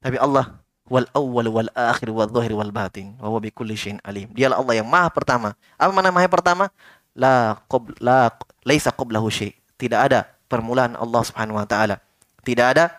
Tapi 0.00 0.16
Allah 0.16 0.65
wal 0.86 1.06
awwal 1.14 1.48
wal 1.50 1.70
akhir 1.74 2.08
wal 2.10 2.30
zahir 2.30 2.54
wal 2.54 2.70
batin 2.70 3.18
wa 3.18 3.30
huwa 3.30 3.42
bikulli 3.42 3.74
syai'in 3.74 3.98
alim. 4.06 4.30
Dialah 4.30 4.62
Allah 4.62 4.74
yang 4.78 4.88
Maha 4.88 5.10
pertama. 5.10 5.54
Apa 5.74 5.90
mana 5.90 6.14
Maha 6.14 6.30
pertama? 6.30 6.70
La 7.16 7.58
qab 7.66 7.90
la 7.98 8.30
laisa 8.62 8.94
qablahu 8.94 9.26
syai'. 9.30 9.54
Tidak 9.76 9.98
ada 9.98 10.24
permulaan 10.46 10.94
Allah 10.94 11.22
Subhanahu 11.26 11.58
wa 11.58 11.66
taala. 11.66 11.98
Tidak 12.46 12.66
ada 12.66 12.94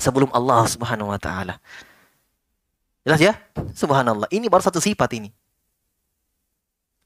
sebelum 0.00 0.32
Allah 0.32 0.64
Subhanahu 0.64 1.12
wa 1.12 1.20
taala. 1.20 1.60
Jelas 3.02 3.20
ya? 3.20 3.34
Subhanallah. 3.74 4.30
Ini 4.30 4.46
baru 4.46 4.62
satu 4.62 4.78
sifat 4.78 5.10
ini. 5.18 5.30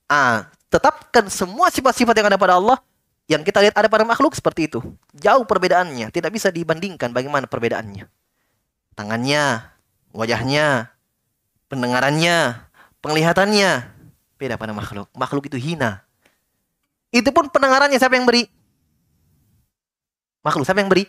Ah, 0.07 0.46
tetapkan 0.70 1.26
semua 1.32 1.72
sifat-sifat 1.72 2.14
yang 2.14 2.28
ada 2.30 2.38
pada 2.38 2.54
Allah 2.61 2.78
yang 3.26 3.42
kita 3.42 3.59
lihat 3.59 3.74
ada 3.74 3.90
pada 3.90 4.07
makhluk 4.07 4.38
seperti 4.38 4.70
itu. 4.70 4.78
Jauh 5.18 5.42
perbedaannya, 5.42 6.14
tidak 6.14 6.30
bisa 6.30 6.52
dibandingkan 6.54 7.11
bagaimana 7.11 7.50
perbedaannya. 7.50 8.07
Tangannya, 8.94 9.66
wajahnya, 10.17 10.91
pendengarannya, 11.69 12.57
penglihatannya 13.05 13.71
beda 14.41 14.57
pada 14.57 14.73
makhluk. 14.73 15.09
Makhluk 15.12 15.53
itu 15.53 15.61
hina. 15.61 16.05
Itu 17.12 17.31
pun 17.31 17.49
pendengarannya 17.53 18.01
siapa 18.01 18.17
yang 18.17 18.25
beri? 18.25 18.49
Makhluk 20.41 20.64
siapa 20.64 20.81
yang 20.81 20.91
beri? 20.91 21.05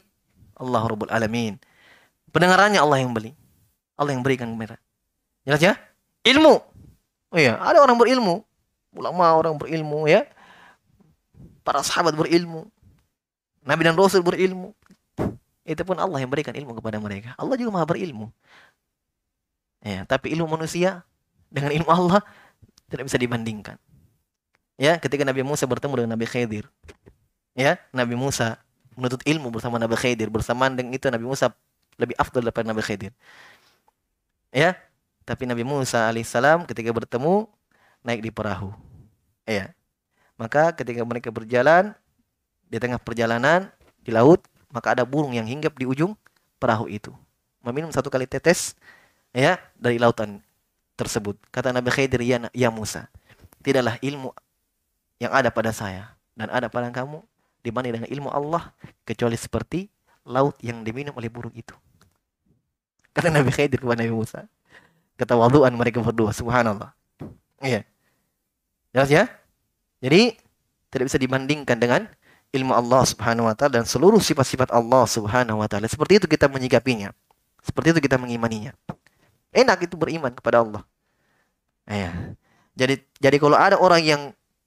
Allah 0.60 0.84
Rabbul 0.84 1.12
Alamin. 1.12 1.56
Pendengarannya 2.36 2.80
Allah 2.84 3.00
yang 3.00 3.16
beli. 3.16 3.32
Allah 3.98 4.14
yang 4.14 4.22
berikan 4.22 4.52
mereka. 4.52 4.78
Jelas 5.48 5.62
ya? 5.64 5.74
Ilmu. 6.28 6.56
Oh 7.32 7.40
iya, 7.40 7.60
ada 7.60 7.80
orang 7.84 7.98
berilmu. 7.98 8.44
Ulama 8.96 9.36
orang 9.36 9.56
berilmu 9.56 10.08
ya. 10.08 10.28
Para 11.64 11.84
sahabat 11.84 12.16
berilmu. 12.16 12.68
Nabi 13.68 13.82
dan 13.84 13.96
Rasul 14.00 14.24
berilmu. 14.24 14.72
Itu 15.68 15.84
pun 15.84 16.00
Allah 16.00 16.24
yang 16.24 16.32
berikan 16.32 16.56
ilmu 16.56 16.80
kepada 16.80 16.96
mereka. 17.04 17.36
Allah 17.36 17.60
juga 17.60 17.76
maha 17.76 17.84
berilmu. 17.84 18.32
Ya, 19.82 20.04
tapi 20.10 20.34
ilmu 20.34 20.50
manusia 20.50 21.06
dengan 21.48 21.72
ilmu 21.72 21.90
Allah 21.90 22.22
tidak 22.90 23.08
bisa 23.08 23.18
dibandingkan. 23.20 23.78
Ya, 24.78 25.02
ketika 25.02 25.26
Nabi 25.26 25.42
Musa 25.42 25.66
bertemu 25.66 26.04
dengan 26.04 26.12
Nabi 26.14 26.26
Khidir. 26.30 26.70
Ya, 27.58 27.82
Nabi 27.90 28.14
Musa 28.14 28.62
menuntut 28.94 29.26
ilmu 29.26 29.50
bersama 29.50 29.82
Nabi 29.82 29.98
Khidir. 29.98 30.30
Bersamaan 30.30 30.78
dengan 30.78 30.94
itu 30.94 31.10
Nabi 31.10 31.26
Musa 31.26 31.50
lebih 31.98 32.14
afdal 32.18 32.46
daripada 32.46 32.70
Nabi 32.70 32.86
Khidir. 32.86 33.14
Ya, 34.54 34.78
tapi 35.26 35.50
Nabi 35.50 35.66
Musa 35.66 36.08
alaihissalam 36.08 36.70
ketika 36.70 36.94
bertemu 36.94 37.50
naik 38.06 38.22
di 38.22 38.32
perahu. 38.32 38.72
Ya. 39.44 39.74
Maka 40.38 40.72
ketika 40.78 41.02
mereka 41.02 41.34
berjalan 41.34 41.98
di 42.70 42.78
tengah 42.78 43.02
perjalanan 43.02 43.74
di 44.06 44.14
laut, 44.14 44.46
maka 44.70 44.94
ada 44.94 45.04
burung 45.04 45.34
yang 45.34 45.50
hinggap 45.50 45.74
di 45.74 45.90
ujung 45.90 46.14
perahu 46.62 46.86
itu. 46.86 47.10
Meminum 47.66 47.90
satu 47.90 48.14
kali 48.14 48.30
tetes 48.30 48.78
ya 49.32 49.60
dari 49.80 49.98
lautan 49.98 50.44
tersebut. 50.98 51.38
Kata 51.54 51.72
Nabi 51.72 51.90
Khidir, 51.94 52.22
ya, 52.26 52.38
ya 52.52 52.70
Musa, 52.74 53.08
tidaklah 53.62 53.96
ilmu 54.02 54.34
yang 55.22 55.34
ada 55.34 55.50
pada 55.50 55.74
saya 55.74 56.14
dan 56.38 56.50
ada 56.54 56.70
pada 56.70 56.90
kamu 56.94 57.22
dibanding 57.66 58.02
dengan 58.02 58.10
ilmu 58.10 58.30
Allah 58.30 58.72
kecuali 59.04 59.36
seperti 59.36 59.90
laut 60.28 60.58
yang 60.62 60.82
diminum 60.84 61.16
oleh 61.16 61.30
burung 61.32 61.54
itu. 61.54 61.74
Kata 63.14 63.34
Nabi 63.34 63.50
Khidir 63.50 63.82
kepada 63.82 64.04
Nabi 64.06 64.14
Musa. 64.14 64.46
Ketawaduan 65.18 65.74
mereka 65.74 65.98
berdua, 65.98 66.30
subhanallah. 66.30 66.94
Iya. 67.58 67.82
Jelas 68.94 69.10
ya? 69.10 69.26
Jadi 69.98 70.38
tidak 70.94 71.10
bisa 71.10 71.18
dibandingkan 71.18 71.78
dengan 71.82 72.06
ilmu 72.54 72.72
Allah 72.72 73.04
Subhanahu 73.04 73.50
wa 73.50 73.56
taala 73.58 73.82
dan 73.82 73.86
seluruh 73.90 74.22
sifat-sifat 74.22 74.70
Allah 74.72 75.04
Subhanahu 75.10 75.60
wa 75.60 75.68
taala. 75.68 75.90
Seperti 75.90 76.22
itu 76.22 76.28
kita 76.30 76.46
menyikapinya. 76.48 77.12
Seperti 77.66 77.98
itu 77.98 78.00
kita 78.06 78.16
mengimaninya. 78.22 78.72
Enak 79.52 79.88
itu 79.88 79.96
beriman 79.96 80.32
kepada 80.34 80.62
Allah. 80.62 80.84
Ya. 81.88 82.36
Jadi 82.78 83.02
jadi 83.18 83.38
kalau 83.42 83.58
ada 83.58 83.80
orang 83.80 84.02
yang 84.04 84.22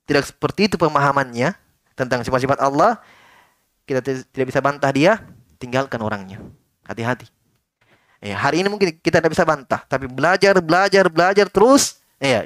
tidak 0.09 0.27
seperti 0.27 0.67
itu 0.67 0.75
pemahamannya 0.81 1.55
tentang 1.95 2.25
sifat-sifat 2.27 2.59
Allah, 2.59 2.99
kita 3.87 4.03
tidak 4.03 4.47
bisa 4.51 4.59
bantah 4.59 4.91
dia, 4.91 5.23
tinggalkan 5.61 6.01
orangnya. 6.03 6.43
Hati-hati. 6.83 7.31
Ya, 8.21 8.37
hari 8.37 8.61
ini 8.61 8.69
mungkin 8.69 8.93
kita 9.01 9.23
tidak 9.23 9.33
bisa 9.33 9.49
bantah, 9.49 9.81
tapi 9.89 10.05
belajar, 10.05 10.53
belajar, 10.61 11.09
belajar 11.09 11.47
terus, 11.49 12.05
ya, 12.21 12.45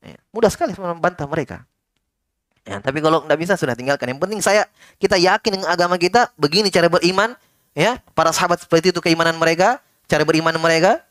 Ya, 0.00 0.16
mudah 0.32 0.48
sekali 0.48 0.72
membantah 0.72 1.28
mereka. 1.28 1.68
Ya, 2.64 2.80
tapi 2.80 3.04
kalau 3.04 3.24
tidak 3.24 3.38
bisa 3.40 3.52
sudah 3.56 3.76
tinggalkan. 3.76 4.08
Yang 4.08 4.20
penting 4.24 4.40
saya 4.40 4.64
kita 4.96 5.16
yakin 5.20 5.60
dengan 5.60 5.68
agama 5.68 6.00
kita, 6.00 6.32
begini 6.40 6.72
cara 6.72 6.88
beriman, 6.88 7.36
ya. 7.76 8.00
Para 8.16 8.32
sahabat 8.32 8.64
seperti 8.64 8.96
itu 8.96 9.00
keimanan 9.04 9.36
mereka, 9.36 9.80
cara 10.08 10.24
beriman 10.24 10.56
mereka. 10.56 11.04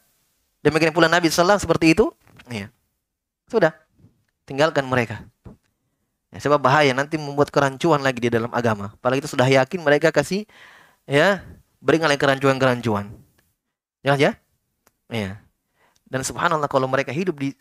Demikian 0.60 0.92
pula 0.92 1.08
Nabi 1.08 1.32
sallallahu 1.32 1.64
seperti 1.64 1.96
itu. 1.96 2.12
Ya. 2.52 2.68
Sudah. 3.48 3.72
Tinggalkan 4.44 4.84
mereka. 4.88 5.24
Ya, 6.30 6.38
sebab 6.38 6.62
bahaya 6.62 6.94
nanti 6.94 7.18
membuat 7.18 7.50
kerancuan 7.50 8.06
lagi 8.06 8.22
di 8.22 8.30
dalam 8.30 8.54
agama. 8.54 8.94
Apalagi 8.94 9.26
itu 9.26 9.32
sudah 9.34 9.50
yakin 9.50 9.82
mereka 9.82 10.14
kasih 10.14 10.46
ya, 11.10 11.42
berikan 11.82 12.06
lagi 12.06 12.22
kerancuan-kerancuan. 12.22 13.10
Ya, 14.06 14.14
ya. 14.14 14.38
Ya. 15.10 15.42
Dan 16.06 16.22
subhanallah 16.22 16.70
kalau 16.70 16.86
mereka 16.86 17.10
hidup 17.10 17.42
di 17.42 17.58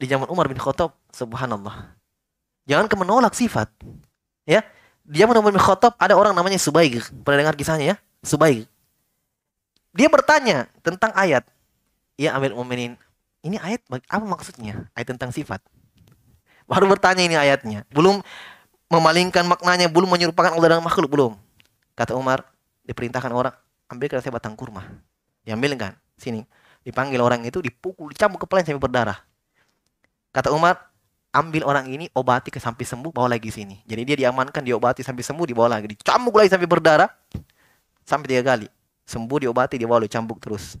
di 0.00 0.06
zaman 0.06 0.30
Umar 0.30 0.46
bin 0.46 0.56
Khattab, 0.56 0.94
subhanallah. 1.10 1.92
Jangan 2.70 2.86
ke 2.86 2.94
menolak 2.94 3.34
sifat. 3.34 3.66
Ya. 4.46 4.62
Di 5.02 5.18
zaman 5.18 5.34
Umar 5.42 5.50
bin 5.50 5.58
Khattab 5.62 5.98
ada 5.98 6.14
orang 6.14 6.30
namanya 6.30 6.62
Subaig. 6.62 7.02
Pernah 7.26 7.42
dengar 7.42 7.58
kisahnya 7.58 7.94
ya? 7.94 7.96
Subaig. 8.22 8.70
Dia 9.90 10.06
bertanya 10.06 10.70
tentang 10.86 11.10
ayat. 11.18 11.42
Ya 12.20 12.36
Amir 12.36 12.52
Mu'minin, 12.52 13.00
ini 13.40 13.56
ayat 13.56 13.80
apa 13.88 14.24
maksudnya? 14.28 14.92
Ayat 14.92 15.16
tentang 15.16 15.32
sifat. 15.32 15.64
Baru 16.68 16.84
bertanya 16.84 17.24
ini 17.24 17.32
ayatnya. 17.32 17.88
Belum 17.88 18.20
memalingkan 18.92 19.48
maknanya, 19.48 19.88
belum 19.88 20.12
menyerupakan 20.12 20.52
Allah 20.52 20.76
dengan 20.76 20.84
makhluk, 20.84 21.08
belum. 21.08 21.32
Kata 21.96 22.12
Umar, 22.12 22.44
diperintahkan 22.84 23.32
orang, 23.32 23.56
ambilkan 23.88 24.20
saya 24.20 24.36
batang 24.36 24.52
kurma. 24.52 24.84
Diambil 25.48 25.80
kan? 25.80 25.96
Sini. 26.20 26.44
Dipanggil 26.84 27.16
orang 27.24 27.40
itu, 27.48 27.64
dipukul, 27.64 28.12
dicambuk 28.12 28.44
kepala 28.44 28.60
sampai 28.60 28.84
berdarah. 28.84 29.18
Kata 30.28 30.52
Umar, 30.52 30.92
ambil 31.32 31.64
orang 31.64 31.88
ini, 31.88 32.12
obati 32.12 32.52
ke 32.52 32.60
sampai 32.60 32.84
sembuh, 32.84 33.16
bawa 33.16 33.32
lagi 33.32 33.48
sini. 33.48 33.80
Jadi 33.88 34.02
dia 34.04 34.16
diamankan, 34.28 34.60
diobati 34.60 35.00
sampai 35.00 35.24
sembuh, 35.24 35.48
dibawa 35.48 35.80
lagi. 35.80 35.96
Dicambuk 35.96 36.36
lagi 36.36 36.52
sampai 36.52 36.68
berdarah, 36.68 37.08
sampai 38.04 38.26
tiga 38.28 38.44
kali. 38.44 38.68
Sembuh, 39.08 39.38
diobati, 39.48 39.80
dibawa 39.80 40.04
lagi, 40.04 40.12
cambuk 40.12 40.36
terus. 40.40 40.76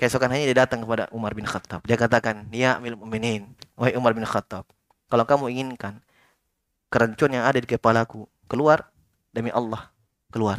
Keesokan 0.00 0.32
hanya 0.34 0.48
dia 0.50 0.58
datang 0.66 0.82
kepada 0.82 1.06
Umar 1.14 1.36
bin 1.36 1.46
Khattab. 1.46 1.84
Dia 1.86 1.94
katakan, 1.94 2.48
Ya 2.50 2.80
amil 2.80 2.98
mu'minin, 2.98 3.46
wahai 3.78 3.94
Umar 3.94 4.16
bin 4.16 4.26
Khattab, 4.26 4.66
kalau 5.06 5.24
kamu 5.28 5.52
inginkan 5.52 6.02
kerancuan 6.90 7.38
yang 7.38 7.44
ada 7.46 7.60
di 7.60 7.68
kepalaku 7.68 8.26
keluar, 8.50 8.88
demi 9.30 9.52
Allah, 9.52 9.92
keluar. 10.32 10.58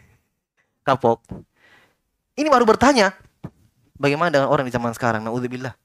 Kapok. 0.86 1.20
Ini 2.38 2.48
baru 2.48 2.64
bertanya, 2.64 3.12
bagaimana 3.98 4.32
dengan 4.32 4.48
orang 4.48 4.64
di 4.64 4.72
zaman 4.72 4.94
sekarang? 4.96 5.26
Na'udzubillah 5.26 5.76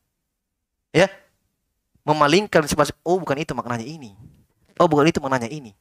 ya 0.92 1.08
memalingkan 2.04 2.68
sifat 2.68 2.92
oh 3.02 3.18
bukan 3.20 3.40
itu 3.40 3.56
maknanya 3.56 3.88
ini 3.88 4.16
oh 4.78 4.88
bukan 4.88 5.08
itu 5.08 5.20
maknanya 5.24 5.48
ini 5.48 5.72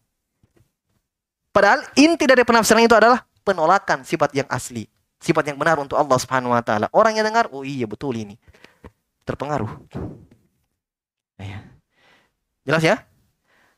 padahal 1.51 1.83
inti 1.99 2.25
dari 2.25 2.47
penafsiran 2.47 2.87
itu 2.87 2.95
adalah 2.95 3.27
penolakan 3.43 4.07
sifat 4.07 4.31
yang 4.35 4.49
asli 4.49 4.87
sifat 5.21 5.53
yang 5.53 5.59
benar 5.61 5.77
untuk 5.79 6.01
Allah 6.01 6.17
Subhanahu 6.17 6.57
wa 6.57 6.65
taala 6.65 6.89
orang 6.91 7.15
yang 7.15 7.29
dengar 7.29 7.53
oh 7.53 7.63
iya 7.63 7.85
betul 7.85 8.17
ini 8.17 8.35
terpengaruh 9.29 9.71
ya. 11.39 11.61
jelas 12.65 12.83
ya 12.83 12.97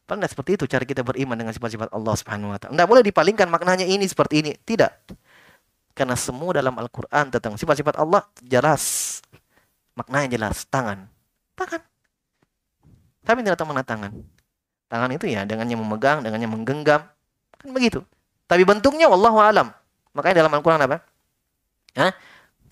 Padahal 0.02 0.28
seperti 0.28 0.60
itu 0.60 0.64
cara 0.68 0.84
kita 0.84 1.00
beriman 1.06 1.38
dengan 1.38 1.54
sifat-sifat 1.54 1.88
Allah 1.94 2.14
Subhanahu 2.18 2.52
wa 2.52 2.58
taala. 2.60 2.74
Tidak 2.76 2.88
boleh 2.90 3.00
dipalingkan 3.00 3.48
maknanya 3.48 3.86
ini 3.86 4.04
seperti 4.04 4.44
ini. 4.44 4.52
Tidak. 4.58 5.08
Karena 5.96 6.12
semua 6.20 6.52
dalam 6.52 6.76
Al-Qur'an 6.76 7.32
tentang 7.32 7.56
sifat-sifat 7.56 7.96
Allah 7.96 8.20
jelas. 8.44 9.24
Maknanya 9.96 10.28
jelas, 10.36 10.68
tangan. 10.68 11.08
Tangan. 11.56 11.80
Tapi 13.22 13.38
tidak 13.40 13.56
tahu 13.56 13.72
mana 13.72 13.86
tangan. 13.86 14.12
Tangan 14.90 15.10
itu 15.16 15.30
ya 15.30 15.46
dengannya 15.46 15.78
memegang, 15.78 16.20
dengannya 16.20 16.48
menggenggam. 16.50 17.08
Kan 17.56 17.68
begitu. 17.72 18.02
Tapi 18.50 18.66
bentuknya 18.66 19.06
wallahu 19.06 19.40
alam. 19.40 19.70
Makanya 20.12 20.44
dalam 20.44 20.52
Al-Qur'an 20.52 20.82
apa? 20.82 21.00
Hah? 21.92 22.12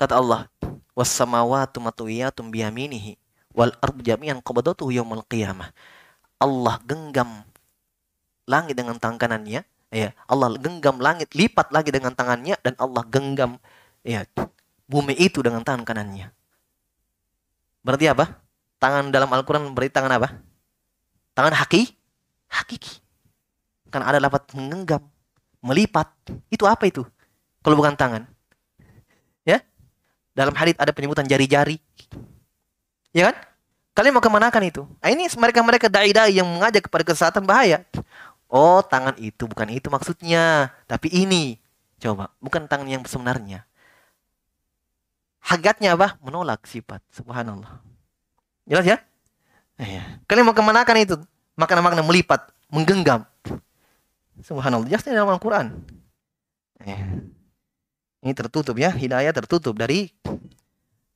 Kata 0.01 0.17
Allah, 0.17 0.49
"Was-samawati 0.97 1.77
matwiyatum 1.81 2.49
biyaminihi 2.49 3.21
wal 3.53 3.75
ardu 3.85 4.01
jami'an 4.01 4.41
qabdatuhu 4.41 4.91
yaumil 4.93 5.25
qiyamah." 5.29 5.71
Allah 6.41 6.81
genggam 6.89 7.45
langit 8.49 8.75
dengan 8.75 8.97
tangan 8.97 9.21
kanannya, 9.21 9.61
ya. 9.93 10.09
Allah 10.25 10.57
genggam 10.57 10.97
langit 10.97 11.37
lipat 11.37 11.69
lagi 11.69 11.93
dengan 11.93 12.17
tangannya 12.17 12.57
dan 12.65 12.75
Allah 12.81 13.05
genggam 13.05 13.61
ya 14.01 14.25
bumi 14.91 15.15
itu 15.15 15.45
dengan 15.45 15.63
tangan 15.63 15.85
kanannya. 15.85 16.33
Berarti 17.85 18.07
apa? 18.11 18.41
Tangan 18.81 19.13
dalam 19.13 19.29
Al-Qur'an 19.29 19.71
berarti 19.77 19.93
tangan 19.93 20.13
apa? 20.17 20.29
Tangan 21.37 21.55
haki? 21.61 21.93
Hakiki. 22.51 22.99
Kan 23.93 24.03
ada 24.03 24.19
lapat 24.19 24.51
menggenggam, 24.57 25.05
melipat. 25.63 26.11
Itu 26.51 26.65
apa 26.67 26.89
itu? 26.89 27.07
Kalau 27.61 27.77
bukan 27.77 27.95
tangan. 27.95 28.25
Dalam 30.41 30.57
hadis 30.57 30.73
ada 30.81 30.89
penyebutan 30.89 31.29
jari-jari. 31.29 31.77
Ya 33.13 33.29
kan? 33.29 33.37
Kalian 33.93 34.17
mau 34.17 34.25
kemanakan 34.25 34.63
itu? 34.65 34.89
Nah, 35.05 35.13
ini 35.13 35.29
mereka-mereka 35.37 35.93
dai-dai 35.93 36.33
yang 36.33 36.49
mengajak 36.49 36.89
kepada 36.89 37.05
kesesatan 37.05 37.45
bahaya. 37.45 37.85
Oh, 38.49 38.81
tangan 38.81 39.13
itu 39.21 39.45
bukan 39.45 39.69
itu 39.69 39.93
maksudnya, 39.93 40.73
tapi 40.89 41.13
ini. 41.13 41.61
Coba, 42.01 42.33
bukan 42.41 42.65
tangan 42.65 42.89
yang 42.89 43.05
sebenarnya. 43.05 43.69
Hagatnya 45.45 45.93
apa? 45.93 46.17
Menolak 46.25 46.65
sifat. 46.65 47.05
Subhanallah. 47.13 47.85
Jelas 48.65 48.89
ya? 48.89 48.97
Iya. 49.77 50.25
Kalian 50.25 50.49
mau 50.49 50.57
kemanakan 50.57 50.97
itu? 51.05 51.17
Makna-makna 51.61 52.01
melipat, 52.01 52.49
menggenggam. 52.73 53.29
Subhanallah. 54.41 54.89
Jelasnya 54.89 55.21
dalam 55.21 55.37
Al-Quran. 55.37 55.77
Iya. 56.81 57.29
Ini 58.21 58.33
tertutup 58.37 58.77
ya. 58.77 58.93
Hidayah 58.93 59.33
tertutup 59.33 59.77
dari 59.77 60.13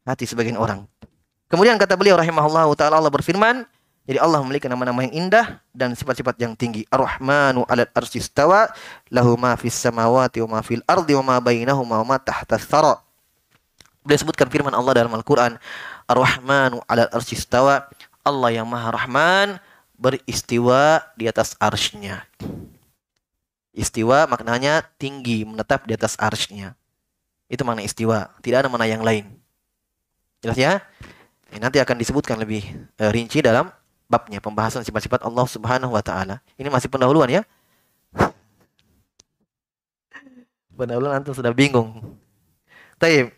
hati 0.04 0.24
sebagian 0.24 0.56
orang. 0.56 0.88
Kemudian 1.48 1.76
kata 1.76 1.94
beliau 1.94 2.16
rahimahullah 2.16 2.66
ta'ala 2.76 3.00
Allah 3.00 3.12
berfirman. 3.12 3.68
Jadi 4.04 4.20
Allah 4.20 4.44
memiliki 4.44 4.68
nama-nama 4.68 5.00
yang 5.00 5.28
indah 5.28 5.64
dan 5.72 5.96
sifat-sifat 5.96 6.36
yang 6.36 6.52
tinggi. 6.52 6.84
Ar-Rahmanu 6.92 7.64
'alal 7.64 7.88
arsy 7.96 8.20
istawa, 8.20 8.68
lahu 9.08 9.32
ma 9.40 9.56
fis 9.56 9.72
samawati 9.72 10.44
wa 10.44 10.56
ma 10.56 10.60
fil 10.60 10.84
ardi 10.84 11.16
wa 11.16 11.24
ma 11.24 11.36
bainahuma 11.40 12.04
wa 12.04 12.06
ma 12.12 12.16
tahta 12.20 12.60
thara. 12.60 13.00
Beliau 14.04 14.20
sebutkan 14.20 14.52
firman 14.52 14.76
Allah 14.76 14.92
dalam 14.92 15.12
Al-Qur'an, 15.16 15.56
Ar-Rahmanu 16.04 16.84
'alal 16.84 17.08
arsy 17.16 17.32
istawa. 17.32 17.88
Allah 18.20 18.60
yang 18.60 18.68
Maha 18.68 18.92
Rahman 18.92 19.56
beristiwa 19.96 21.00
di 21.16 21.24
atas 21.24 21.56
arsy-Nya. 21.56 22.28
Istiwa 23.72 24.28
maknanya 24.28 24.84
tinggi, 25.00 25.48
menetap 25.48 25.88
di 25.88 25.96
atas 25.96 26.16
arsy-Nya. 26.20 26.76
Itu 27.54 27.62
makna 27.62 27.86
istiwa, 27.86 28.34
tidak 28.42 28.66
ada 28.66 28.68
makna 28.68 28.90
yang 28.90 29.06
lain. 29.06 29.30
Jelas 30.42 30.58
ya? 30.58 30.82
Ini 31.54 31.62
nanti 31.62 31.78
akan 31.78 31.94
disebutkan 32.02 32.34
lebih 32.34 32.66
uh, 32.98 33.14
rinci 33.14 33.38
dalam 33.38 33.70
babnya 34.10 34.42
pembahasan 34.42 34.82
sifat-sifat 34.82 35.22
Allah 35.22 35.46
Subhanahu 35.46 35.94
wa 35.94 36.02
taala. 36.02 36.42
Ini 36.58 36.66
masih 36.66 36.90
pendahuluan 36.90 37.30
ya. 37.30 37.46
Pendahuluan 40.74 41.22
antum 41.22 41.30
sudah 41.30 41.54
bingung. 41.54 42.02
Taib. 42.98 43.30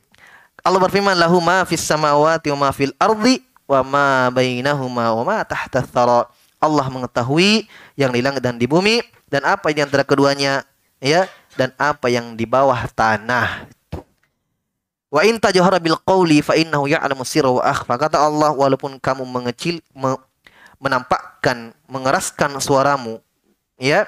Allah 0.64 0.80
berfirman 0.80 1.12
lahu 1.12 1.36
ma 1.44 1.68
fis 1.68 1.84
samawati 1.84 2.48
wa 2.56 2.66
ma 2.66 2.68
fil 2.72 2.96
ardi 2.96 3.44
wa 3.68 3.84
ma 3.84 4.06
bainahuma 4.32 5.12
wa 5.12 5.22
ma 5.28 5.44
tahta 5.44 5.84
thara. 5.84 6.24
Allah 6.56 6.88
mengetahui 6.88 7.68
yang 8.00 8.16
di 8.16 8.24
langit 8.24 8.40
dan 8.40 8.56
di 8.56 8.64
bumi 8.64 9.04
dan 9.28 9.44
apa 9.44 9.68
di 9.76 9.84
antara 9.84 10.08
keduanya 10.08 10.64
ya 11.04 11.28
dan 11.60 11.76
apa 11.76 12.08
yang 12.08 12.32
di 12.32 12.48
bawah 12.48 12.88
tanah. 12.96 13.76
Wa 15.07 15.22
in 15.22 15.38
tajhara 15.38 15.78
bil 15.78 15.96
qawli 16.02 16.42
fa 16.42 16.59
innahu 16.59 16.90
ya'lamu 16.90 17.22
sirra 17.22 17.50
wa 17.50 17.62
akhfa. 17.62 17.94
Kata 17.94 18.18
Allah 18.18 18.50
walaupun 18.50 18.98
kamu 18.98 19.22
mengecil 19.22 19.78
me, 19.94 20.18
menampakkan 20.82 21.72
mengeraskan 21.86 22.59
suaramu 22.59 23.22
ya 23.78 24.04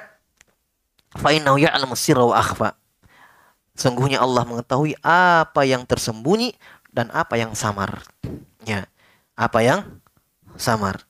fa 1.15 1.31
innahu 1.31 1.63
ya'lamu 1.63 1.95
sirra 1.95 2.27
wa 2.27 2.35
akhfa. 2.35 2.75
Sungguhnya 3.79 4.19
Allah 4.19 4.43
mengetahui 4.43 4.99
apa 5.07 5.63
yang 5.63 5.87
tersembunyi 5.87 6.59
dan 6.91 7.15
apa 7.15 7.39
yang 7.39 7.55
samar. 7.55 8.03
Ya. 8.67 8.91
Apa 9.39 9.63
yang 9.63 10.03
samar. 10.59 11.07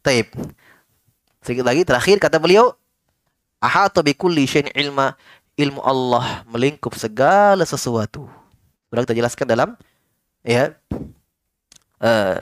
Taib. 0.00 0.32
Sedikit 1.44 1.68
lagi 1.68 1.84
terakhir 1.84 2.16
kata 2.16 2.40
beliau 2.40 2.72
ahata 3.60 4.00
bi 4.00 4.16
kulli 4.16 4.48
syai'in 4.48 4.72
ilma 4.72 5.12
ilmu 5.60 5.84
Allah 5.84 6.40
melingkup 6.48 6.96
segala 6.96 7.68
sesuatu. 7.68 8.24
Sudah 8.90 9.02
kita 9.02 9.16
jelaskan 9.18 9.46
dalam 9.50 9.68
ya 10.46 10.74
uh, 12.00 12.38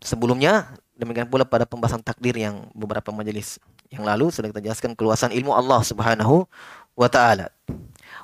sebelumnya 0.00 0.72
demikian 0.96 1.28
pula 1.28 1.44
pada 1.44 1.68
pembahasan 1.68 2.00
takdir 2.00 2.36
yang 2.36 2.68
beberapa 2.72 3.10
majelis 3.10 3.58
yang 3.92 4.06
lalu 4.08 4.32
sudah 4.32 4.48
kita 4.48 4.64
jelaskan 4.64 4.96
keluasan 4.96 5.34
ilmu 5.34 5.52
Allah 5.52 5.84
Subhanahu 5.84 6.48
wa 6.96 7.08
taala. 7.08 7.52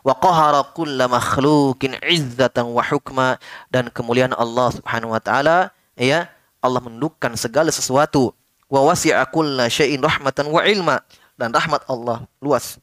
Wa 0.00 0.14
qahara 0.16 0.64
kulla 0.72 1.10
makhluqin 1.10 1.98
izzatan 2.00 2.70
wa 2.72 2.80
hukma 2.80 3.36
dan 3.68 3.92
kemuliaan 3.92 4.32
Allah 4.32 4.72
Subhanahu 4.72 5.12
wa 5.12 5.20
taala 5.20 5.74
ya 5.98 6.30
Allah 6.64 6.80
menundukkan 6.80 7.34
segala 7.36 7.68
sesuatu 7.68 8.32
wa 8.68 8.80
wasi'a 8.88 9.24
kulla 9.28 9.66
syai'in 9.68 10.00
rahmatan 10.00 10.48
wa 10.48 10.62
ilma 10.64 11.02
dan 11.40 11.52
rahmat 11.52 11.84
Allah 11.88 12.24
luas 12.40 12.76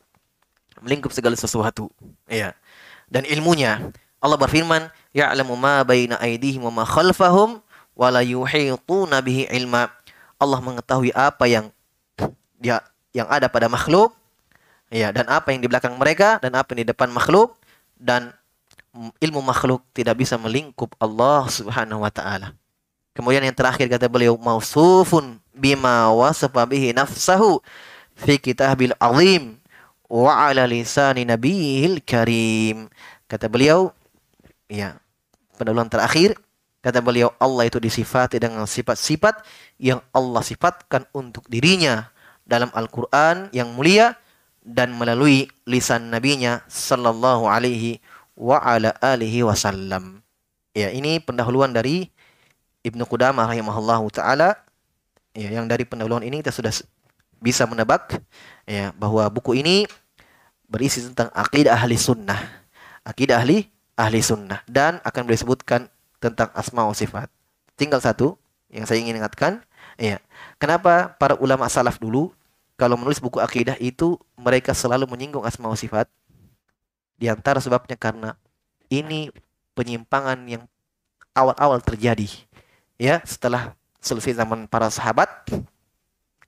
melingkup 0.81 1.13
segala 1.13 1.37
sesuatu 1.37 1.87
ya 2.27 2.51
dan 3.09 3.23
ilmunya. 3.27 3.93
Allah 4.19 4.37
berfirman 4.39 4.89
ya'lamu 5.13 5.53
ma 5.53 5.85
baina 5.85 6.17
aydihim 6.17 6.65
wa 6.65 6.81
ma 6.81 6.83
khalfahum 6.87 7.61
wa 7.93 8.07
la 8.09 8.25
yuhituna 8.25 9.21
bihi 9.21 9.49
ilma. 9.53 9.91
Allah 10.41 10.59
mengetahui 10.59 11.13
apa 11.15 11.45
yang 11.47 11.71
dia 12.59 12.81
yang 13.15 13.29
ada 13.31 13.47
pada 13.47 13.71
makhluk 13.71 14.11
ya 14.91 15.15
dan 15.15 15.27
apa 15.31 15.55
yang 15.55 15.63
di 15.63 15.67
belakang 15.71 15.95
mereka 15.95 16.37
dan 16.43 16.55
apa 16.59 16.75
yang 16.75 16.83
di 16.83 16.87
depan 16.91 17.07
makhluk 17.07 17.55
dan 17.95 18.35
ilmu 19.19 19.43
makhluk 19.43 19.83
tidak 19.91 20.19
bisa 20.19 20.35
melingkup 20.39 20.91
Allah 20.99 21.47
Subhanahu 21.47 22.03
wa 22.03 22.11
taala. 22.11 22.55
Kemudian 23.15 23.43
yang 23.43 23.55
terakhir 23.55 23.87
kata 23.87 24.11
beliau 24.11 24.35
mausufun 24.35 25.39
bima 25.55 26.11
wasafa 26.11 26.67
bihi 26.67 26.91
nafsahu 26.91 27.63
fi 28.15 28.35
kitabil 28.35 28.91
azim 28.99 29.55
wa 30.09 30.49
ala 30.49 30.65
lisani 30.69 31.25
nabiyil 31.25 32.01
karim. 32.05 32.89
Kata 33.25 33.49
beliau, 33.49 33.93
ya, 34.69 34.97
pendahuluan 35.57 35.89
terakhir 35.89 36.37
kata 36.85 37.01
beliau 37.01 37.33
Allah 37.41 37.65
itu 37.65 37.81
disifati 37.81 38.37
dengan 38.37 38.69
sifat-sifat 38.69 39.41
yang 39.81 40.05
Allah 40.13 40.45
sifatkan 40.45 41.09
untuk 41.17 41.41
dirinya 41.49 42.13
dalam 42.45 42.69
Al-Qur'an 42.77 43.49
yang 43.49 43.73
mulia 43.73 44.13
dan 44.61 44.93
melalui 44.93 45.49
lisan 45.65 46.13
nabinya 46.13 46.61
sallallahu 46.69 47.49
alaihi 47.49 47.97
wa 48.37 48.61
ala 48.61 48.93
alihi 49.01 49.41
wasallam. 49.41 50.21
Ya, 50.77 50.93
ini 50.93 51.17
pendahuluan 51.17 51.73
dari 51.73 52.13
Ibnu 52.85 53.01
Qudamah 53.09 53.49
rahimahullahu 53.49 54.13
taala 54.13 54.61
ya 55.33 55.49
yang 55.49 55.65
dari 55.65 55.89
pendahuluan 55.89 56.21
ini 56.21 56.45
kita 56.45 56.53
sudah 56.53 56.69
bisa 57.39 57.67
menebak 57.69 58.19
ya 58.65 58.91
bahwa 58.95 59.25
buku 59.29 59.59
ini 59.61 59.85
berisi 60.65 61.01
tentang 61.05 61.29
akidah 61.31 61.77
ahli 61.77 61.95
sunnah. 61.95 62.39
Akidah 63.05 63.41
ahli 63.41 63.69
ahli 63.95 64.19
sunnah. 64.21 64.65
Dan 64.65 64.99
akan 65.05 65.23
disebutkan 65.29 65.87
tentang 66.17 66.49
asma 66.57 66.85
wa 66.85 66.95
sifat. 66.95 67.29
Tinggal 67.77 68.01
satu 68.01 68.39
yang 68.71 68.87
saya 68.89 68.99
ingin 68.99 69.21
ingatkan 69.21 69.61
ya 69.95 70.19
kenapa 70.59 71.15
para 71.15 71.37
ulama 71.39 71.69
salaf 71.69 72.01
dulu 72.01 72.33
kalau 72.75 72.99
menulis 72.99 73.23
buku 73.23 73.39
akidah 73.39 73.79
itu 73.79 74.19
mereka 74.35 74.75
selalu 74.75 75.07
menyinggung 75.07 75.45
asma 75.45 75.69
wa 75.69 75.77
sifat? 75.77 76.09
Di 77.15 77.31
antara 77.31 77.63
sebabnya 77.63 77.95
karena 77.95 78.35
ini 78.91 79.31
penyimpangan 79.75 80.39
yang 80.47 80.63
awal-awal 81.35 81.83
terjadi 81.83 82.27
ya 82.95 83.19
setelah 83.27 83.75
selesai 83.99 84.39
zaman 84.39 84.67
para 84.71 84.87
sahabat 84.87 85.27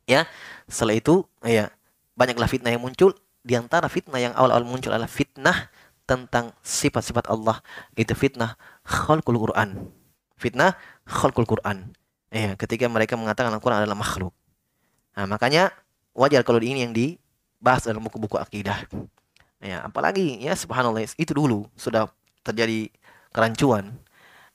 ya 0.07 0.25
setelah 0.65 0.95
itu 0.97 1.27
ya 1.43 1.69
banyaklah 2.17 2.49
fitnah 2.49 2.73
yang 2.73 2.81
muncul. 2.81 3.13
Di 3.47 3.55
antara 3.55 3.87
fitnah 3.87 4.19
yang 4.19 4.33
awal-awal 4.35 4.67
muncul 4.67 4.91
adalah 4.91 5.07
fitnah 5.07 5.71
tentang 6.03 6.51
sifat-sifat 6.63 7.31
Allah. 7.31 7.61
Itu 7.93 8.11
fitnah 8.15 8.59
khalqul 8.83 9.37
Quran. 9.39 9.87
Fitnah 10.35 10.75
khalqul 11.07 11.47
Quran. 11.47 11.93
Ya 12.27 12.59
ketika 12.59 12.91
mereka 12.91 13.15
mengatakan 13.15 13.53
Al-Quran 13.55 13.87
adalah 13.87 13.95
makhluk. 13.95 14.35
Nah 15.15 15.29
makanya 15.29 15.71
wajar 16.11 16.43
kalau 16.43 16.59
ini 16.59 16.83
yang 16.83 16.91
dibahas 16.91 17.87
dalam 17.87 18.03
buku-buku 18.03 18.35
akidah. 18.35 18.83
Ya 19.63 19.83
apalagi 19.87 20.43
ya 20.43 20.51
subhanallah 20.51 21.07
itu 21.07 21.31
dulu 21.31 21.71
sudah 21.79 22.11
terjadi 22.43 22.91
kerancuan. 23.31 23.95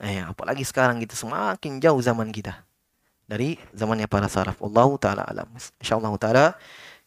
Eh, 0.03 0.19
apalagi 0.19 0.67
sekarang 0.67 0.99
gitu 1.01 1.15
semakin 1.15 1.79
jauh 1.79 2.03
zaman 2.03 2.29
kita 2.35 2.67
dari 3.33 3.57
zamannya 3.73 4.05
para 4.05 4.29
saraf. 4.29 4.61
Allah 4.61 4.89
taala 5.01 5.25
alam. 5.25 5.49
Insyaallah 5.81 6.13
taala 6.21 6.45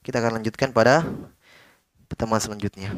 kita 0.01 0.17
akan 0.17 0.41
lanjutkan 0.41 0.73
pada 0.73 1.05
pertemuan 2.09 2.41
selanjutnya. 2.41 2.97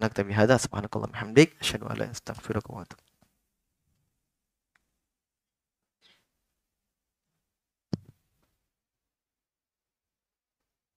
Naktabi 0.00 0.32
hadza 0.32 0.56
subhanakallah 0.56 1.12
hamdik 1.12 1.52
asyhadu 1.60 1.84
alla 1.92 2.08
astaghfiruka 2.08 2.72
wa 2.72 2.82
atubu 2.88 3.04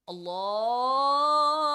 Allah 0.06 1.75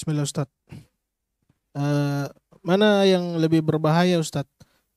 Bismillah 0.00 0.24
Ustadz. 0.24 0.48
Eh, 1.76 2.26
mana 2.64 3.04
yang 3.04 3.36
lebih 3.36 3.60
berbahaya 3.60 4.16
Ustadz 4.16 4.48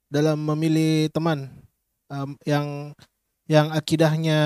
dalam 0.08 0.40
memilih 0.40 1.12
teman 1.12 1.52
Em, 2.14 2.38
yang 2.46 2.68
yang 3.50 3.68
akidahnya 3.74 4.40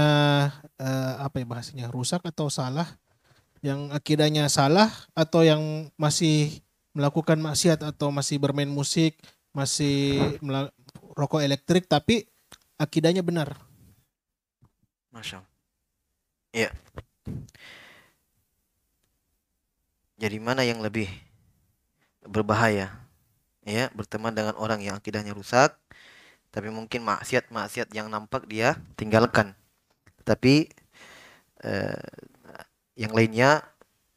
eh, 0.80 1.14
apa 1.20 1.44
ya 1.44 1.46
bahasanya 1.46 1.86
rusak 1.92 2.24
atau 2.24 2.48
salah? 2.48 2.88
Yang 3.60 3.92
akidahnya 3.92 4.48
salah 4.48 4.88
atau 5.12 5.44
yang 5.44 5.92
masih 6.00 6.64
melakukan 6.96 7.38
maksiat 7.44 7.84
atau 7.84 8.10
masih 8.10 8.40
bermain 8.40 8.72
musik, 8.72 9.20
masih 9.52 10.18
rokok 11.14 11.44
elektrik 11.44 11.92
tapi 11.92 12.26
akidahnya 12.80 13.22
benar. 13.22 13.60
Masya 15.12 15.44
Allah. 15.44 15.54
Iya. 16.56 16.70
Jadi 20.18 20.38
mana 20.42 20.66
yang 20.66 20.82
lebih 20.82 21.06
berbahaya? 22.26 22.90
Ya, 23.68 23.92
berteman 23.94 24.34
dengan 24.34 24.56
orang 24.58 24.80
yang 24.82 24.96
akidahnya 24.98 25.36
rusak, 25.36 25.76
tapi 26.50 26.74
mungkin 26.74 27.04
maksiat-maksiat 27.04 27.94
yang 27.94 28.10
nampak 28.10 28.50
dia 28.50 28.80
tinggalkan. 28.98 29.54
Tapi 30.26 30.72
eh, 31.62 32.08
yang 32.98 33.14
lainnya 33.14 33.62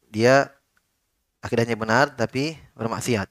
dia 0.09 0.49
akidahnya 1.45 1.77
benar 1.77 2.09
tapi 2.17 2.57
bermaksiat. 2.73 3.29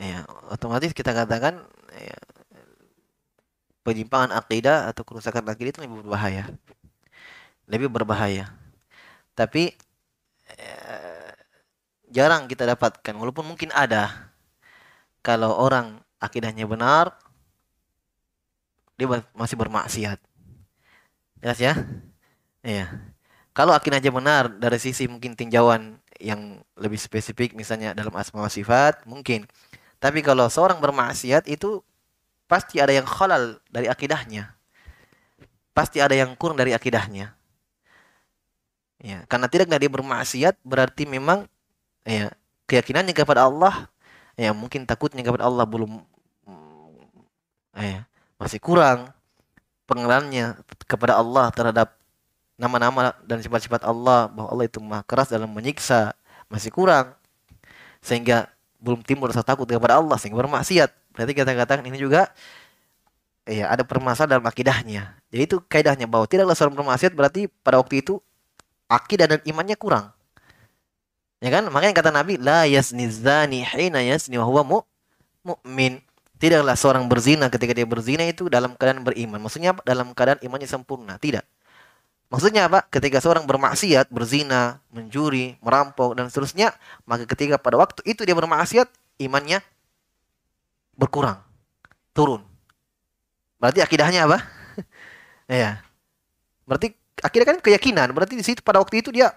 Ya, 0.00 0.24
otomatis 0.48 0.96
kita 0.96 1.12
katakan 1.12 1.60
ya, 1.92 2.18
penyimpangan 3.84 4.32
akidah 4.32 4.88
atau 4.88 5.04
kerusakan 5.04 5.44
akidah 5.46 5.70
itu 5.76 5.80
lebih 5.84 6.02
berbahaya. 6.02 6.48
Lebih 7.68 7.88
berbahaya. 7.92 8.48
Tapi 9.36 9.76
eh, 10.60 11.32
jarang 12.12 12.50
kita 12.50 12.68
dapatkan 12.68 13.14
walaupun 13.16 13.46
mungkin 13.46 13.72
ada 13.72 14.30
kalau 15.24 15.56
orang 15.56 16.00
akidahnya 16.20 16.68
benar 16.68 17.16
dia 19.00 19.08
masih 19.32 19.56
bermaksiat. 19.56 20.20
Jelas 21.40 21.56
ya? 21.56 21.72
Iya. 22.60 22.92
Kalau 23.56 23.72
akidahnya 23.72 24.12
benar 24.12 24.52
dari 24.52 24.76
sisi 24.76 25.08
mungkin 25.08 25.32
tinjauan 25.32 25.96
yang 26.20 26.60
lebih 26.76 27.00
spesifik 27.00 27.56
misalnya 27.56 27.96
dalam 27.96 28.12
asma 28.12 28.44
wa 28.44 28.52
sifat 28.52 29.08
mungkin. 29.08 29.48
Tapi 29.96 30.20
kalau 30.20 30.52
seorang 30.52 30.80
bermaksiat 30.84 31.48
itu 31.48 31.80
pasti 32.44 32.76
ada 32.76 32.92
yang 32.92 33.08
khalal 33.08 33.56
dari 33.72 33.88
akidahnya. 33.88 34.52
Pasti 35.72 36.04
ada 36.04 36.12
yang 36.12 36.36
kurang 36.36 36.60
dari 36.60 36.76
akidahnya. 36.76 37.32
Ya, 39.00 39.24
karena 39.32 39.48
tidak 39.48 39.72
dia 39.72 39.88
bermaksiat 39.88 40.60
berarti 40.60 41.08
memang 41.08 41.48
ya 42.04 42.28
keyakinannya 42.68 43.16
kepada 43.16 43.48
Allah 43.48 43.88
ya 44.36 44.52
mungkin 44.52 44.84
takutnya 44.84 45.24
kepada 45.24 45.48
Allah 45.48 45.64
belum 45.64 46.04
mm, 46.44 47.80
eh 47.80 48.04
masih 48.36 48.60
kurang 48.60 49.08
pengenalannya 49.88 50.60
kepada 50.84 51.16
Allah 51.16 51.48
terhadap 51.48 51.96
nama-nama 52.60 53.16
dan 53.24 53.40
sifat-sifat 53.40 53.88
Allah 53.88 54.28
bahwa 54.28 54.52
Allah 54.52 54.68
itu 54.68 54.78
maha 54.84 55.00
keras 55.08 55.32
dalam 55.32 55.48
menyiksa 55.48 56.12
masih 56.52 56.68
kurang 56.68 57.16
sehingga 58.04 58.52
belum 58.80 59.00
timbul 59.00 59.32
rasa 59.32 59.40
takut 59.40 59.64
kepada 59.64 59.96
Allah 59.96 60.16
sehingga 60.20 60.40
bermaksiat. 60.44 60.92
Berarti 61.16 61.32
kita 61.32 61.52
katakan 61.56 61.84
ini 61.88 61.96
juga 61.96 62.28
ya 63.48 63.72
ada 63.72 63.80
permasalahan 63.84 64.40
dalam 64.40 64.46
akidahnya. 64.46 65.16
Jadi 65.32 65.42
itu 65.42 65.56
kaidahnya 65.64 66.04
bahwa 66.04 66.28
tidaklah 66.28 66.52
seorang 66.52 66.76
bermaksiat 66.80 67.12
berarti 67.16 67.48
pada 67.64 67.80
waktu 67.80 68.04
itu 68.04 68.20
akidah 68.90 69.30
dan 69.30 69.40
imannya 69.46 69.78
kurang 69.78 70.10
ya 71.38 71.48
kan 71.48 71.70
makanya 71.70 71.94
kata 71.94 72.10
Nabi 72.10 72.36
la 72.36 72.66
yasni 72.66 73.06
zani 73.06 73.62
hina 73.62 74.02
yasni 74.02 74.36
wa 74.36 74.44
huwa 74.44 74.62
mu- 74.66 74.88
mu'min 75.46 76.02
Tidaklah 76.40 76.72
seorang 76.72 77.04
berzina 77.04 77.52
ketika 77.52 77.76
dia 77.76 77.84
berzina 77.84 78.24
itu 78.24 78.48
dalam 78.48 78.72
keadaan 78.72 79.04
beriman. 79.04 79.36
Maksudnya 79.44 79.76
apa? 79.76 79.84
Dalam 79.84 80.16
keadaan 80.16 80.40
imannya 80.40 80.64
sempurna. 80.64 81.20
Tidak. 81.20 81.44
Maksudnya 82.32 82.64
apa? 82.64 82.80
Ketika 82.88 83.20
seorang 83.20 83.44
bermaksiat, 83.44 84.08
berzina, 84.08 84.80
mencuri, 84.88 85.60
merampok, 85.60 86.16
dan 86.16 86.32
seterusnya, 86.32 86.72
maka 87.04 87.28
ketika 87.28 87.60
pada 87.60 87.76
waktu 87.76 88.00
itu 88.08 88.24
dia 88.24 88.32
bermaksiat, 88.32 88.88
imannya 89.20 89.60
berkurang, 90.96 91.44
turun. 92.16 92.40
Berarti 93.60 93.84
akidahnya 93.84 94.24
apa? 94.24 94.40
ya. 95.60 95.84
Berarti 96.64 96.96
akidah 97.20 97.46
kan 97.54 97.58
keyakinan. 97.60 98.10
Berarti 98.12 98.34
di 98.36 98.44
situ 98.44 98.60
pada 98.60 98.80
waktu 98.80 99.04
itu 99.04 99.12
dia 99.14 99.32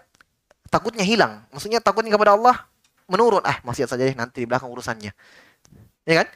takutnya 0.67 1.05
hilang. 1.05 1.43
Maksudnya 1.53 1.79
takutnya 1.83 2.11
kepada 2.11 2.35
Allah 2.35 2.65
menurun. 3.05 3.43
Ah, 3.45 3.59
maksiat 3.61 3.93
saja 3.93 4.03
deh 4.03 4.15
nanti 4.15 4.43
di 4.43 4.47
belakang 4.47 4.71
urusannya. 4.71 5.11
Ya 6.03 6.13
kan? 6.23 6.27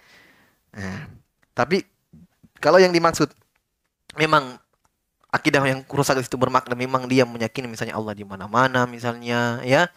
Nah, 0.78 1.00
tapi 1.58 1.84
kalau 2.62 2.78
yang 2.78 2.94
dimaksud 2.94 3.32
memang 4.18 4.58
akidah 5.32 5.62
yang 5.66 5.84
rusak 5.86 6.18
itu 6.24 6.38
bermakna 6.40 6.74
memang 6.74 7.06
dia 7.06 7.28
meyakini 7.28 7.68
misalnya 7.68 8.00
Allah 8.00 8.16
di 8.16 8.24
mana-mana 8.24 8.88
misalnya 8.88 9.60
ya 9.62 9.92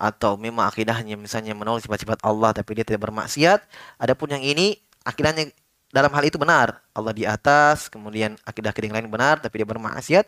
atau 0.00 0.34
memang 0.34 0.66
akidahnya 0.66 1.14
misalnya 1.14 1.54
menolak 1.54 1.84
sifat-sifat 1.84 2.24
Allah 2.26 2.50
tapi 2.50 2.74
dia 2.74 2.82
tidak 2.82 3.06
bermaksiat 3.06 3.62
adapun 4.00 4.32
yang 4.34 4.42
ini 4.42 4.80
akidahnya 5.06 5.52
dalam 5.92 6.10
hal 6.10 6.24
itu 6.24 6.40
benar 6.40 6.80
Allah 6.96 7.12
di 7.12 7.28
atas 7.28 7.92
kemudian 7.92 8.34
akidah-akidah 8.42 8.88
yang 8.90 8.96
lain 8.98 9.08
benar 9.12 9.38
tapi 9.38 9.62
dia 9.62 9.68
bermaksiat 9.68 10.26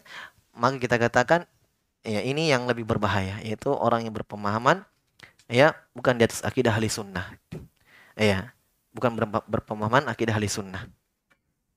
maka 0.55 0.79
kita 0.79 0.97
katakan 0.97 1.47
ya 2.05 2.21
ini 2.23 2.51
yang 2.51 2.69
lebih 2.71 2.87
berbahaya 2.87 3.41
yaitu 3.43 3.73
orang 3.73 4.07
yang 4.07 4.15
berpemahaman 4.15 4.85
ya 5.51 5.75
bukan 5.93 6.17
di 6.17 6.25
atas 6.25 6.41
akidah 6.47 6.73
ahli 6.75 6.89
sunnah. 6.89 7.35
Ya 8.15 8.55
bukan 8.95 9.19
ber- 9.19 9.47
berpemahaman 9.51 10.07
akidah 10.07 10.39
ahli 10.39 10.47
sunnah. 10.47 10.87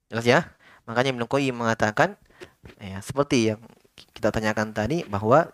Jelas 0.08 0.26
ya? 0.26 0.40
Makanya 0.88 1.12
Ibnu 1.18 1.26
Qayyim 1.28 1.56
mengatakan 1.58 2.16
ya 2.80 3.02
seperti 3.04 3.54
yang 3.54 3.60
kita 4.14 4.30
tanyakan 4.30 4.72
tadi 4.72 5.04
bahwa 5.10 5.50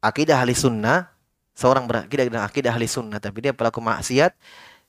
akidah 0.00 0.40
ahli 0.40 0.56
sunnah 0.56 1.12
seorang 1.58 1.84
berakidah 1.90 2.24
dengan 2.26 2.42
akidah 2.46 2.72
ahli 2.72 2.86
sunnah 2.86 3.18
tapi 3.18 3.44
dia 3.44 3.52
pelaku 3.52 3.82
maksiat 3.82 4.32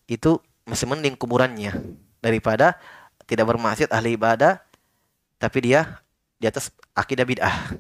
itu 0.06 0.38
masih 0.70 0.86
mending 0.86 1.18
kuburannya 1.18 1.74
daripada 2.22 2.78
tidak 3.26 3.50
bermaksiat 3.50 3.90
ahli 3.90 4.14
ibadah 4.16 4.62
tapi 5.42 5.60
dia 5.66 6.02
di 6.40 6.46
atas 6.48 6.72
akidah 6.96 7.28
bid'ah. 7.28 7.76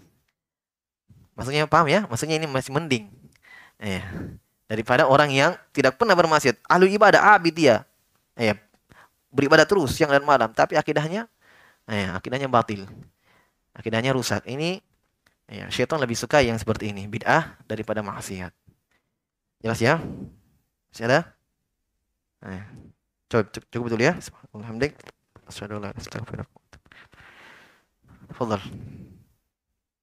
Maksudnya 1.39 1.63
paham 1.71 1.87
ya? 1.87 2.03
Maksudnya 2.05 2.35
ini 2.35 2.45
masih 2.45 2.75
mending. 2.75 3.07
Ya. 3.79 4.03
Daripada 4.67 5.07
orang 5.07 5.31
yang 5.31 5.55
tidak 5.71 5.95
pernah 5.95 6.13
bermaksiat, 6.13 6.59
ahli 6.67 6.93
ibadah 6.93 7.39
abid 7.39 7.55
dia. 7.55 7.87
Ya. 8.35 8.59
Beribadah 9.31 9.63
terus 9.63 9.95
siang 9.95 10.11
dan 10.11 10.21
malam, 10.27 10.51
tapi 10.51 10.75
akidahnya 10.75 11.29
ya, 11.87 12.17
akidahnya 12.17 12.51
batil. 12.51 12.85
Akidahnya 13.73 14.11
rusak. 14.11 14.43
Ini 14.45 14.83
ya, 15.47 15.71
syaitan 15.71 15.97
lebih 15.97 16.19
suka 16.19 16.43
yang 16.43 16.59
seperti 16.59 16.91
ini, 16.91 17.07
bid'ah 17.07 17.57
daripada 17.65 18.03
maksiat. 18.03 18.51
Jelas 19.63 19.79
ya? 19.79 20.01
Masih 20.91 21.05
ada? 21.07 21.19
Nah, 22.41 22.63
cukup, 23.29 23.67
cukup, 23.69 23.83
betul 23.89 24.01
ya. 24.01 24.13
Alhamdulillah. 24.53 24.97
Assalamualaikum 25.49 26.58
Yapılır. 28.29 28.63